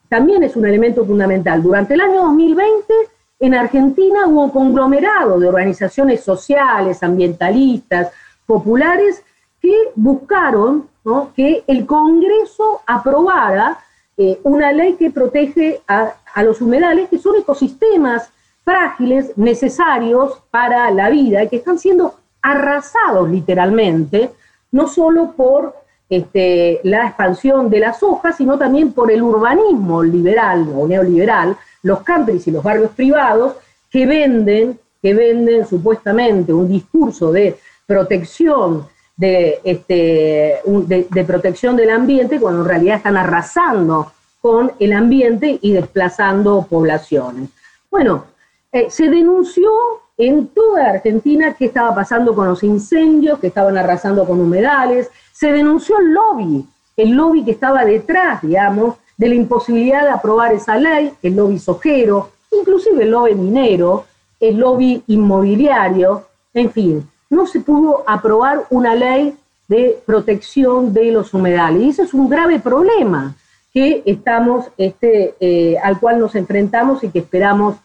también 0.09 0.43
es 0.43 0.57
un 0.57 0.67
elemento 0.67 1.05
fundamental. 1.05 1.63
Durante 1.63 1.95
el 1.95 2.01
año 2.01 2.23
2020 2.23 2.93
en 3.39 3.55
Argentina 3.55 4.27
hubo 4.27 4.47
un 4.47 4.51
conglomerado 4.51 5.39
de 5.39 5.47
organizaciones 5.47 6.25
sociales, 6.25 7.05
ambientalistas, 7.05 8.09
populares, 8.47 9.23
que 9.65 9.93
buscaron 9.95 10.91
que 11.35 11.65
el 11.67 11.87
Congreso 11.87 12.83
aprobara 12.87 13.79
eh, 14.15 14.39
una 14.43 14.71
ley 14.73 14.93
que 14.97 15.11
protege 15.11 15.81
a, 15.89 16.13
los 16.43 16.61
humedales, 16.61 17.09
que 17.09 17.17
son 17.17 17.37
ecosistemas 17.37 18.29
frágiles, 18.63 19.33
necesarios 19.39 20.43
para 20.51 20.91
la 20.91 21.09
vida, 21.09 21.43
y 21.43 21.49
que 21.49 21.57
están 21.57 21.79
siendo 21.79 22.15
arrasados 22.43 23.31
literalmente, 23.31 24.33
no 24.71 24.87
solo 24.87 25.33
por 25.33 25.75
este, 26.11 26.81
la 26.83 27.07
expansión 27.07 27.71
de 27.71 27.81
las 27.81 28.03
hojas, 28.03 28.37
sino 28.37 28.59
también 28.59 28.93
por 28.93 29.11
el 29.11 29.23
urbanismo 29.23 30.03
liberal 30.03 30.69
o 30.77 30.87
neoliberal, 30.87 31.57
los 31.83 32.03
campings 32.03 32.47
y 32.49 32.51
los 32.51 32.63
barrios 32.63 32.91
privados 32.91 33.55
que 33.91 34.05
venden, 34.05 34.79
que 35.01 35.15
venden 35.15 35.67
supuestamente 35.67 36.53
un 36.53 36.69
discurso 36.69 37.33
de 37.33 37.57
protección 37.87 38.93
de, 39.17 39.61
este, 39.65 40.61
de, 40.65 41.25
protección 41.25 41.77
del 41.77 41.91
ambiente, 41.91 42.41
cuando 42.41 42.63
en 42.63 42.69
realidad 42.69 42.97
están 42.97 43.17
arrasando 43.17 44.13
con 44.41 44.73
el 44.79 44.93
ambiente 44.93 45.59
y 45.63 45.73
desplazando 45.73 46.67
poblaciones. 46.69 47.49
Bueno, 47.91 48.25
eh, 48.73 48.91
se 48.91 49.09
denunció 49.09 49.71
en 50.17 50.49
toda 50.49 50.91
Argentina 50.91 51.55
qué 51.55 51.67
estaba 51.67 51.95
pasando 51.95 52.35
con 52.35 52.47
los 52.47 52.63
incendios, 52.63 53.39
que 53.39 53.49
estaban 53.49 53.77
arrasando 53.77 54.27
con 54.27 54.41
humedales. 54.41 55.11
Se 55.33 55.53
denunció 55.53 55.99
el 55.99 56.13
lobby, 56.13 56.67
el 56.97 57.11
lobby 57.13 57.45
que 57.45 57.53
estaba 57.53 57.85
detrás, 57.85 58.43
digamos, 58.43 58.97
de 59.17 59.29
la 59.29 59.35
imposibilidad 59.35 60.03
de 60.03 60.11
aprobar 60.11 60.53
esa 60.53 60.77
ley, 60.77 61.13
el 61.23 61.37
lobby 61.37 61.59
sojero, 61.59 62.31
inclusive 62.51 63.05
el 63.05 63.11
lobby 63.11 63.35
minero, 63.35 64.07
el 64.41 64.57
lobby 64.57 65.03
inmobiliario, 65.07 66.27
en 66.53 66.71
fin, 66.71 67.09
no 67.31 67.47
se 67.47 67.61
pudo 67.61 68.05
aprobar 68.07 68.67
una 68.71 68.95
ley 68.95 69.37
de 69.69 69.99
protección 70.05 70.93
de 70.93 71.11
los 71.11 71.33
humedales. 71.35 71.83
Y 71.83 71.89
ese 71.91 72.03
es 72.03 72.15
un 72.15 72.29
grave 72.29 72.59
problema 72.61 73.35
que 73.73 74.03
estamos, 74.07 74.67
este, 74.79 75.35
eh, 75.41 75.77
al 75.83 75.99
cual 75.99 76.19
nos 76.19 76.35
enfrentamos 76.35 77.03
y 77.03 77.11
que 77.11 77.21
esperamos 77.21 77.77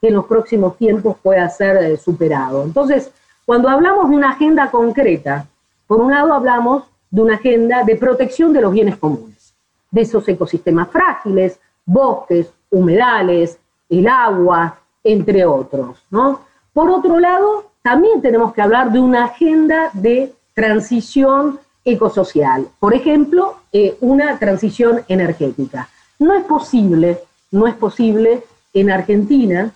que 0.00 0.08
en 0.08 0.14
los 0.14 0.26
próximos 0.26 0.76
tiempos 0.76 1.16
pueda 1.22 1.48
ser 1.48 1.76
eh, 1.78 1.96
superado. 1.96 2.64
Entonces, 2.64 3.10
cuando 3.46 3.68
hablamos 3.68 4.10
de 4.10 4.16
una 4.16 4.30
agenda 4.30 4.70
concreta, 4.70 5.46
por 5.86 6.00
un 6.00 6.10
lado 6.10 6.34
hablamos 6.34 6.84
de 7.10 7.22
una 7.22 7.36
agenda 7.36 7.82
de 7.82 7.96
protección 7.96 8.52
de 8.52 8.60
los 8.60 8.72
bienes 8.72 8.96
comunes, 8.98 9.54
de 9.90 10.02
esos 10.02 10.28
ecosistemas 10.28 10.88
frágiles, 10.90 11.58
bosques, 11.86 12.52
humedales, 12.70 13.58
el 13.88 14.06
agua, 14.06 14.78
entre 15.02 15.46
otros. 15.46 15.98
¿no? 16.10 16.42
Por 16.74 16.90
otro 16.90 17.18
lado, 17.18 17.67
también 17.88 18.20
tenemos 18.20 18.52
que 18.52 18.60
hablar 18.60 18.92
de 18.92 19.00
una 19.00 19.24
agenda 19.24 19.88
de 19.94 20.34
transición 20.52 21.58
ecosocial. 21.86 22.68
Por 22.78 22.92
ejemplo, 22.92 23.56
eh, 23.72 23.96
una 24.02 24.38
transición 24.38 25.00
energética. 25.08 25.88
No 26.18 26.34
es 26.34 26.44
posible, 26.44 27.20
no 27.50 27.66
es 27.66 27.74
posible 27.74 28.44
en 28.74 28.90
Argentina 28.90 29.72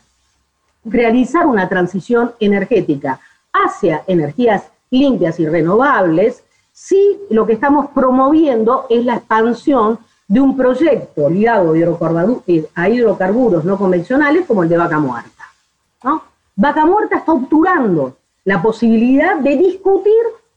realizar 0.85 1.47
una 1.47 1.71
transición 1.71 2.33
energética 2.39 3.19
hacia 3.51 4.03
energías 4.07 4.65
limpias 4.91 5.41
y 5.41 5.47
renovables 5.47 6.43
si 6.71 7.19
lo 7.31 7.47
que 7.47 7.55
estamos 7.55 7.87
promoviendo 7.95 8.85
es 8.91 9.07
la 9.07 9.15
expansión 9.15 9.99
de 10.29 10.39
un 10.39 10.55
proyecto 10.55 11.31
ligado 11.31 11.75
eh, 11.75 12.69
a 12.75 12.89
hidrocarburos 12.91 13.65
no 13.65 13.79
convencionales 13.79 14.45
como 14.45 14.65
el 14.65 14.69
de 14.69 14.77
Vaca 14.77 14.99
Muerta. 14.99 15.42
Vaca 16.55 16.85
Muerta 16.85 17.17
está 17.17 17.33
obturando 17.33 18.17
la 18.45 18.61
posibilidad 18.61 19.37
de 19.37 19.57
discutir 19.57 20.13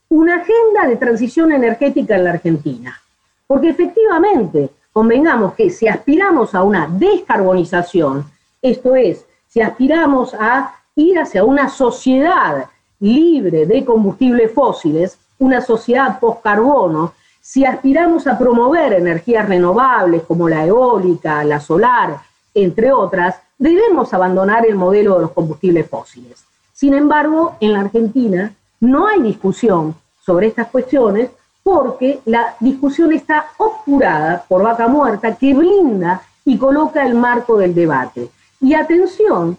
una 0.10 0.38
agenda 0.38 0.88
de 0.88 0.98
transición 0.98 1.52
energética 1.52 2.16
en 2.16 2.24
la 2.26 2.32
Argentina. 2.32 3.02
Porque 3.48 3.70
efectivamente, 3.70 4.70
convengamos 4.92 5.54
que 5.54 5.70
si 5.70 5.88
aspiramos 5.88 6.54
a 6.54 6.64
una 6.64 6.88
descarbonización, 6.88 8.26
esto 8.62 8.96
es, 8.96 9.26
si 9.48 9.62
aspiramos 9.62 10.34
a 10.34 10.76
ir 10.96 11.20
hacia 11.20 11.44
una 11.44 11.70
sociedad 11.70 12.66
libre 13.00 13.66
de 13.66 13.86
combustibles 13.86 14.52
fósiles, 14.52 15.18
una 15.40 15.62
sociedad 15.62 16.20
post-carbono, 16.20 17.14
si 17.40 17.64
aspiramos 17.64 18.26
a 18.28 18.38
promover 18.38 18.94
energías 18.94 19.48
renovables 19.48 20.24
como 20.24 20.50
la 20.50 20.66
eólica, 20.66 21.44
la 21.44 21.60
solar, 21.60 22.18
entre 22.54 22.92
otras, 22.92 23.40
debemos 23.58 24.14
abandonar 24.14 24.66
el 24.66 24.76
modelo 24.76 25.16
de 25.16 25.22
los 25.22 25.32
combustibles 25.32 25.90
fósiles. 25.90 26.44
Sin 26.74 26.94
embargo, 26.94 27.56
en 27.60 27.74
la 27.74 27.82
Argentina 27.82 28.54
no 28.80 29.08
hay 29.08 29.22
discusión 29.22 29.96
sobre 30.20 30.48
estas 30.48 30.68
cuestiones 30.68 31.30
porque 31.64 32.20
la 32.26 32.56
discusión 32.60 33.12
está 33.14 33.48
obturada 33.58 34.44
por 34.48 34.62
vaca 34.62 34.88
muerta 34.88 35.36
que 35.36 35.54
blinda 35.54 36.22
y 36.44 36.58
coloca 36.58 37.06
el 37.06 37.16
marco 37.16 37.58
del 37.58 37.74
debate. 37.74 38.30
Y 38.62 38.74
atención, 38.74 39.58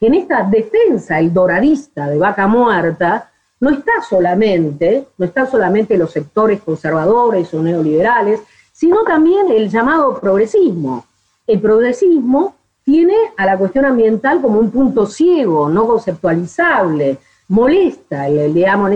en 0.00 0.14
esta 0.14 0.44
defensa 0.44 1.18
el 1.18 1.32
doradista 1.32 2.08
de 2.08 2.18
vaca 2.18 2.46
muerta 2.46 3.30
no 3.58 3.70
está 3.70 3.92
solamente, 4.08 5.08
no 5.18 5.26
están 5.26 5.50
solamente 5.50 5.98
los 5.98 6.12
sectores 6.12 6.62
conservadores 6.62 7.52
o 7.52 7.62
neoliberales, 7.62 8.40
sino 8.72 9.02
también 9.02 9.50
el 9.50 9.68
llamado 9.68 10.18
progresismo. 10.18 11.04
El 11.46 11.60
progresismo 11.60 12.54
tiene 12.84 13.14
a 13.36 13.46
la 13.46 13.56
cuestión 13.56 13.84
ambiental 13.84 14.40
como 14.40 14.58
un 14.58 14.70
punto 14.70 15.06
ciego, 15.06 15.68
no 15.68 15.86
conceptualizable, 15.86 17.18
molesta, 17.48 18.24
digamos, 18.24 18.90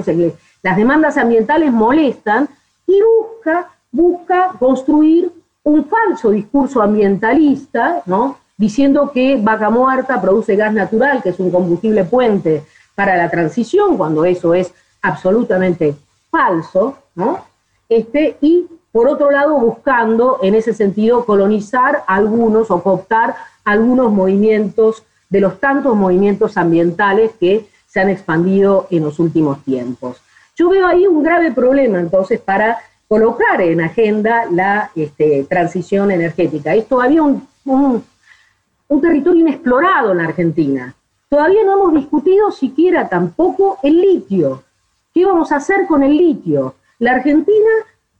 las 0.63 0.77
demandas 0.77 1.17
ambientales 1.17 1.73
molestan 1.73 2.49
y 2.87 2.99
busca, 3.03 3.71
busca 3.91 4.53
construir 4.59 5.31
un 5.65 5.85
falso 5.87 6.31
discurso 6.31 6.83
ambientalista, 6.83 8.03
¿no? 8.07 8.39
diciendo 8.57 9.11
que 9.13 9.37
vaca 9.41 9.71
muerta 9.71 10.21
produce 10.21 10.57
gas 10.57 10.73
natural, 10.73 11.23
que 11.23 11.31
es 11.31 11.41
un 11.41 11.51
combustible 11.51 12.05
puente 12.05 12.65
para 12.95 13.17
la 13.17 13.29
transición, 13.29 13.97
cuando 13.97 14.25
eso 14.25 14.55
es 14.55 14.73
absolutamente 15.03 15.97
falso, 16.31 16.97
¿no? 17.15 17.45
Este, 17.89 18.37
y 18.41 18.67
por 18.93 19.09
otro 19.09 19.31
lado 19.31 19.59
buscando 19.59 20.39
en 20.43 20.55
ese 20.55 20.73
sentido 20.73 21.25
colonizar 21.25 22.05
algunos 22.07 22.71
o 22.71 22.83
cooptar 22.83 23.35
algunos 23.65 24.13
movimientos, 24.13 25.05
de 25.29 25.41
los 25.41 25.59
tantos 25.61 25.97
movimientos 25.97 26.57
ambientales 26.57 27.33
que 27.41 27.67
se 27.87 28.01
han 28.01 28.11
expandido 28.11 28.87
en 28.91 29.05
los 29.05 29.19
últimos 29.19 29.63
tiempos. 29.65 30.21
Yo 30.57 30.69
veo 30.69 30.87
ahí 30.87 31.07
un 31.07 31.23
grave 31.23 31.53
problema 31.53 31.99
entonces 31.99 32.41
para 32.41 32.79
colocar 33.09 33.61
en 33.61 33.81
agenda 33.81 34.47
la 34.51 34.91
este, 34.95 35.45
transición 35.49 36.11
energética. 36.11 36.75
Es 36.75 36.87
todavía 36.87 37.23
un, 37.23 37.47
un 37.65 39.01
territorio 39.01 39.41
inexplorado 39.41 40.13
en 40.13 40.19
la 40.19 40.25
Argentina. 40.25 40.95
Todavía 41.29 41.65
no 41.65 41.75
hemos 41.75 41.95
discutido 41.95 42.51
siquiera 42.53 43.09
tampoco 43.09 43.79
el 43.83 44.01
litio. 44.01 44.63
¿Qué 45.13 45.25
vamos 45.25 45.51
a 45.53 45.57
hacer 45.57 45.87
con 45.87 46.03
el 46.03 46.17
litio? 46.17 46.75
La 46.99 47.13
Argentina 47.13 47.71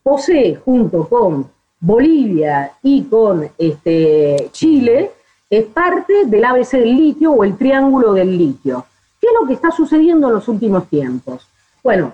posee, 0.03 0.57
junto 0.57 1.09
con 1.09 1.49
Bolivia 1.81 2.73
y 2.83 3.05
con 3.05 3.49
este, 3.59 4.49
Chile, 4.53 5.13
es 5.59 5.67
parte 5.67 6.25
del 6.27 6.45
ABC 6.45 6.73
del 6.73 6.97
litio 6.97 7.33
o 7.33 7.45
el 7.45 7.57
triángulo 7.57 8.13
del 8.13 8.37
litio. 8.37 8.87
¿Qué 9.21 9.29
es 9.29 9.33
lo 9.41 9.47
que 9.47 9.55
está 9.55 9.71
sucediendo 9.71 10.29
en 10.29 10.35
los 10.35 10.49
últimos 10.49 10.89
tiempos? 10.89 11.47
Bueno, 11.83 12.13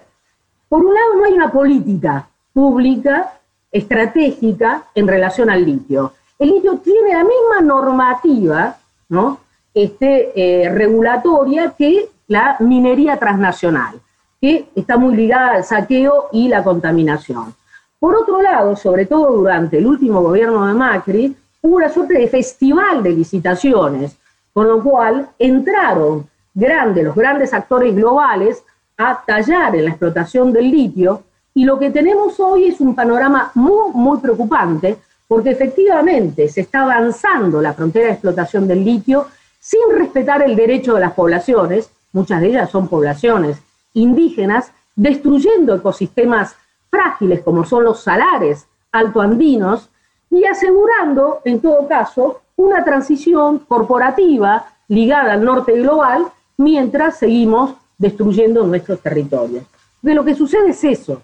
por 0.69 0.85
un 0.85 0.95
lado 0.95 1.15
no 1.17 1.25
hay 1.25 1.33
una 1.33 1.51
política 1.51 2.29
pública 2.53 3.33
estratégica 3.73 4.85
en 4.95 5.09
relación 5.09 5.51
al 5.51 5.65
litio. 5.65 6.13
El 6.39 6.51
litio 6.51 6.79
tiene 6.79 7.15
la 7.15 7.25
misma 7.25 7.61
normativa 7.63 8.77
¿no? 9.09 9.39
este, 9.75 10.33
eh, 10.35 10.69
regulatoria 10.71 11.75
que 11.77 12.09
la 12.29 12.57
minería 12.61 13.17
transnacional, 13.17 14.01
que 14.41 14.69
está 14.75 14.97
muy 14.97 15.17
ligada 15.17 15.53
al 15.53 15.65
saqueo 15.65 16.29
y 16.33 16.49
la 16.49 16.63
contaminación. 16.63 17.55
Por 17.99 18.15
otro 18.17 18.41
lado, 18.41 18.77
sobre 18.77 19.07
todo 19.07 19.33
durante 19.33 19.79
el 19.79 19.87
último 19.87 20.23
gobierno 20.23 20.67
de 20.67 20.75
Macri, 20.75 21.37
hubo 21.63 21.77
una 21.77 21.89
suerte 21.89 22.15
de 22.15 22.29
festival 22.29 23.03
de 23.03 23.11
licitaciones, 23.11 24.17
con 24.53 24.67
lo 24.69 24.83
cual 24.83 25.29
entraron 25.39 26.29
grandes, 26.55 27.05
los 27.05 27.15
grandes 27.15 27.53
actores 27.53 27.95
globales 27.95 28.63
a 28.97 29.23
tallar 29.25 29.77
en 29.77 29.85
la 29.85 29.91
explotación 29.91 30.53
del 30.53 30.71
litio 30.71 31.23
y 31.55 31.65
lo 31.65 31.79
que 31.79 31.91
tenemos 31.91 32.39
hoy 32.41 32.67
es 32.67 32.81
un 32.81 32.95
panorama 32.95 33.51
muy, 33.55 33.93
muy 33.93 34.19
preocupante 34.19 34.99
porque 35.27 35.51
efectivamente 35.51 36.49
se 36.49 36.63
está 36.63 36.83
avanzando 36.83 37.63
la 37.63 37.73
frontera 37.73 38.07
de 38.07 38.13
explotación 38.13 38.67
del 38.67 38.85
litio 38.85 39.27
sin 39.61 39.81
respetar 39.93 40.43
el 40.43 40.57
derecho 40.57 40.95
de 40.95 41.01
las 41.01 41.13
poblaciones, 41.13 41.91
muchas 42.13 42.41
de 42.41 42.49
ellas 42.49 42.71
son 42.71 42.89
poblaciones 42.89 43.59
indígenas, 43.95 44.73
destruyendo 44.97 45.75
ecosistemas 45.75 46.57
frágiles 46.91 47.43
como 47.43 47.65
son 47.65 47.85
los 47.85 48.03
salares 48.03 48.67
altoandinos 48.91 49.89
y 50.31 50.45
asegurando, 50.45 51.41
en 51.45 51.61
todo 51.61 51.87
caso, 51.89 52.41
una 52.57 52.85
transición 52.85 53.59
corporativa 53.61 54.67
ligada 54.89 55.33
al 55.35 55.45
norte 55.45 55.73
global 55.73 56.27
mientras 56.57 57.19
seguimos 57.19 57.75
destruyendo 57.99 58.67
nuestros 58.67 59.01
territorios. 59.01 59.65
De 60.01 60.15
lo 60.15 60.25
que 60.25 60.35
sucede 60.35 60.71
es 60.71 60.85
eso. 60.85 61.23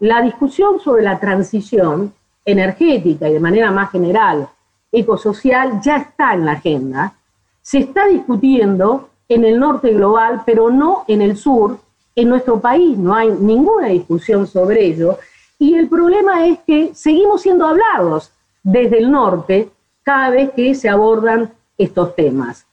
La 0.00 0.22
discusión 0.22 0.80
sobre 0.80 1.02
la 1.02 1.18
transición 1.18 2.12
energética 2.44 3.28
y 3.28 3.32
de 3.32 3.40
manera 3.40 3.70
más 3.70 3.90
general 3.90 4.48
ecosocial 4.90 5.80
ya 5.82 5.96
está 5.96 6.34
en 6.34 6.44
la 6.44 6.52
agenda. 6.52 7.14
Se 7.62 7.78
está 7.78 8.06
discutiendo 8.06 9.10
en 9.28 9.44
el 9.44 9.58
norte 9.58 9.92
global, 9.92 10.42
pero 10.44 10.70
no 10.70 11.04
en 11.08 11.22
el 11.22 11.36
sur. 11.36 11.78
En 12.14 12.28
nuestro 12.28 12.60
país 12.60 12.96
no 12.96 13.14
hay 13.14 13.30
ninguna 13.30 13.88
discusión 13.88 14.46
sobre 14.46 14.84
ello 14.84 15.18
y 15.58 15.74
el 15.74 15.88
problema 15.88 16.46
es 16.46 16.58
que 16.66 16.94
seguimos 16.94 17.42
siendo 17.42 17.66
hablados 17.66 18.32
desde 18.62 18.98
el 18.98 19.10
norte 19.10 19.70
cada 20.02 20.30
vez 20.30 20.50
que 20.50 20.74
se 20.74 20.88
abordan 20.88 21.52
estos 21.78 22.14
temas. 22.14 22.66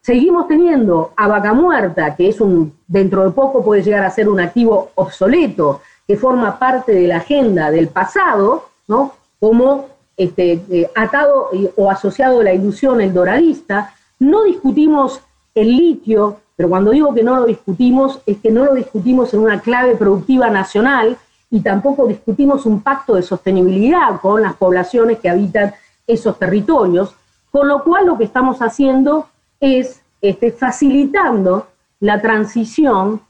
Seguimos 0.00 0.48
teniendo 0.48 1.12
a 1.16 1.28
Vaca 1.28 1.52
Muerta, 1.52 2.16
que 2.16 2.28
es 2.28 2.40
un, 2.40 2.72
dentro 2.86 3.24
de 3.24 3.30
poco 3.30 3.62
puede 3.62 3.82
llegar 3.82 4.04
a 4.04 4.10
ser 4.10 4.28
un 4.28 4.40
activo 4.40 4.90
obsoleto, 4.94 5.82
que 6.06 6.16
forma 6.16 6.58
parte 6.58 6.92
de 6.92 7.06
la 7.06 7.18
agenda 7.18 7.70
del 7.70 7.88
pasado, 7.88 8.70
¿no? 8.86 9.12
como 9.38 9.86
este, 10.16 10.62
eh, 10.70 10.90
atado 10.96 11.50
o 11.76 11.90
asociado 11.90 12.40
a 12.40 12.44
la 12.44 12.54
ilusión 12.54 13.00
el 13.00 13.12
doradista. 13.12 13.94
No 14.18 14.44
discutimos 14.44 15.20
el 15.54 15.76
litio, 15.76 16.38
pero 16.56 16.70
cuando 16.70 16.92
digo 16.92 17.14
que 17.14 17.22
no 17.22 17.36
lo 17.36 17.44
discutimos, 17.44 18.20
es 18.24 18.38
que 18.38 18.50
no 18.50 18.64
lo 18.64 18.74
discutimos 18.74 19.34
en 19.34 19.40
una 19.40 19.60
clave 19.60 19.96
productiva 19.96 20.48
nacional, 20.48 21.18
y 21.50 21.60
tampoco 21.60 22.06
discutimos 22.06 22.66
un 22.66 22.82
pacto 22.82 23.14
de 23.14 23.22
sostenibilidad 23.22 24.20
con 24.20 24.42
las 24.42 24.54
poblaciones 24.56 25.18
que 25.18 25.30
habitan 25.30 25.74
esos 26.06 26.38
territorios, 26.38 27.14
con 27.50 27.68
lo 27.68 27.82
cual 27.82 28.06
lo 28.06 28.18
que 28.18 28.24
estamos 28.24 28.58
haciendo 28.60 29.28
es 29.60 30.00
este, 30.20 30.52
facilitando 30.52 31.66
la 32.00 32.20
transición 32.20 33.20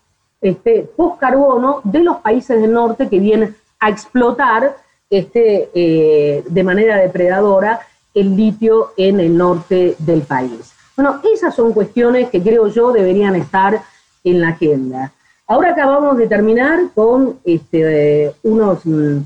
este, 0.41 0.89
post-carbono 0.97 1.81
de 1.85 2.01
los 2.01 2.19
países 2.19 2.61
del 2.61 2.73
norte 2.73 3.09
que 3.09 3.19
vienen 3.19 3.57
a 3.81 3.91
explotar 3.91 4.77
este, 5.11 5.71
eh, 5.75 6.45
de 6.49 6.65
manera 6.65 6.97
depredadora 6.97 7.81
el 8.15 8.37
litio 8.37 8.93
en 8.97 9.21
el 9.21 9.37
norte 9.37 9.95
del 9.99 10.23
país. 10.23 10.73
Bueno, 10.97 11.21
esas 11.33 11.55
son 11.55 11.73
cuestiones 11.73 12.29
que 12.31 12.43
creo 12.43 12.67
yo 12.69 12.91
deberían 12.93 13.37
estar 13.37 13.81
en 14.25 14.41
la 14.41 14.49
agenda. 14.49 15.13
Ahora 15.51 15.71
acabamos 15.71 16.19
de 16.19 16.27
terminar 16.27 16.91
con 16.95 17.39
este, 17.43 18.35
unos 18.43 18.85
mm, 18.85 19.17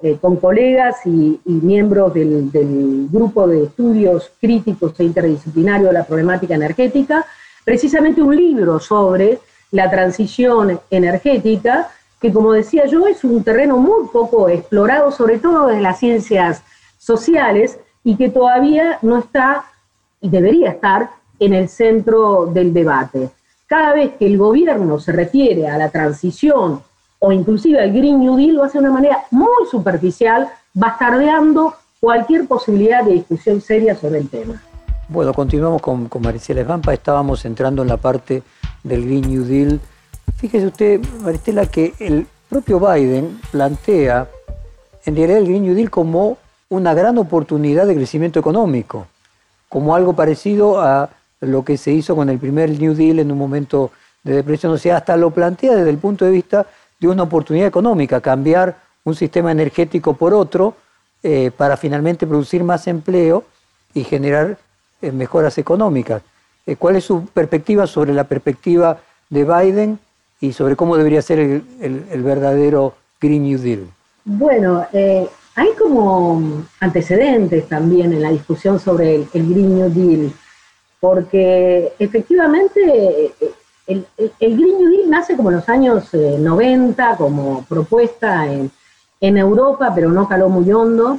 eh, 0.00 0.16
con 0.20 0.36
colegas 0.36 1.04
y, 1.04 1.40
miembros 1.44 2.14
del, 2.14 2.52
del, 2.52 3.08
grupo 3.10 3.48
de 3.48 3.64
estudios 3.64 4.30
críticos 4.40 4.94
e 5.00 5.04
interdisciplinarios 5.04 5.88
de 5.88 5.98
la 5.98 6.04
problemática 6.04 6.54
energética, 6.54 7.26
precisamente 7.64 8.22
un 8.22 8.36
libro 8.36 8.78
sobre 8.78 9.40
la 9.72 9.90
transición 9.90 10.78
energética, 10.88 11.90
que 12.20 12.32
como 12.32 12.52
decía 12.52 12.86
yo 12.86 13.08
es 13.08 13.24
un 13.24 13.42
terreno 13.42 13.76
muy 13.76 14.06
poco 14.12 14.48
explorado, 14.48 15.10
sobre 15.10 15.38
todo 15.38 15.66
desde 15.66 15.82
las 15.82 15.98
ciencias 15.98 16.62
sociales, 16.96 17.80
y 18.04 18.16
que 18.16 18.28
todavía 18.28 19.00
no 19.02 19.18
está 19.18 19.64
y 20.20 20.28
debería 20.28 20.70
estar 20.70 21.10
en 21.40 21.54
el 21.54 21.68
centro 21.68 22.46
del 22.46 22.72
debate. 22.72 23.30
Cada 23.66 23.94
vez 23.94 24.12
que 24.16 24.26
el 24.26 24.38
gobierno 24.38 25.00
se 25.00 25.10
refiere 25.10 25.66
a 25.66 25.76
la 25.76 25.90
transición 25.90 26.82
o 27.18 27.32
inclusive 27.32 27.82
el 27.82 27.92
Green 27.92 28.20
New 28.20 28.36
Deal 28.36 28.54
lo 28.54 28.62
hace 28.62 28.78
de 28.78 28.84
una 28.84 28.92
manera 28.92 29.24
muy 29.32 29.66
superficial, 29.68 30.48
bastardeando 30.72 31.74
cualquier 31.98 32.46
posibilidad 32.46 33.02
de 33.04 33.14
discusión 33.14 33.60
seria 33.60 33.96
sobre 33.96 34.18
el 34.18 34.28
tema. 34.28 34.62
Bueno, 35.08 35.34
continuamos 35.34 35.82
con, 35.82 36.08
con 36.08 36.22
Maricela 36.22 36.80
estábamos 36.92 37.44
entrando 37.44 37.82
en 37.82 37.88
la 37.88 37.96
parte 37.96 38.44
del 38.84 39.04
Green 39.04 39.28
New 39.28 39.44
Deal. 39.44 39.80
Fíjese 40.36 40.66
usted, 40.66 41.00
Maristela, 41.22 41.66
que 41.66 41.94
el 41.98 42.26
propio 42.48 42.78
Biden 42.78 43.40
plantea 43.50 44.28
en 45.04 45.16
realidad 45.16 45.38
el 45.38 45.46
Green 45.46 45.62
New 45.62 45.74
Deal 45.74 45.90
como 45.90 46.38
una 46.68 46.94
gran 46.94 47.18
oportunidad 47.18 47.86
de 47.86 47.96
crecimiento 47.96 48.38
económico, 48.38 49.06
como 49.68 49.96
algo 49.96 50.12
parecido 50.12 50.80
a 50.80 51.10
lo 51.40 51.64
que 51.64 51.76
se 51.76 51.92
hizo 51.92 52.16
con 52.16 52.28
el 52.28 52.38
primer 52.38 52.70
New 52.70 52.94
Deal 52.94 53.18
en 53.18 53.30
un 53.30 53.38
momento 53.38 53.90
de 54.22 54.34
depresión. 54.34 54.72
O 54.72 54.78
sea, 54.78 54.98
hasta 54.98 55.16
lo 55.16 55.30
plantea 55.30 55.74
desde 55.74 55.90
el 55.90 55.98
punto 55.98 56.24
de 56.24 56.30
vista 56.30 56.66
de 56.98 57.08
una 57.08 57.24
oportunidad 57.24 57.68
económica, 57.68 58.20
cambiar 58.20 58.76
un 59.04 59.14
sistema 59.14 59.52
energético 59.52 60.14
por 60.14 60.34
otro 60.34 60.74
eh, 61.22 61.50
para 61.56 61.76
finalmente 61.76 62.26
producir 62.26 62.64
más 62.64 62.86
empleo 62.86 63.44
y 63.94 64.04
generar 64.04 64.58
eh, 65.00 65.12
mejoras 65.12 65.58
económicas. 65.58 66.22
Eh, 66.66 66.76
¿Cuál 66.76 66.96
es 66.96 67.04
su 67.04 67.26
perspectiva 67.26 67.86
sobre 67.86 68.12
la 68.12 68.24
perspectiva 68.24 68.98
de 69.30 69.44
Biden 69.44 69.98
y 70.40 70.52
sobre 70.52 70.76
cómo 70.76 70.96
debería 70.96 71.22
ser 71.22 71.38
el, 71.38 72.22
verdadero 72.22 72.94
Green 73.20 73.44
New 73.44 73.58
Deal? 73.58 73.86
Bueno, 74.24 74.86
hay 74.92 75.68
como 75.78 76.64
antecedentes 76.80 77.68
también 77.68 78.12
en 78.12 78.22
la 78.22 78.30
discusión 78.30 78.78
sobre 78.78 79.14
el 79.14 79.28
Green 79.32 79.78
New 79.78 79.90
Deal, 79.90 80.32
porque 81.00 81.92
efectivamente 81.98 83.32
el, 83.86 84.06
Green 84.40 84.78
New 84.78 84.90
Deal 84.90 85.10
nace 85.10 85.36
como 85.36 85.50
en 85.50 85.56
los 85.56 85.68
años 85.68 86.12
90, 86.12 87.12
eh, 87.12 87.14
como 87.16 87.64
propuesta 87.68 88.46
en, 88.46 88.70
Europa, 89.20 89.92
pero 89.94 90.10
no 90.10 90.28
caló 90.28 90.48
muy 90.48 90.70
hondo, 90.70 91.18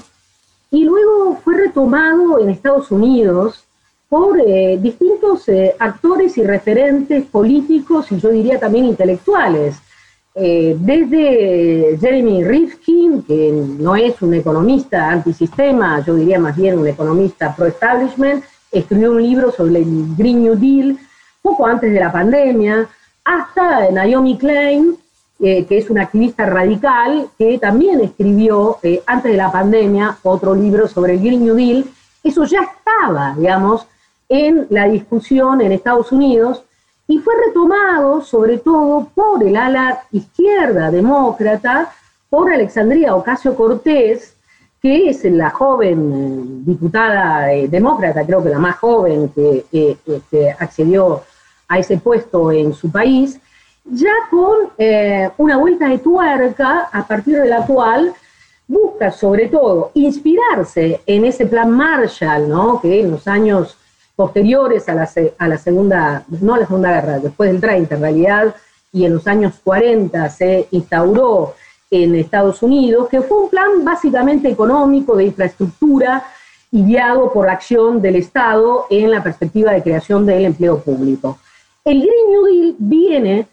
y 0.71 0.84
luego 0.84 1.38
fue 1.43 1.55
retomado 1.55 2.39
en 2.39 2.49
Estados 2.49 2.91
Unidos 2.91 3.65
por 4.07 4.39
eh, 4.39 4.78
distintos 4.82 5.49
eh, 5.49 5.75
actores 5.80 6.38
y 6.38 6.43
referentes 6.43 7.25
políticos 7.25 8.09
y 8.11 8.19
yo 8.19 8.30
diría 8.30 8.59
también 8.59 8.86
intelectuales. 8.86 9.75
desde 10.36 11.97
Jeremy 11.99 12.43
Rifkin, 12.43 13.23
que 13.23 13.51
no 13.51 13.95
es 13.95 14.21
un 14.21 14.36
economista 14.36 15.09
antisistema, 15.09 16.05
yo 16.05 16.13
diría 16.13 16.39
más 16.39 16.55
bien 16.55 16.78
un 16.78 16.88
economista 16.88 17.55
pro-establishment, 17.55 18.43
escribió 18.72 19.11
un 19.11 19.22
libro 19.22 19.51
sobre 19.51 19.80
el 19.80 20.15
Green 20.15 20.43
New 20.43 20.55
Deal, 20.55 20.97
poco 21.41 21.65
antes 21.65 21.91
de 21.91 21.99
la 21.99 22.11
pandemia, 22.11 22.88
hasta 23.24 23.91
Naomi 23.91 24.38
Klein, 24.38 24.97
eh, 25.39 25.65
que 25.65 25.78
es 25.78 25.89
una 25.89 26.03
activista 26.03 26.45
radical, 26.45 27.30
que 27.38 27.59
también 27.59 28.01
escribió 28.01 28.80
eh, 28.82 29.03
antes 29.05 29.32
de 29.32 29.38
la 29.38 29.51
pandemia 29.51 30.18
otro 30.24 30.55
libro 30.55 30.88
sobre 30.88 31.13
el 31.13 31.20
Green 31.20 31.43
New 31.43 31.55
Deal. 31.55 31.86
Eso 32.24 32.43
ya 32.45 32.61
estaba, 32.61 33.36
digamos, 33.38 33.86
en 34.30 34.68
la 34.70 34.88
discusión 34.88 35.61
en 35.61 35.72
Estados 35.72 36.11
Unidos 36.11 36.63
y 37.07 37.20
fue 37.20 37.34
retomado 37.45 38.22
sobre 38.22 38.57
todo 38.57 39.09
por 39.13 39.43
el 39.43 39.55
ala 39.55 40.03
izquierda 40.11 40.91
demócrata, 40.91 41.91
por 42.30 42.51
Alexandria 42.51 43.15
Ocasio 43.15 43.55
Cortés, 43.55 44.36
que 44.82 45.09
es 45.09 45.23
la 45.25 45.49
joven 45.49 46.11
eh, 46.13 46.63
diputada 46.65 47.47
demócrata, 47.69 48.25
creo 48.25 48.43
que 48.43 48.49
la 48.49 48.59
más 48.59 48.78
joven 48.78 49.30
que, 49.30 49.65
que 49.71 50.55
accedió 50.59 51.23
a 51.67 51.80
ese 51.80 51.97
puesto 51.97 52.51
en 52.51 52.73
su 52.73 52.91
país, 52.91 53.39
ya 53.86 54.13
con 54.30 54.69
eh, 54.78 55.30
una 55.38 55.57
vuelta 55.57 55.88
de 55.88 55.99
tuerca 55.99 56.89
a 56.91 57.07
partir 57.07 57.39
de 57.39 57.47
la 57.47 57.65
cual 57.65 58.13
busca 58.67 59.11
sobre 59.11 59.47
todo 59.47 59.91
inspirarse 59.93 61.01
en 61.05 61.25
ese 61.25 61.45
plan 61.45 61.71
Marshall, 61.71 62.49
¿no? 62.49 62.82
que 62.82 63.01
en 63.01 63.11
los 63.11 63.28
años 63.28 63.78
posteriores 64.15 64.89
a 64.89 64.95
la, 64.95 65.09
a 65.38 65.47
la 65.47 65.57
segunda, 65.57 66.23
no 66.41 66.55
a 66.55 66.59
la 66.59 66.65
segunda 66.65 66.91
guerra, 66.91 67.19
después 67.19 67.51
del 67.51 67.61
30 67.61 67.95
en 67.95 68.01
realidad, 68.01 68.55
y 68.91 69.05
en 69.05 69.13
los 69.13 69.28
años 69.28 69.53
40 69.63 70.30
se 70.30 70.67
instauró 70.71 71.53
en 71.89 72.15
Estados 72.15 72.61
Unidos, 72.61 73.07
que 73.09 73.21
fue 73.21 73.43
un 73.43 73.49
plan 73.49 73.83
básicamente 73.83 74.49
económico 74.49 75.15
de 75.15 75.25
infraestructura 75.25 76.25
y 76.71 76.83
guiado 76.83 77.31
por 77.31 77.45
la 77.45 77.53
acción 77.53 78.01
del 78.01 78.17
Estado 78.17 78.85
en 78.89 79.09
la 79.11 79.23
perspectiva 79.23 79.71
de 79.71 79.83
creación 79.83 80.25
del 80.25 80.45
empleo 80.45 80.79
público. 80.79 81.38
El 81.85 82.01
Green 82.01 82.29
New 82.29 82.45
Deal 82.45 82.75
viene 82.77 83.47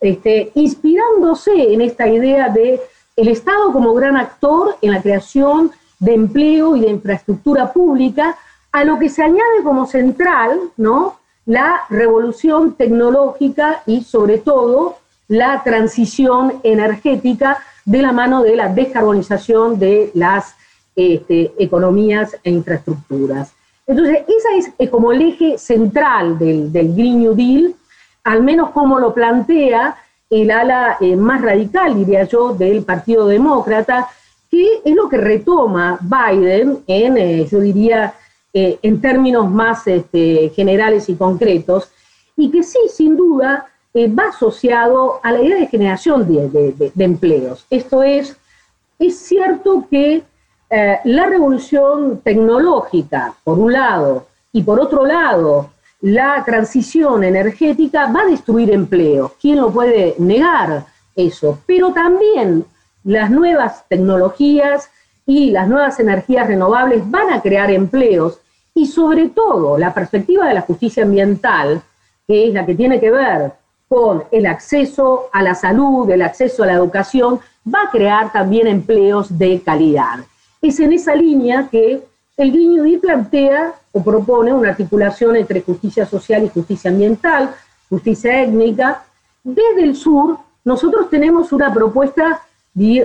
este, 0.00 0.52
inspirándose 0.54 1.72
en 1.72 1.80
esta 1.80 2.06
idea 2.06 2.50
de 2.50 2.80
el 3.16 3.28
Estado 3.28 3.72
como 3.72 3.94
gran 3.94 4.16
actor 4.16 4.76
en 4.82 4.92
la 4.92 5.02
creación 5.02 5.72
de 5.98 6.14
empleo 6.14 6.76
y 6.76 6.80
de 6.80 6.90
infraestructura 6.90 7.72
pública, 7.72 8.36
a 8.70 8.84
lo 8.84 8.98
que 8.98 9.08
se 9.08 9.22
añade 9.22 9.62
como 9.64 9.86
central, 9.86 10.60
¿no? 10.76 11.18
La 11.46 11.80
revolución 11.88 12.74
tecnológica 12.74 13.82
y 13.86 14.04
sobre 14.04 14.38
todo 14.38 14.98
la 15.26 15.62
transición 15.64 16.60
energética 16.62 17.58
de 17.88 18.02
la 18.02 18.12
mano 18.12 18.42
de 18.42 18.54
la 18.54 18.68
descarbonización 18.68 19.78
de 19.78 20.10
las 20.12 20.54
este, 20.94 21.52
economías 21.58 22.36
e 22.44 22.50
infraestructuras. 22.50 23.52
Entonces, 23.86 24.24
ese 24.28 24.72
es, 24.78 24.90
como 24.90 25.10
el 25.10 25.22
eje 25.22 25.56
central 25.56 26.38
del, 26.38 26.70
Green 26.70 27.20
New 27.20 27.34
Deal, 27.34 27.74
al 28.24 28.42
menos 28.42 28.72
como 28.72 28.98
lo 28.98 29.14
plantea 29.14 29.96
el 30.28 30.50
ala 30.50 30.98
eh, 31.00 31.16
más 31.16 31.40
radical, 31.40 31.94
diría 31.94 32.24
yo, 32.24 32.52
del 32.52 32.84
Partido 32.84 33.26
Demócrata, 33.26 34.10
que 34.50 34.82
es 34.84 34.94
lo 34.94 35.08
que 35.08 35.16
retoma 35.16 35.98
Biden 36.02 36.80
en, 36.86 37.16
eh, 37.16 37.46
yo 37.50 37.58
diría, 37.60 38.12
eh, 38.52 38.78
en 38.82 39.00
términos 39.00 39.50
más 39.50 39.86
este, 39.86 40.50
generales 40.54 41.08
y 41.08 41.14
concretos, 41.14 41.90
y 42.36 42.50
que 42.50 42.62
sí, 42.62 42.80
sin 42.92 43.16
duda, 43.16 43.66
va 43.94 44.28
asociado 44.28 45.20
a 45.22 45.32
la 45.32 45.42
idea 45.42 45.58
de 45.58 45.66
generación 45.66 46.26
de, 46.26 46.92
empleos. 46.98 47.66
Esto 47.70 48.02
es, 48.02 48.36
es 48.98 49.18
cierto 49.18 49.86
que 49.90 50.22
eh, 50.70 50.98
la 51.04 51.26
revolución 51.26 52.20
tecnológica, 52.22 53.34
por 53.42 53.58
un 53.58 53.72
lado, 53.72 54.26
y 54.52 54.62
por 54.62 54.80
otro 54.80 55.04
lado, 55.04 55.70
la 56.00 56.42
transición 56.44 57.24
energética 57.24 58.10
va 58.12 58.22
a 58.22 58.26
destruir 58.26 58.70
empleo. 58.72 59.32
¿Quién 59.40 59.60
lo 59.60 59.70
puede 59.70 60.14
negar 60.18 60.86
eso? 61.16 61.58
Pero 61.66 61.92
también 61.92 62.64
las 63.04 63.30
nuevas 63.30 63.84
tecnologías 63.88 64.90
y 65.26 65.50
las 65.50 65.68
nuevas 65.68 65.98
energías 65.98 66.46
renovables 66.46 67.08
van 67.10 67.32
a 67.32 67.42
crear 67.42 67.70
empleos 67.70 68.38
y 68.74 68.86
sobre 68.86 69.28
todo 69.28 69.76
la 69.76 69.92
perspectiva 69.92 70.46
de 70.46 70.54
la 70.54 70.60
justicia 70.62 71.02
ambiental, 71.02 71.82
que 72.26 72.48
es 72.48 72.54
la 72.54 72.64
que 72.64 72.74
tiene 72.74 73.00
que 73.00 73.10
ver 73.10 73.52
con 73.88 74.24
el 74.30 74.46
acceso 74.46 75.28
a 75.32 75.42
la 75.42 75.54
salud, 75.54 76.10
el 76.10 76.22
acceso 76.22 76.62
a 76.62 76.66
la 76.66 76.74
educación, 76.74 77.40
va 77.66 77.82
a 77.82 77.90
crear 77.90 78.32
también 78.32 78.66
empleos 78.66 79.38
de 79.38 79.60
calidad. 79.60 80.20
Es 80.60 80.78
en 80.80 80.92
esa 80.92 81.14
línea 81.14 81.68
que 81.70 82.02
el 82.36 82.52
Green 82.52 82.74
New 82.74 82.84
Deal 82.84 83.00
plantea 83.00 83.74
o 83.92 84.02
propone 84.02 84.52
una 84.52 84.70
articulación 84.70 85.36
entre 85.36 85.62
justicia 85.62 86.06
social 86.06 86.44
y 86.44 86.48
justicia 86.48 86.90
ambiental, 86.90 87.54
justicia 87.88 88.42
étnica. 88.42 89.02
Desde 89.42 89.82
el 89.82 89.96
sur, 89.96 90.38
nosotros 90.64 91.08
tenemos 91.10 91.52
una 91.52 91.72
propuesta, 91.72 92.42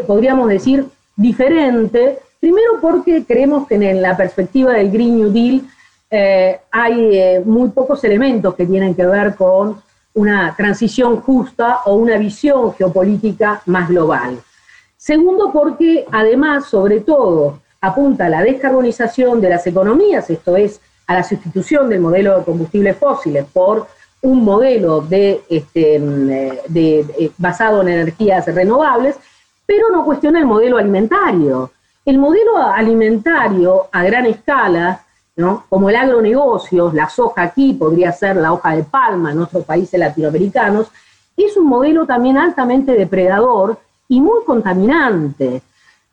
podríamos 0.06 0.50
decir, 0.50 0.86
diferente, 1.16 2.20
primero 2.40 2.80
porque 2.82 3.24
creemos 3.24 3.68
que 3.68 3.76
en 3.76 4.02
la 4.02 4.18
perspectiva 4.18 4.74
del 4.74 4.92
Green 4.92 5.18
New 5.18 5.32
Deal 5.32 5.62
eh, 6.12 6.60
hay 6.70 7.18
eh, 7.18 7.42
muy 7.44 7.70
pocos 7.70 8.04
elementos 8.04 8.54
que 8.56 8.66
tienen 8.66 8.94
que 8.94 9.06
ver 9.06 9.36
con 9.36 9.82
una 10.14 10.56
transición 10.56 11.22
justa 11.22 11.80
o 11.86 11.96
una 11.96 12.18
visión 12.18 12.74
geopolítica 12.74 13.62
más 13.66 13.90
global. 13.90 14.40
Segundo, 14.98 15.52
porque 15.52 16.06
además, 16.12 16.66
sobre 16.66 17.02
todo, 17.02 17.60
apunta 17.82 18.28
a 18.28 18.30
la 18.30 18.42
descarbonización 18.42 19.42
de 19.42 19.50
las 19.50 19.68
economías, 19.68 20.30
esto 20.30 20.56
es, 20.56 20.80
a 21.08 21.16
la 21.16 21.24
sustitución 21.24 21.90
del 21.90 22.00
modelo 22.00 22.40
de 22.40 22.46
combustibles 22.46 22.98
fósiles 22.98 23.46
por 23.52 23.88
un 24.22 24.44
modelo 24.44 25.02
de, 25.02 25.42
este, 25.50 26.00
mm, 26.00 26.30
eh, 26.74 27.32
basado 27.38 27.82
en 27.82 27.90
energías 27.90 28.46
renovables, 28.46 29.18
pero 29.66 29.90
no 29.90 30.06
cuestiona 30.06 30.40
el 30.40 30.46
modelo 30.46 30.78
alimentario. 30.78 31.72
El 32.06 32.18
modelo 32.18 32.58
alimentario 32.58 33.88
a 33.92 34.04
gran 34.04 34.26
escala, 34.26 35.04
como 35.70 35.90
el 35.90 35.96
agronegocio, 35.96 36.92
la 36.94 37.10
soja 37.10 37.44
aquí 37.44 37.74
podría 37.74 38.12
ser 38.12 38.36
la 38.36 38.54
hoja 38.54 38.76
de 38.76 38.84
palma 38.84 39.32
en 39.32 39.42
otros 39.42 39.66
países 39.66 40.00
latinoamericanos, 40.00 40.92
es 41.36 41.58
un 41.58 41.66
modelo 41.66 42.06
también 42.06 42.38
altamente 42.38 42.94
depredador 42.94 43.80
y 44.08 44.22
muy 44.22 44.44
contaminante. 44.46 45.62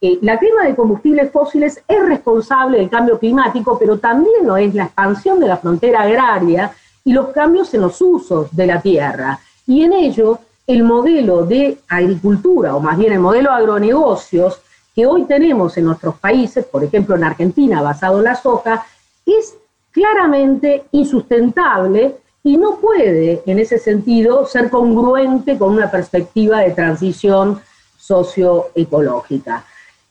Eh, 0.00 0.18
la 0.22 0.38
quema 0.38 0.64
de 0.64 0.74
combustibles 0.74 1.30
fósiles 1.30 1.82
es 1.86 2.02
responsable 2.06 2.78
del 2.78 2.88
cambio 2.88 3.18
climático, 3.18 3.78
pero 3.78 3.98
también 3.98 4.46
lo 4.46 4.56
es 4.56 4.74
la 4.74 4.84
expansión 4.84 5.38
de 5.38 5.48
la 5.48 5.58
frontera 5.58 6.02
agraria 6.02 6.72
y 7.04 7.12
los 7.12 7.28
cambios 7.28 7.74
en 7.74 7.82
los 7.82 8.00
usos 8.00 8.54
de 8.56 8.66
la 8.66 8.80
tierra. 8.80 9.38
Y 9.66 9.82
en 9.82 9.92
ello, 9.92 10.38
el 10.66 10.82
modelo 10.82 11.44
de 11.44 11.78
agricultura, 11.88 12.74
o 12.74 12.80
más 12.80 12.96
bien 12.96 13.12
el 13.12 13.18
modelo 13.18 13.50
de 13.50 13.56
agronegocios 13.56 14.62
que 14.94 15.06
hoy 15.06 15.24
tenemos 15.24 15.76
en 15.76 15.84
nuestros 15.84 16.16
países, 16.16 16.64
por 16.64 16.82
ejemplo 16.82 17.16
en 17.16 17.24
Argentina, 17.24 17.82
basado 17.82 18.18
en 18.18 18.24
la 18.24 18.34
soja, 18.34 18.86
es 19.34 19.56
claramente 19.90 20.84
insustentable 20.92 22.16
y 22.42 22.56
no 22.56 22.76
puede, 22.76 23.42
en 23.46 23.58
ese 23.58 23.78
sentido, 23.78 24.46
ser 24.46 24.70
congruente 24.70 25.58
con 25.58 25.74
una 25.74 25.90
perspectiva 25.90 26.60
de 26.60 26.70
transición 26.70 27.60
socioecológica. 27.98 29.64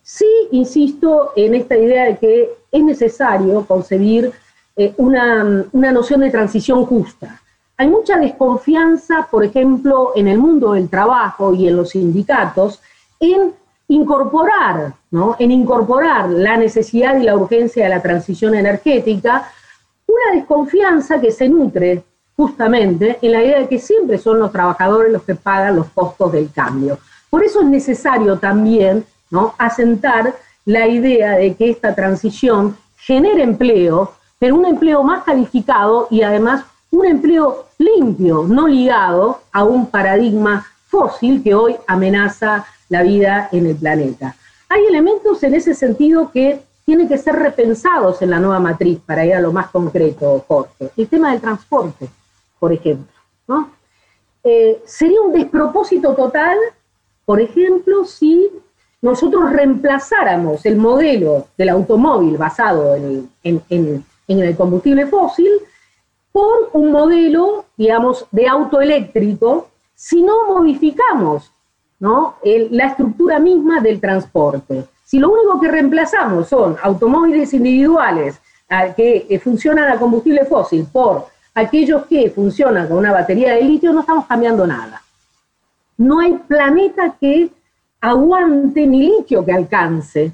Sí, 0.04 0.28
insisto 0.52 1.34
en 1.36 1.56
esta 1.56 1.78
idea 1.78 2.06
de 2.06 2.18
que 2.18 2.50
es 2.72 2.84
necesario 2.84 3.66
concebir 3.66 4.32
eh, 4.76 4.94
una, 4.98 5.66
una 5.72 5.92
noción 5.92 6.22
de 6.22 6.30
transición 6.30 6.86
justa. 6.86 7.42
Hay 7.78 7.88
mucha 7.88 8.18
desconfianza, 8.18 9.28
por 9.30 9.44
ejemplo, 9.44 10.12
en 10.16 10.28
el 10.28 10.38
mundo 10.38 10.74
del 10.74 10.90
trabajo 10.90 11.54
y 11.54 11.68
en 11.68 11.78
los 11.78 11.92
sindicatos, 11.92 12.82
en 13.20 13.54
incorporar, 13.90 14.94
¿no? 15.12 15.36
en 15.40 15.52
incorporar 15.52 16.30
la 16.30 16.58
necesidad 16.58 17.18
y 17.18 17.24
la 17.24 17.36
urgencia 17.36 17.84
de 17.84 17.90
la 17.90 18.02
transición 18.02 18.56
energética, 18.56 19.52
una 20.08 20.36
desconfianza 20.40 21.20
que 21.20 21.32
se 21.32 21.50
nutre 21.50 22.04
justamente 22.38 23.18
en 23.22 23.32
la 23.32 23.44
idea 23.44 23.60
de 23.60 23.68
que 23.68 23.80
siempre 23.80 24.18
son 24.18 24.40
los 24.40 24.52
trabajadores 24.52 25.12
los 25.12 25.24
que 25.24 25.36
pagan 25.36 25.76
los 25.76 25.88
costos 25.88 26.32
del 26.32 26.52
cambio. 26.52 27.00
Por 27.30 27.44
eso 27.44 27.62
es 27.62 27.68
necesario 27.68 28.38
también 28.38 29.06
¿no? 29.32 29.56
asentar 29.58 30.36
la 30.66 30.88
idea 30.88 31.32
de 31.32 31.56
que 31.56 31.72
esta 31.72 31.96
transición 31.96 32.78
genere 32.96 33.42
empleo, 33.42 34.14
pero 34.38 34.56
un 34.56 34.66
empleo 34.66 35.04
más 35.04 35.24
calificado 35.24 36.08
y 36.12 36.22
además 36.22 36.64
un 36.92 37.06
empleo 37.06 37.66
limpio, 37.80 38.46
no 38.48 38.68
ligado 38.68 39.42
a 39.52 39.64
un 39.64 39.88
paradigma 39.88 40.66
fósil 40.88 41.42
que 41.44 41.56
hoy 41.56 41.76
amenaza 41.88 42.66
la 42.90 43.04
vida 43.04 43.50
en 43.52 43.68
el 43.68 43.76
planeta. 43.76 44.36
Hay 44.68 44.86
elementos 44.86 45.42
en 45.44 45.56
ese 45.56 45.74
sentido 45.74 46.32
que 46.32 46.62
tienen 46.86 47.08
que 47.08 47.18
ser 47.18 47.36
repensados 47.36 48.22
en 48.22 48.32
la 48.32 48.40
nueva 48.40 48.60
matriz, 48.60 49.00
para 49.06 49.26
ir 49.26 49.34
a 49.34 49.40
lo 49.40 49.52
más 49.52 49.70
concreto, 49.70 50.44
Jorge. 50.48 50.92
El 50.98 51.08
tema 51.08 51.32
del 51.32 51.42
transporte 51.42 52.10
por 52.60 52.74
ejemplo. 52.74 53.14
¿no? 53.48 53.72
Eh, 54.44 54.82
sería 54.86 55.22
un 55.22 55.32
despropósito 55.32 56.14
total, 56.14 56.58
por 57.26 57.42
ejemplo, 57.42 58.06
si 58.06 58.50
nosotros 59.02 59.52
reemplazáramos 59.52 60.66
el 60.66 60.76
modelo 60.78 61.48
del 61.58 61.70
automóvil 61.70 62.38
basado 62.38 62.96
en, 62.96 63.30
el 64.28 64.58
combustible 64.58 65.08
fósil 65.08 65.50
por 66.32 66.70
un 66.74 66.92
modelo, 66.92 67.66
digamos, 67.78 68.26
de 68.32 68.48
auto 68.48 68.82
eléctrico, 68.82 69.70
si 69.96 70.22
no 70.22 70.48
modificamos 70.48 71.52
la 72.00 72.86
estructura 72.86 73.40
misma 73.40 73.82
del 73.82 74.00
transporte. 74.00 74.86
Si 75.04 75.20
lo 75.20 75.32
único 75.32 75.60
que 75.60 75.68
reemplazamos 75.68 76.48
son 76.48 76.78
automóviles 76.82 77.54
individuales 77.54 78.40
que, 78.96 79.26
que 79.28 79.40
funcionan 79.40 79.92
a 79.92 80.00
combustible 80.00 80.46
fósil 80.46 80.88
por 80.92 81.28
aquellos 81.56 82.06
que 82.06 82.30
funcionan 82.30 82.88
con 82.88 82.98
una 82.98 83.12
batería 83.12 83.54
de 83.54 83.64
litio, 83.64 83.92
no 83.92 84.02
estamos 84.02 84.26
cambiando 84.26 84.66
nada. 84.66 85.02
No 85.98 86.20
hay 86.20 86.34
planeta 86.48 87.16
que 87.20 87.50
aguante 88.02 88.88
ni 88.88 89.08
litio 89.08 89.44
que 89.44 89.52
alcance 89.52 90.32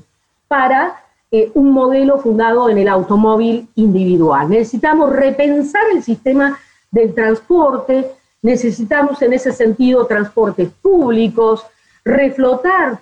para 0.48 1.02
eh, 1.32 1.52
un 1.56 1.72
modelo 1.72 2.20
fundado 2.20 2.70
en 2.70 2.78
el 2.78 2.88
automóvil 2.88 3.68
individual. 3.76 4.50
Necesitamos 4.50 5.12
repensar 5.12 5.82
el 5.92 6.04
sistema 6.04 6.58
del 6.92 7.14
transporte, 7.14 8.12
necesitamos 8.46 9.20
en 9.24 9.34
ese 9.34 9.52
sentido 9.52 10.06
transportes 10.06 10.70
públicos, 10.80 11.66
reflotar 12.04 13.00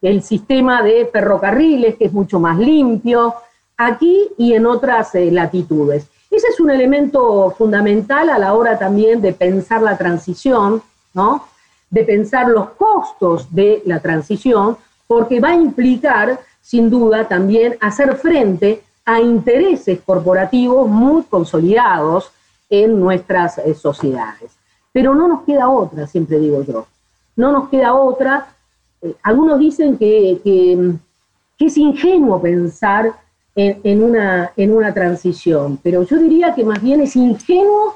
el 0.00 0.22
sistema 0.22 0.82
de 0.82 1.06
ferrocarriles, 1.12 1.96
que 1.96 2.06
es 2.06 2.12
mucho 2.12 2.40
más 2.40 2.56
limpio, 2.58 3.34
aquí 3.76 4.30
y 4.38 4.54
en 4.54 4.64
otras 4.64 5.14
eh, 5.14 5.30
latitudes. 5.30 6.06
Ese 6.30 6.48
es 6.48 6.58
un 6.58 6.70
elemento 6.70 7.54
fundamental 7.58 8.30
a 8.30 8.38
la 8.38 8.54
hora 8.54 8.78
también 8.78 9.20
de 9.20 9.34
pensar 9.34 9.82
la 9.82 9.98
transición, 9.98 10.82
¿no? 11.12 11.44
de 11.90 12.04
pensar 12.04 12.48
los 12.48 12.70
costos 12.70 13.54
de 13.54 13.82
la 13.84 14.00
transición, 14.00 14.78
porque 15.06 15.38
va 15.38 15.50
a 15.50 15.54
implicar, 15.54 16.40
sin 16.62 16.88
duda, 16.88 17.28
también 17.28 17.76
hacer 17.80 18.16
frente 18.16 18.82
a 19.04 19.20
intereses 19.20 20.00
corporativos 20.00 20.88
muy 20.88 21.24
consolidados 21.24 22.30
en 22.70 22.98
nuestras 22.98 23.58
eh, 23.58 23.74
sociedades. 23.74 24.57
Pero 24.98 25.14
no 25.14 25.28
nos 25.28 25.42
queda 25.44 25.68
otra, 25.68 26.08
siempre 26.08 26.40
digo 26.40 26.64
yo. 26.64 26.88
No 27.36 27.52
nos 27.52 27.68
queda 27.68 27.94
otra. 27.94 28.48
Eh, 29.00 29.14
algunos 29.22 29.60
dicen 29.60 29.96
que, 29.96 30.40
es 31.60 31.78
ingenuo 31.78 32.42
pensar 32.42 33.12
en, 33.54 34.02
una, 34.02 34.50
en 34.56 34.74
una 34.74 34.92
transición. 34.92 35.78
Pero 35.84 36.02
yo 36.02 36.16
diría 36.16 36.52
que 36.52 36.64
más 36.64 36.82
bien 36.82 37.00
es 37.00 37.14
ingenuo 37.14 37.94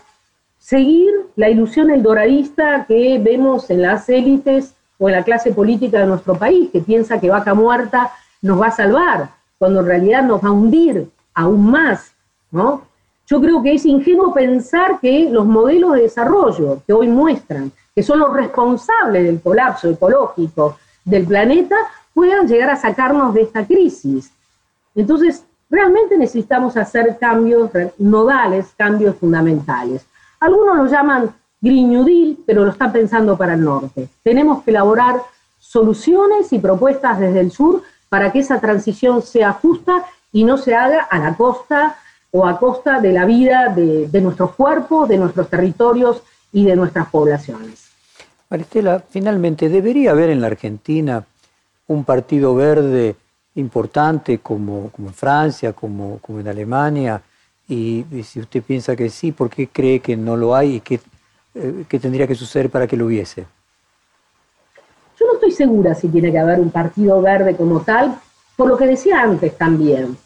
seguir 0.60 1.12
la 1.34 1.50
ilusión 1.50 1.90
eldoradista 1.90 2.84
que 2.86 3.18
vemos 3.18 3.68
en 3.70 3.82
las 3.82 4.08
élites 4.08 4.72
o 4.96 5.08
en 5.08 5.16
la 5.16 5.24
clase 5.24 5.50
política 5.50 5.98
de 5.98 6.06
nuestro 6.06 6.36
país, 6.36 6.70
que 6.70 6.82
piensa 6.82 7.18
que 7.18 7.30
vaca 7.30 7.52
muerta 7.52 8.12
nos 8.42 8.60
va 8.60 8.68
a 8.68 8.76
salvar, 8.76 9.30
cuando 9.58 9.80
en 9.80 9.86
realidad 9.86 10.22
nos 10.22 10.40
va 10.40 10.50
a 10.50 10.52
hundir 10.52 11.10
aún 11.34 11.68
más, 11.68 12.12
¿no? 12.52 12.91
Yo 13.32 13.40
creo 13.40 13.62
que 13.62 13.72
es 13.72 13.86
ingenuo 13.86 14.34
pensar 14.34 15.00
que 15.00 15.30
los 15.30 15.46
modelos 15.46 15.94
de 15.94 16.02
desarrollo 16.02 16.82
que 16.86 16.92
hoy 16.92 17.08
muestran, 17.08 17.72
que 17.94 18.02
son 18.02 18.18
los 18.18 18.30
responsables 18.30 19.24
del 19.24 19.40
colapso 19.40 19.88
ecológico 19.88 20.76
del 21.02 21.24
planeta, 21.24 21.74
puedan 22.12 22.46
llegar 22.46 22.68
a 22.68 22.76
sacarnos 22.76 23.32
de 23.32 23.40
esta 23.40 23.66
crisis. 23.66 24.30
Entonces, 24.94 25.46
realmente 25.70 26.18
necesitamos 26.18 26.76
hacer 26.76 27.16
cambios 27.18 27.70
nodales, 27.96 28.74
cambios 28.76 29.16
fundamentales. 29.16 30.04
Algunos 30.38 30.76
lo 30.76 30.86
llaman 30.86 31.34
Green 31.58 31.88
New 31.88 32.04
Deal, 32.04 32.36
pero 32.44 32.66
lo 32.66 32.72
están 32.72 32.92
pensando 32.92 33.38
para 33.38 33.54
el 33.54 33.64
norte. 33.64 34.10
Tenemos 34.22 34.62
que 34.62 34.72
elaborar 34.72 35.22
soluciones 35.58 36.52
y 36.52 36.58
propuestas 36.58 37.18
desde 37.18 37.40
el 37.40 37.50
sur 37.50 37.82
para 38.10 38.30
que 38.30 38.40
esa 38.40 38.60
transición 38.60 39.22
sea 39.22 39.54
justa 39.54 40.04
y 40.32 40.44
no 40.44 40.58
se 40.58 40.74
haga 40.74 41.04
a 41.04 41.18
la 41.18 41.34
costa 41.34 41.96
o 42.32 42.46
a 42.46 42.58
costa 42.58 43.00
de 43.00 43.12
la 43.12 43.24
vida 43.24 43.68
de, 43.68 44.08
de 44.08 44.20
nuestros 44.20 44.54
cuerpos, 44.54 45.08
de 45.08 45.18
nuestros 45.18 45.48
territorios 45.48 46.22
y 46.52 46.64
de 46.64 46.74
nuestras 46.74 47.08
poblaciones. 47.08 47.90
Maristela, 48.50 49.02
finalmente, 49.08 49.68
¿debería 49.68 50.10
haber 50.10 50.30
en 50.30 50.40
la 50.40 50.48
Argentina 50.48 51.24
un 51.86 52.04
partido 52.04 52.54
verde 52.54 53.16
importante 53.54 54.38
como, 54.38 54.90
como 54.90 55.08
en 55.08 55.14
Francia, 55.14 55.72
como, 55.72 56.18
como 56.18 56.40
en 56.40 56.48
Alemania, 56.48 57.22
y, 57.68 58.04
si 58.24 58.40
usted 58.40 58.62
piensa 58.62 58.96
que 58.96 59.08
sí, 59.08 59.32
¿por 59.32 59.48
qué 59.48 59.68
cree 59.68 60.00
que 60.00 60.16
no 60.16 60.36
lo 60.36 60.54
hay 60.54 60.76
y 60.76 60.80
qué, 60.80 61.00
eh, 61.54 61.84
qué 61.88 61.98
tendría 61.98 62.26
que 62.26 62.34
suceder 62.34 62.70
para 62.70 62.86
que 62.86 62.96
lo 62.96 63.06
hubiese? 63.06 63.46
Yo 65.18 65.26
no 65.26 65.34
estoy 65.34 65.52
segura 65.52 65.94
si 65.94 66.08
tiene 66.08 66.32
que 66.32 66.38
haber 66.38 66.60
un 66.60 66.70
partido 66.70 67.20
verde 67.22 67.56
como 67.56 67.80
tal, 67.80 68.18
por 68.56 68.68
lo 68.68 68.76
que 68.76 68.86
decía 68.86 69.22
antes 69.22 69.56
también. 69.56 70.16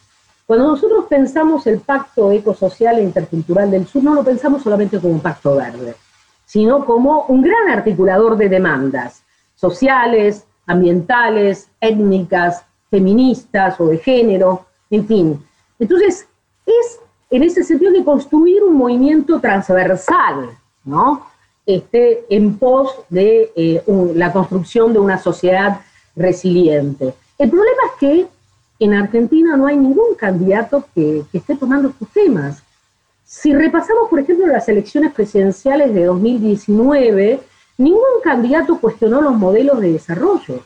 Cuando 0.47 0.69
nosotros 0.69 1.07
pensamos 1.09 1.67
el 1.67 1.81
pacto 1.81 2.31
ecosocial 2.31 2.99
e 2.99 3.03
intercultural 3.03 3.69
del 3.69 3.87
sur, 3.87 4.05
no 4.05 4.15
lo 4.15 4.23
pensamos 4.23 4.63
solamente 4.63 5.01
como 5.01 5.15
un 5.15 5.21
pacto 5.21 5.57
verde, 5.57 5.97
sino 6.45 6.85
como 6.85 7.25
un 7.27 7.43
gran 7.43 7.69
articulador 7.69 8.37
de 8.37 8.49
demandas 8.49 9.25
sociales, 9.57 10.47
ambientales, 10.67 11.69
étnicas, 11.81 12.65
feministas 12.91 13.81
o 13.81 13.89
de 13.89 13.99
género, 13.99 14.67
en 14.89 15.07
fin. 15.07 15.45
Entonces, 15.81 16.29
es 16.65 17.01
en 17.31 17.43
ese 17.43 17.65
sentido 17.65 17.91
de 17.91 18.05
construir 18.05 18.63
un 18.63 18.77
movimiento 18.77 19.41
transversal, 19.41 20.51
¿no? 20.85 21.27
Este, 21.65 22.25
en 22.31 22.57
pos 22.57 22.95
de 23.09 23.51
eh, 23.57 23.83
la 24.15 24.33
construcción 24.33 24.93
de 24.93 25.01
una 25.01 25.19
sociedad 25.19 25.81
resiliente. 26.15 27.15
El 27.37 27.51
problema 27.51 27.83
es 27.87 27.99
que 27.99 28.36
en 28.79 28.95
Argentina 28.95 29.57
no 29.57 29.67
hay 29.67 29.77
ningún 29.77 30.15
candidato 30.17 30.85
que, 30.95 31.25
esté 31.33 31.57
tomando 31.57 31.89
estos 31.89 32.09
temas. 32.11 32.63
Si 33.25 33.55
repasamos, 33.55 34.09
por 34.09 34.21
ejemplo, 34.21 34.47
las 34.47 34.69
elecciones 34.69 35.13
presidenciales 35.13 35.95
de 35.95 36.05
2019, 36.05 37.41
ningún 37.79 38.21
candidato 38.23 38.79
cuestionó 38.79 39.21
los 39.21 39.35
modelos 39.35 39.81
de 39.81 39.93
desarrollo. 39.93 40.61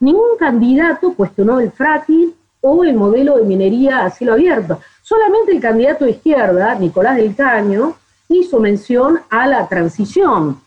Ningún 0.00 0.36
candidato 0.38 1.14
cuestionó 1.14 1.58
el 1.60 1.72
fracking 1.72 2.34
o 2.60 2.84
el 2.84 2.94
modelo 2.94 3.36
de 3.36 3.44
minería 3.44 4.04
a 4.04 4.10
cielo 4.10 4.34
abierto. 4.34 4.80
Solamente 5.02 5.52
el 5.52 5.60
candidato 5.60 6.04
de 6.04 6.12
izquierda, 6.12 6.74
Nicolás 6.76 7.16
del 7.16 7.34
Caño, 7.34 7.96
hizo 8.28 8.60
mención 8.60 9.20
a 9.28 9.46
la 9.46 9.66
transición. 9.68 10.60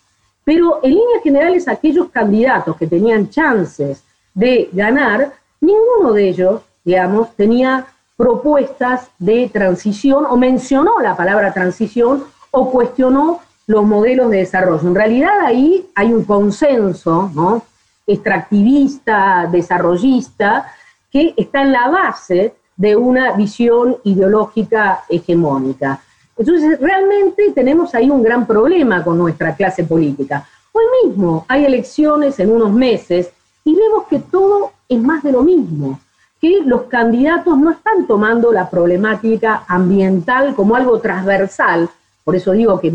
Pero 0.44 0.80
en 0.84 0.92
líneas 0.92 1.24
generales, 1.24 1.68
aquellos 1.68 2.10
candidatos 2.10 2.76
que 2.76 2.88
tenían 2.88 3.30
chances 3.30 4.04
de 4.34 4.70
ganar, 4.74 5.34
ninguno 5.60 6.14
de 6.14 6.30
ellos, 6.30 6.62
digamos, 6.84 7.36
tenía 7.36 7.88
propuestas 8.18 9.10
de 9.20 9.50
transición 9.52 10.26
o 10.26 10.38
mencionó 10.38 11.00
la 11.02 11.16
palabra 11.16 11.54
transición 11.54 12.24
o 12.52 12.70
cuestionó 12.70 13.40
los 13.68 13.84
modelos 13.86 14.30
de 14.30 14.38
desarrollo. 14.38 14.88
En 14.88 14.96
realidad 14.96 15.40
ahí 15.44 15.90
hay 15.96 16.14
un 16.14 16.26
consenso 16.26 17.32
¿no? 17.34 17.64
extractivista, 18.06 19.48
desarrollista, 19.52 20.72
que 21.12 21.34
está 21.38 21.62
en 21.62 21.72
la 21.72 21.90
base 21.90 22.54
de 22.76 22.96
una 22.96 23.34
visión 23.34 23.98
ideológica 24.04 25.04
hegemónica. 25.10 26.02
Entonces, 26.38 26.80
realmente 26.80 27.52
tenemos 27.54 27.94
ahí 27.94 28.10
un 28.10 28.24
gran 28.24 28.48
problema 28.48 29.04
con 29.04 29.18
nuestra 29.18 29.56
clase 29.56 29.84
política. 29.84 30.48
Hoy 30.72 30.86
mismo 31.04 31.46
hay 31.48 31.66
elecciones 31.66 32.40
en 32.40 32.52
unos 32.52 32.72
meses 32.72 33.30
y 33.64 33.76
vemos 33.76 34.06
que 34.10 34.20
todo 34.20 34.72
es 34.88 35.00
más 35.00 35.22
de 35.22 35.34
lo 35.34 35.44
mismo, 35.44 36.00
que 36.42 36.62
los 36.66 36.84
candidatos 36.84 37.58
no 37.58 37.70
están 37.70 38.08
tomando 38.08 38.52
la 38.52 38.70
problemática 38.70 39.64
ambiental 39.68 40.56
como 40.56 40.76
algo 40.76 41.00
transversal, 41.00 41.88
por 42.24 42.36
eso 42.36 42.52
digo 42.52 42.80
que 42.80 42.92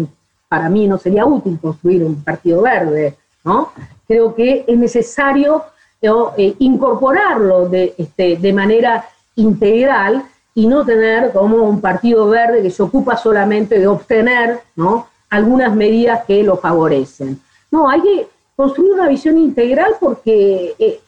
para 0.49 0.69
mí 0.69 0.89
no 0.89 0.99
sería 0.99 1.25
útil 1.25 1.59
construir 1.61 2.05
un 2.05 2.23
partido 2.23 2.63
verde, 2.63 3.17
¿no? 3.45 3.71
Creo 4.07 4.35
que 4.35 4.65
es 4.67 4.77
necesario 4.77 5.63
eh, 6.03 6.55
incorporarlo 6.59 7.69
de, 7.69 7.95
este, 7.97 8.37
de 8.37 8.53
manera 8.53 9.05
integral 9.35 10.25
y 10.55 10.67
no 10.67 10.85
tener 10.85 11.33
como 11.33 11.57
un 11.65 11.81
partido 11.81 12.29
verde 12.29 12.63
que 12.63 12.71
se 12.71 12.83
ocupa 12.83 13.17
solamente 13.17 13.79
de 13.79 13.87
obtener 13.87 14.61
¿no? 14.75 15.09
algunas 15.31 15.75
medidas 15.75 16.25
que 16.25 16.43
lo 16.43 16.57
favorecen. 16.57 17.41
No, 17.71 17.89
hay 17.89 18.01
que 18.01 18.29
construir 18.55 18.93
una 18.93 19.09
visión 19.09 19.37
integral 19.37 19.95
porque 20.01 20.75
eh, 20.79 21.01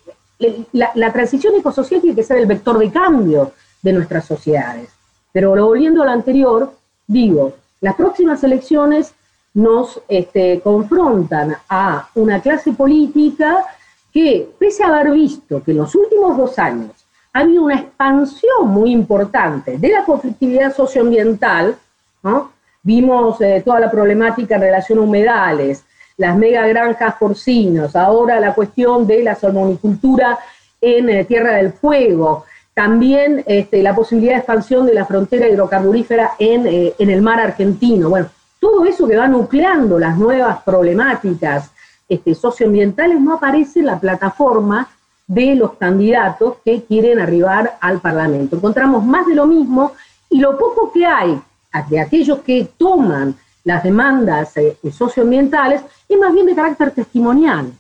la, 0.73 1.13
transición 1.13 1.55
ecosocial 1.57 2.01
tiene 2.01 2.17
que 2.17 2.23
ser 2.23 2.39
el 2.39 2.47
vector 2.47 2.79
de 2.79 2.91
cambio 2.91 3.53
de 3.83 3.93
nuestras 3.93 4.25
sociedades. 4.25 4.91
Pero 5.33 5.51
volviendo 5.51 6.03
a 6.03 6.07
lo 6.07 6.13
anterior, 6.13 6.73
digo, 7.07 7.55
las 7.81 7.95
próximas 7.95 8.43
elecciones 8.45 9.13
nos 9.55 10.01
este, 10.09 10.61
confrontan 10.61 11.57
a 11.69 12.09
una 12.15 12.41
clase 12.41 12.73
política 12.73 13.65
que, 14.13 14.49
pese 14.59 14.85
a 14.85 14.89
haber 14.89 15.13
visto 15.13 15.63
que 15.63 15.73
en 15.73 15.79
los 15.79 15.95
últimos 15.95 16.37
dos 16.37 16.59
años 16.59 16.93
ha 17.33 17.41
habido 17.41 17.65
una 17.65 17.81
expansión 17.81 18.69
muy 18.69 18.91
importante 18.93 19.79
de 19.79 19.89
la 19.89 20.05
conflictividad 20.05 20.75
socioambiental, 20.75 21.77
vimos 22.83 23.41
eh, 23.41 23.63
toda 23.65 23.81
la 23.81 23.91
problemática 23.91 24.57
en 24.57 24.63
relación 24.63 24.99
a 24.99 25.03
humedales, 25.03 25.85
las 26.19 26.37
megagranjas 26.37 27.15
porcinos, 27.15 27.97
ahora 27.97 28.41
la 28.41 28.55
cuestión 28.55 29.07
de 29.07 29.23
la 29.23 29.35
salmonicultura 29.35 30.39
en 30.81 31.09
eh, 31.09 31.25
Tierra 31.25 31.55
del 31.55 31.73
Fuego, 31.73 32.45
también 32.75 33.43
este, 33.47 33.83
la 33.83 33.95
posibilidad 33.95 34.35
de 34.35 34.39
expansión 34.39 34.85
de 34.85 34.95
la 34.95 35.07
frontera 35.07 35.49
hidrocarburífera 35.49 36.33
en, 36.39 36.67
eh, 36.67 36.95
en, 36.99 37.11
el 37.11 37.23
mar 37.23 37.41
argentino. 37.41 38.11
Bueno, 38.11 38.29
todo 38.61 38.85
eso 38.85 39.09
que 39.09 39.17
va 39.17 39.27
nucleando 39.27 39.99
las 39.99 40.19
nuevas 40.19 40.63
problemáticas 40.63 41.71
este, 42.09 42.35
socioambientales 42.35 43.21
no 43.21 43.35
aparece 43.35 43.81
en 43.81 43.87
la 43.87 43.99
plataforma 43.99 44.89
de 45.27 45.55
los 45.55 45.75
candidatos 45.75 46.57
que 46.65 46.83
quieren 46.83 47.21
arribar 47.21 47.77
al 47.81 48.01
Parlamento. 48.01 48.57
Encontramos 48.57 49.05
más 49.05 49.27
de 49.27 49.35
lo 49.35 49.47
mismo 49.47 49.93
y 50.31 50.41
lo 50.41 50.59
poco 50.59 50.91
que 50.93 51.07
hay 51.07 51.41
de 51.91 52.01
aquellos 52.01 52.41
que 52.41 52.69
toman 52.77 53.37
las 53.69 53.83
demandas 53.83 54.57
eh, 54.57 54.79
socioambientales 54.91 55.83
es 56.09 56.19
más 56.19 56.33
bien 56.33 56.47
de 56.47 56.55
carácter 56.55 56.91
testimonial 56.91 57.71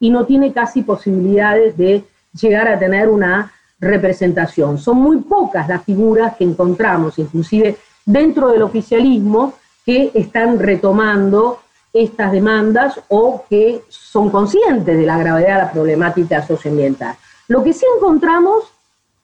y 0.00 0.10
no 0.10 0.26
tiene 0.26 0.52
casi 0.52 0.82
posibilidades 0.82 1.76
de 1.76 2.02
llegar 2.32 2.66
a 2.66 2.76
tener 2.76 3.08
una 3.08 3.52
representación. 3.78 4.76
Son 4.76 4.96
muy 4.96 5.18
pocas 5.18 5.68
las 5.68 5.84
figuras 5.84 6.34
que 6.36 6.42
encontramos, 6.42 7.16
inclusive 7.20 7.76
dentro 8.04 8.48
del 8.48 8.62
oficialismo, 8.62 9.54
que 9.84 10.10
están 10.14 10.58
retomando 10.58 11.60
estas 11.92 12.32
demandas 12.32 13.00
o 13.06 13.44
que 13.48 13.84
son 13.88 14.30
conscientes 14.30 14.98
de 14.98 15.06
la 15.06 15.16
gravedad 15.16 15.54
de 15.54 15.62
la 15.62 15.70
problemática 15.70 16.44
socioambiental. 16.44 17.14
Lo 17.46 17.62
que 17.62 17.72
sí 17.72 17.86
encontramos 17.96 18.64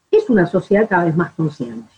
es 0.09 0.29
una 0.29 0.45
sociedad 0.45 0.87
cada 0.87 1.03
vez 1.03 1.17
más 1.17 1.33
consciente, 1.33 1.91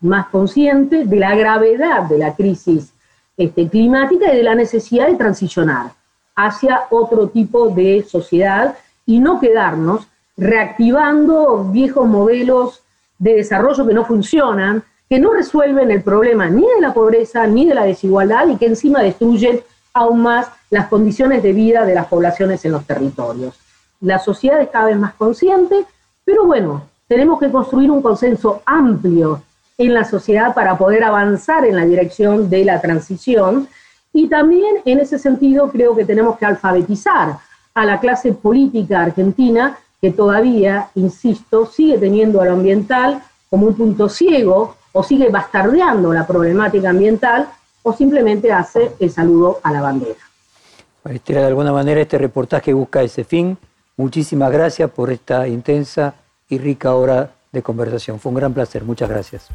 más 0.00 0.26
consciente 0.26 1.04
de 1.04 1.16
la 1.16 1.36
gravedad 1.36 2.02
de 2.08 2.18
la 2.18 2.34
crisis 2.34 2.91
este, 3.36 3.68
climática 3.68 4.32
y 4.32 4.36
de 4.36 4.42
la 4.42 4.54
necesidad 4.54 5.08
de 5.08 5.16
transicionar 5.16 5.92
hacia 6.36 6.82
otro 6.90 7.28
tipo 7.28 7.68
de 7.68 8.04
sociedad 8.08 8.76
y 9.06 9.18
no 9.18 9.40
quedarnos 9.40 10.06
reactivando 10.36 11.64
viejos 11.64 12.06
modelos 12.06 12.82
de 13.18 13.34
desarrollo 13.34 13.86
que 13.86 13.94
no 13.94 14.04
funcionan, 14.04 14.82
que 15.08 15.18
no 15.18 15.32
resuelven 15.32 15.90
el 15.90 16.02
problema 16.02 16.48
ni 16.48 16.62
de 16.62 16.80
la 16.80 16.94
pobreza 16.94 17.46
ni 17.46 17.66
de 17.66 17.74
la 17.74 17.84
desigualdad 17.84 18.48
y 18.48 18.56
que 18.56 18.66
encima 18.66 19.02
destruyen 19.02 19.60
aún 19.94 20.22
más 20.22 20.48
las 20.70 20.88
condiciones 20.88 21.42
de 21.42 21.52
vida 21.52 21.84
de 21.84 21.94
las 21.94 22.06
poblaciones 22.06 22.64
en 22.64 22.72
los 22.72 22.86
territorios. 22.86 23.58
La 24.00 24.18
sociedad 24.18 24.60
es 24.60 24.70
cada 24.70 24.86
vez 24.86 24.96
más 24.96 25.14
consciente, 25.14 25.84
pero 26.24 26.46
bueno, 26.46 26.82
tenemos 27.06 27.38
que 27.38 27.50
construir 27.50 27.90
un 27.90 28.02
consenso 28.02 28.62
amplio 28.64 29.42
en 29.78 29.94
la 29.94 30.04
sociedad 30.04 30.54
para 30.54 30.76
poder 30.76 31.04
avanzar 31.04 31.64
en 31.64 31.76
la 31.76 31.84
dirección 31.84 32.50
de 32.50 32.64
la 32.64 32.80
transición 32.80 33.68
y 34.12 34.28
también 34.28 34.76
en 34.84 35.00
ese 35.00 35.18
sentido 35.18 35.70
creo 35.70 35.96
que 35.96 36.04
tenemos 36.04 36.38
que 36.38 36.46
alfabetizar 36.46 37.38
a 37.74 37.84
la 37.84 38.00
clase 38.00 38.32
política 38.32 39.02
argentina 39.02 39.78
que 40.00 40.10
todavía, 40.10 40.88
insisto, 40.96 41.66
sigue 41.66 41.96
teniendo 41.96 42.40
a 42.40 42.44
lo 42.46 42.52
ambiental 42.52 43.22
como 43.48 43.68
un 43.68 43.74
punto 43.74 44.08
ciego 44.08 44.76
o 44.92 45.02
sigue 45.02 45.30
bastardeando 45.30 46.12
la 46.12 46.26
problemática 46.26 46.90
ambiental 46.90 47.48
o 47.82 47.92
simplemente 47.92 48.52
hace 48.52 48.92
el 48.98 49.10
saludo 49.10 49.60
a 49.62 49.72
la 49.72 49.80
bandera. 49.80 50.18
de 51.04 51.44
alguna 51.44 51.72
manera 51.72 52.00
este 52.00 52.18
reportaje 52.18 52.72
busca 52.72 53.02
ese 53.02 53.24
fin. 53.24 53.56
Muchísimas 53.96 54.50
gracias 54.52 54.90
por 54.90 55.10
esta 55.10 55.48
intensa 55.48 56.14
y 56.48 56.58
rica 56.58 56.94
hora 56.94 57.30
de 57.52 57.62
conversación. 57.62 58.18
Fue 58.18 58.30
un 58.30 58.36
gran 58.36 58.54
placer. 58.54 58.84
Muchas 58.84 59.08
gracias. 59.08 59.48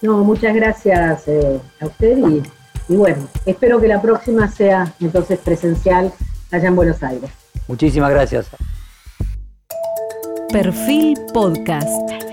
No, 0.00 0.24
muchas 0.24 0.54
gracias 0.54 1.28
eh, 1.28 1.60
a 1.80 1.86
usted 1.86 2.18
y, 2.18 2.42
y 2.88 2.96
bueno, 2.96 3.28
espero 3.46 3.80
que 3.80 3.88
la 3.88 4.00
próxima 4.02 4.48
sea 4.48 4.92
entonces 5.00 5.38
presencial 5.38 6.12
allá 6.50 6.68
en 6.68 6.76
Buenos 6.76 7.02
Aires. 7.02 7.30
Muchísimas 7.68 8.10
gracias. 8.10 8.46
Perfil 10.52 11.18
Podcast. 11.32 12.31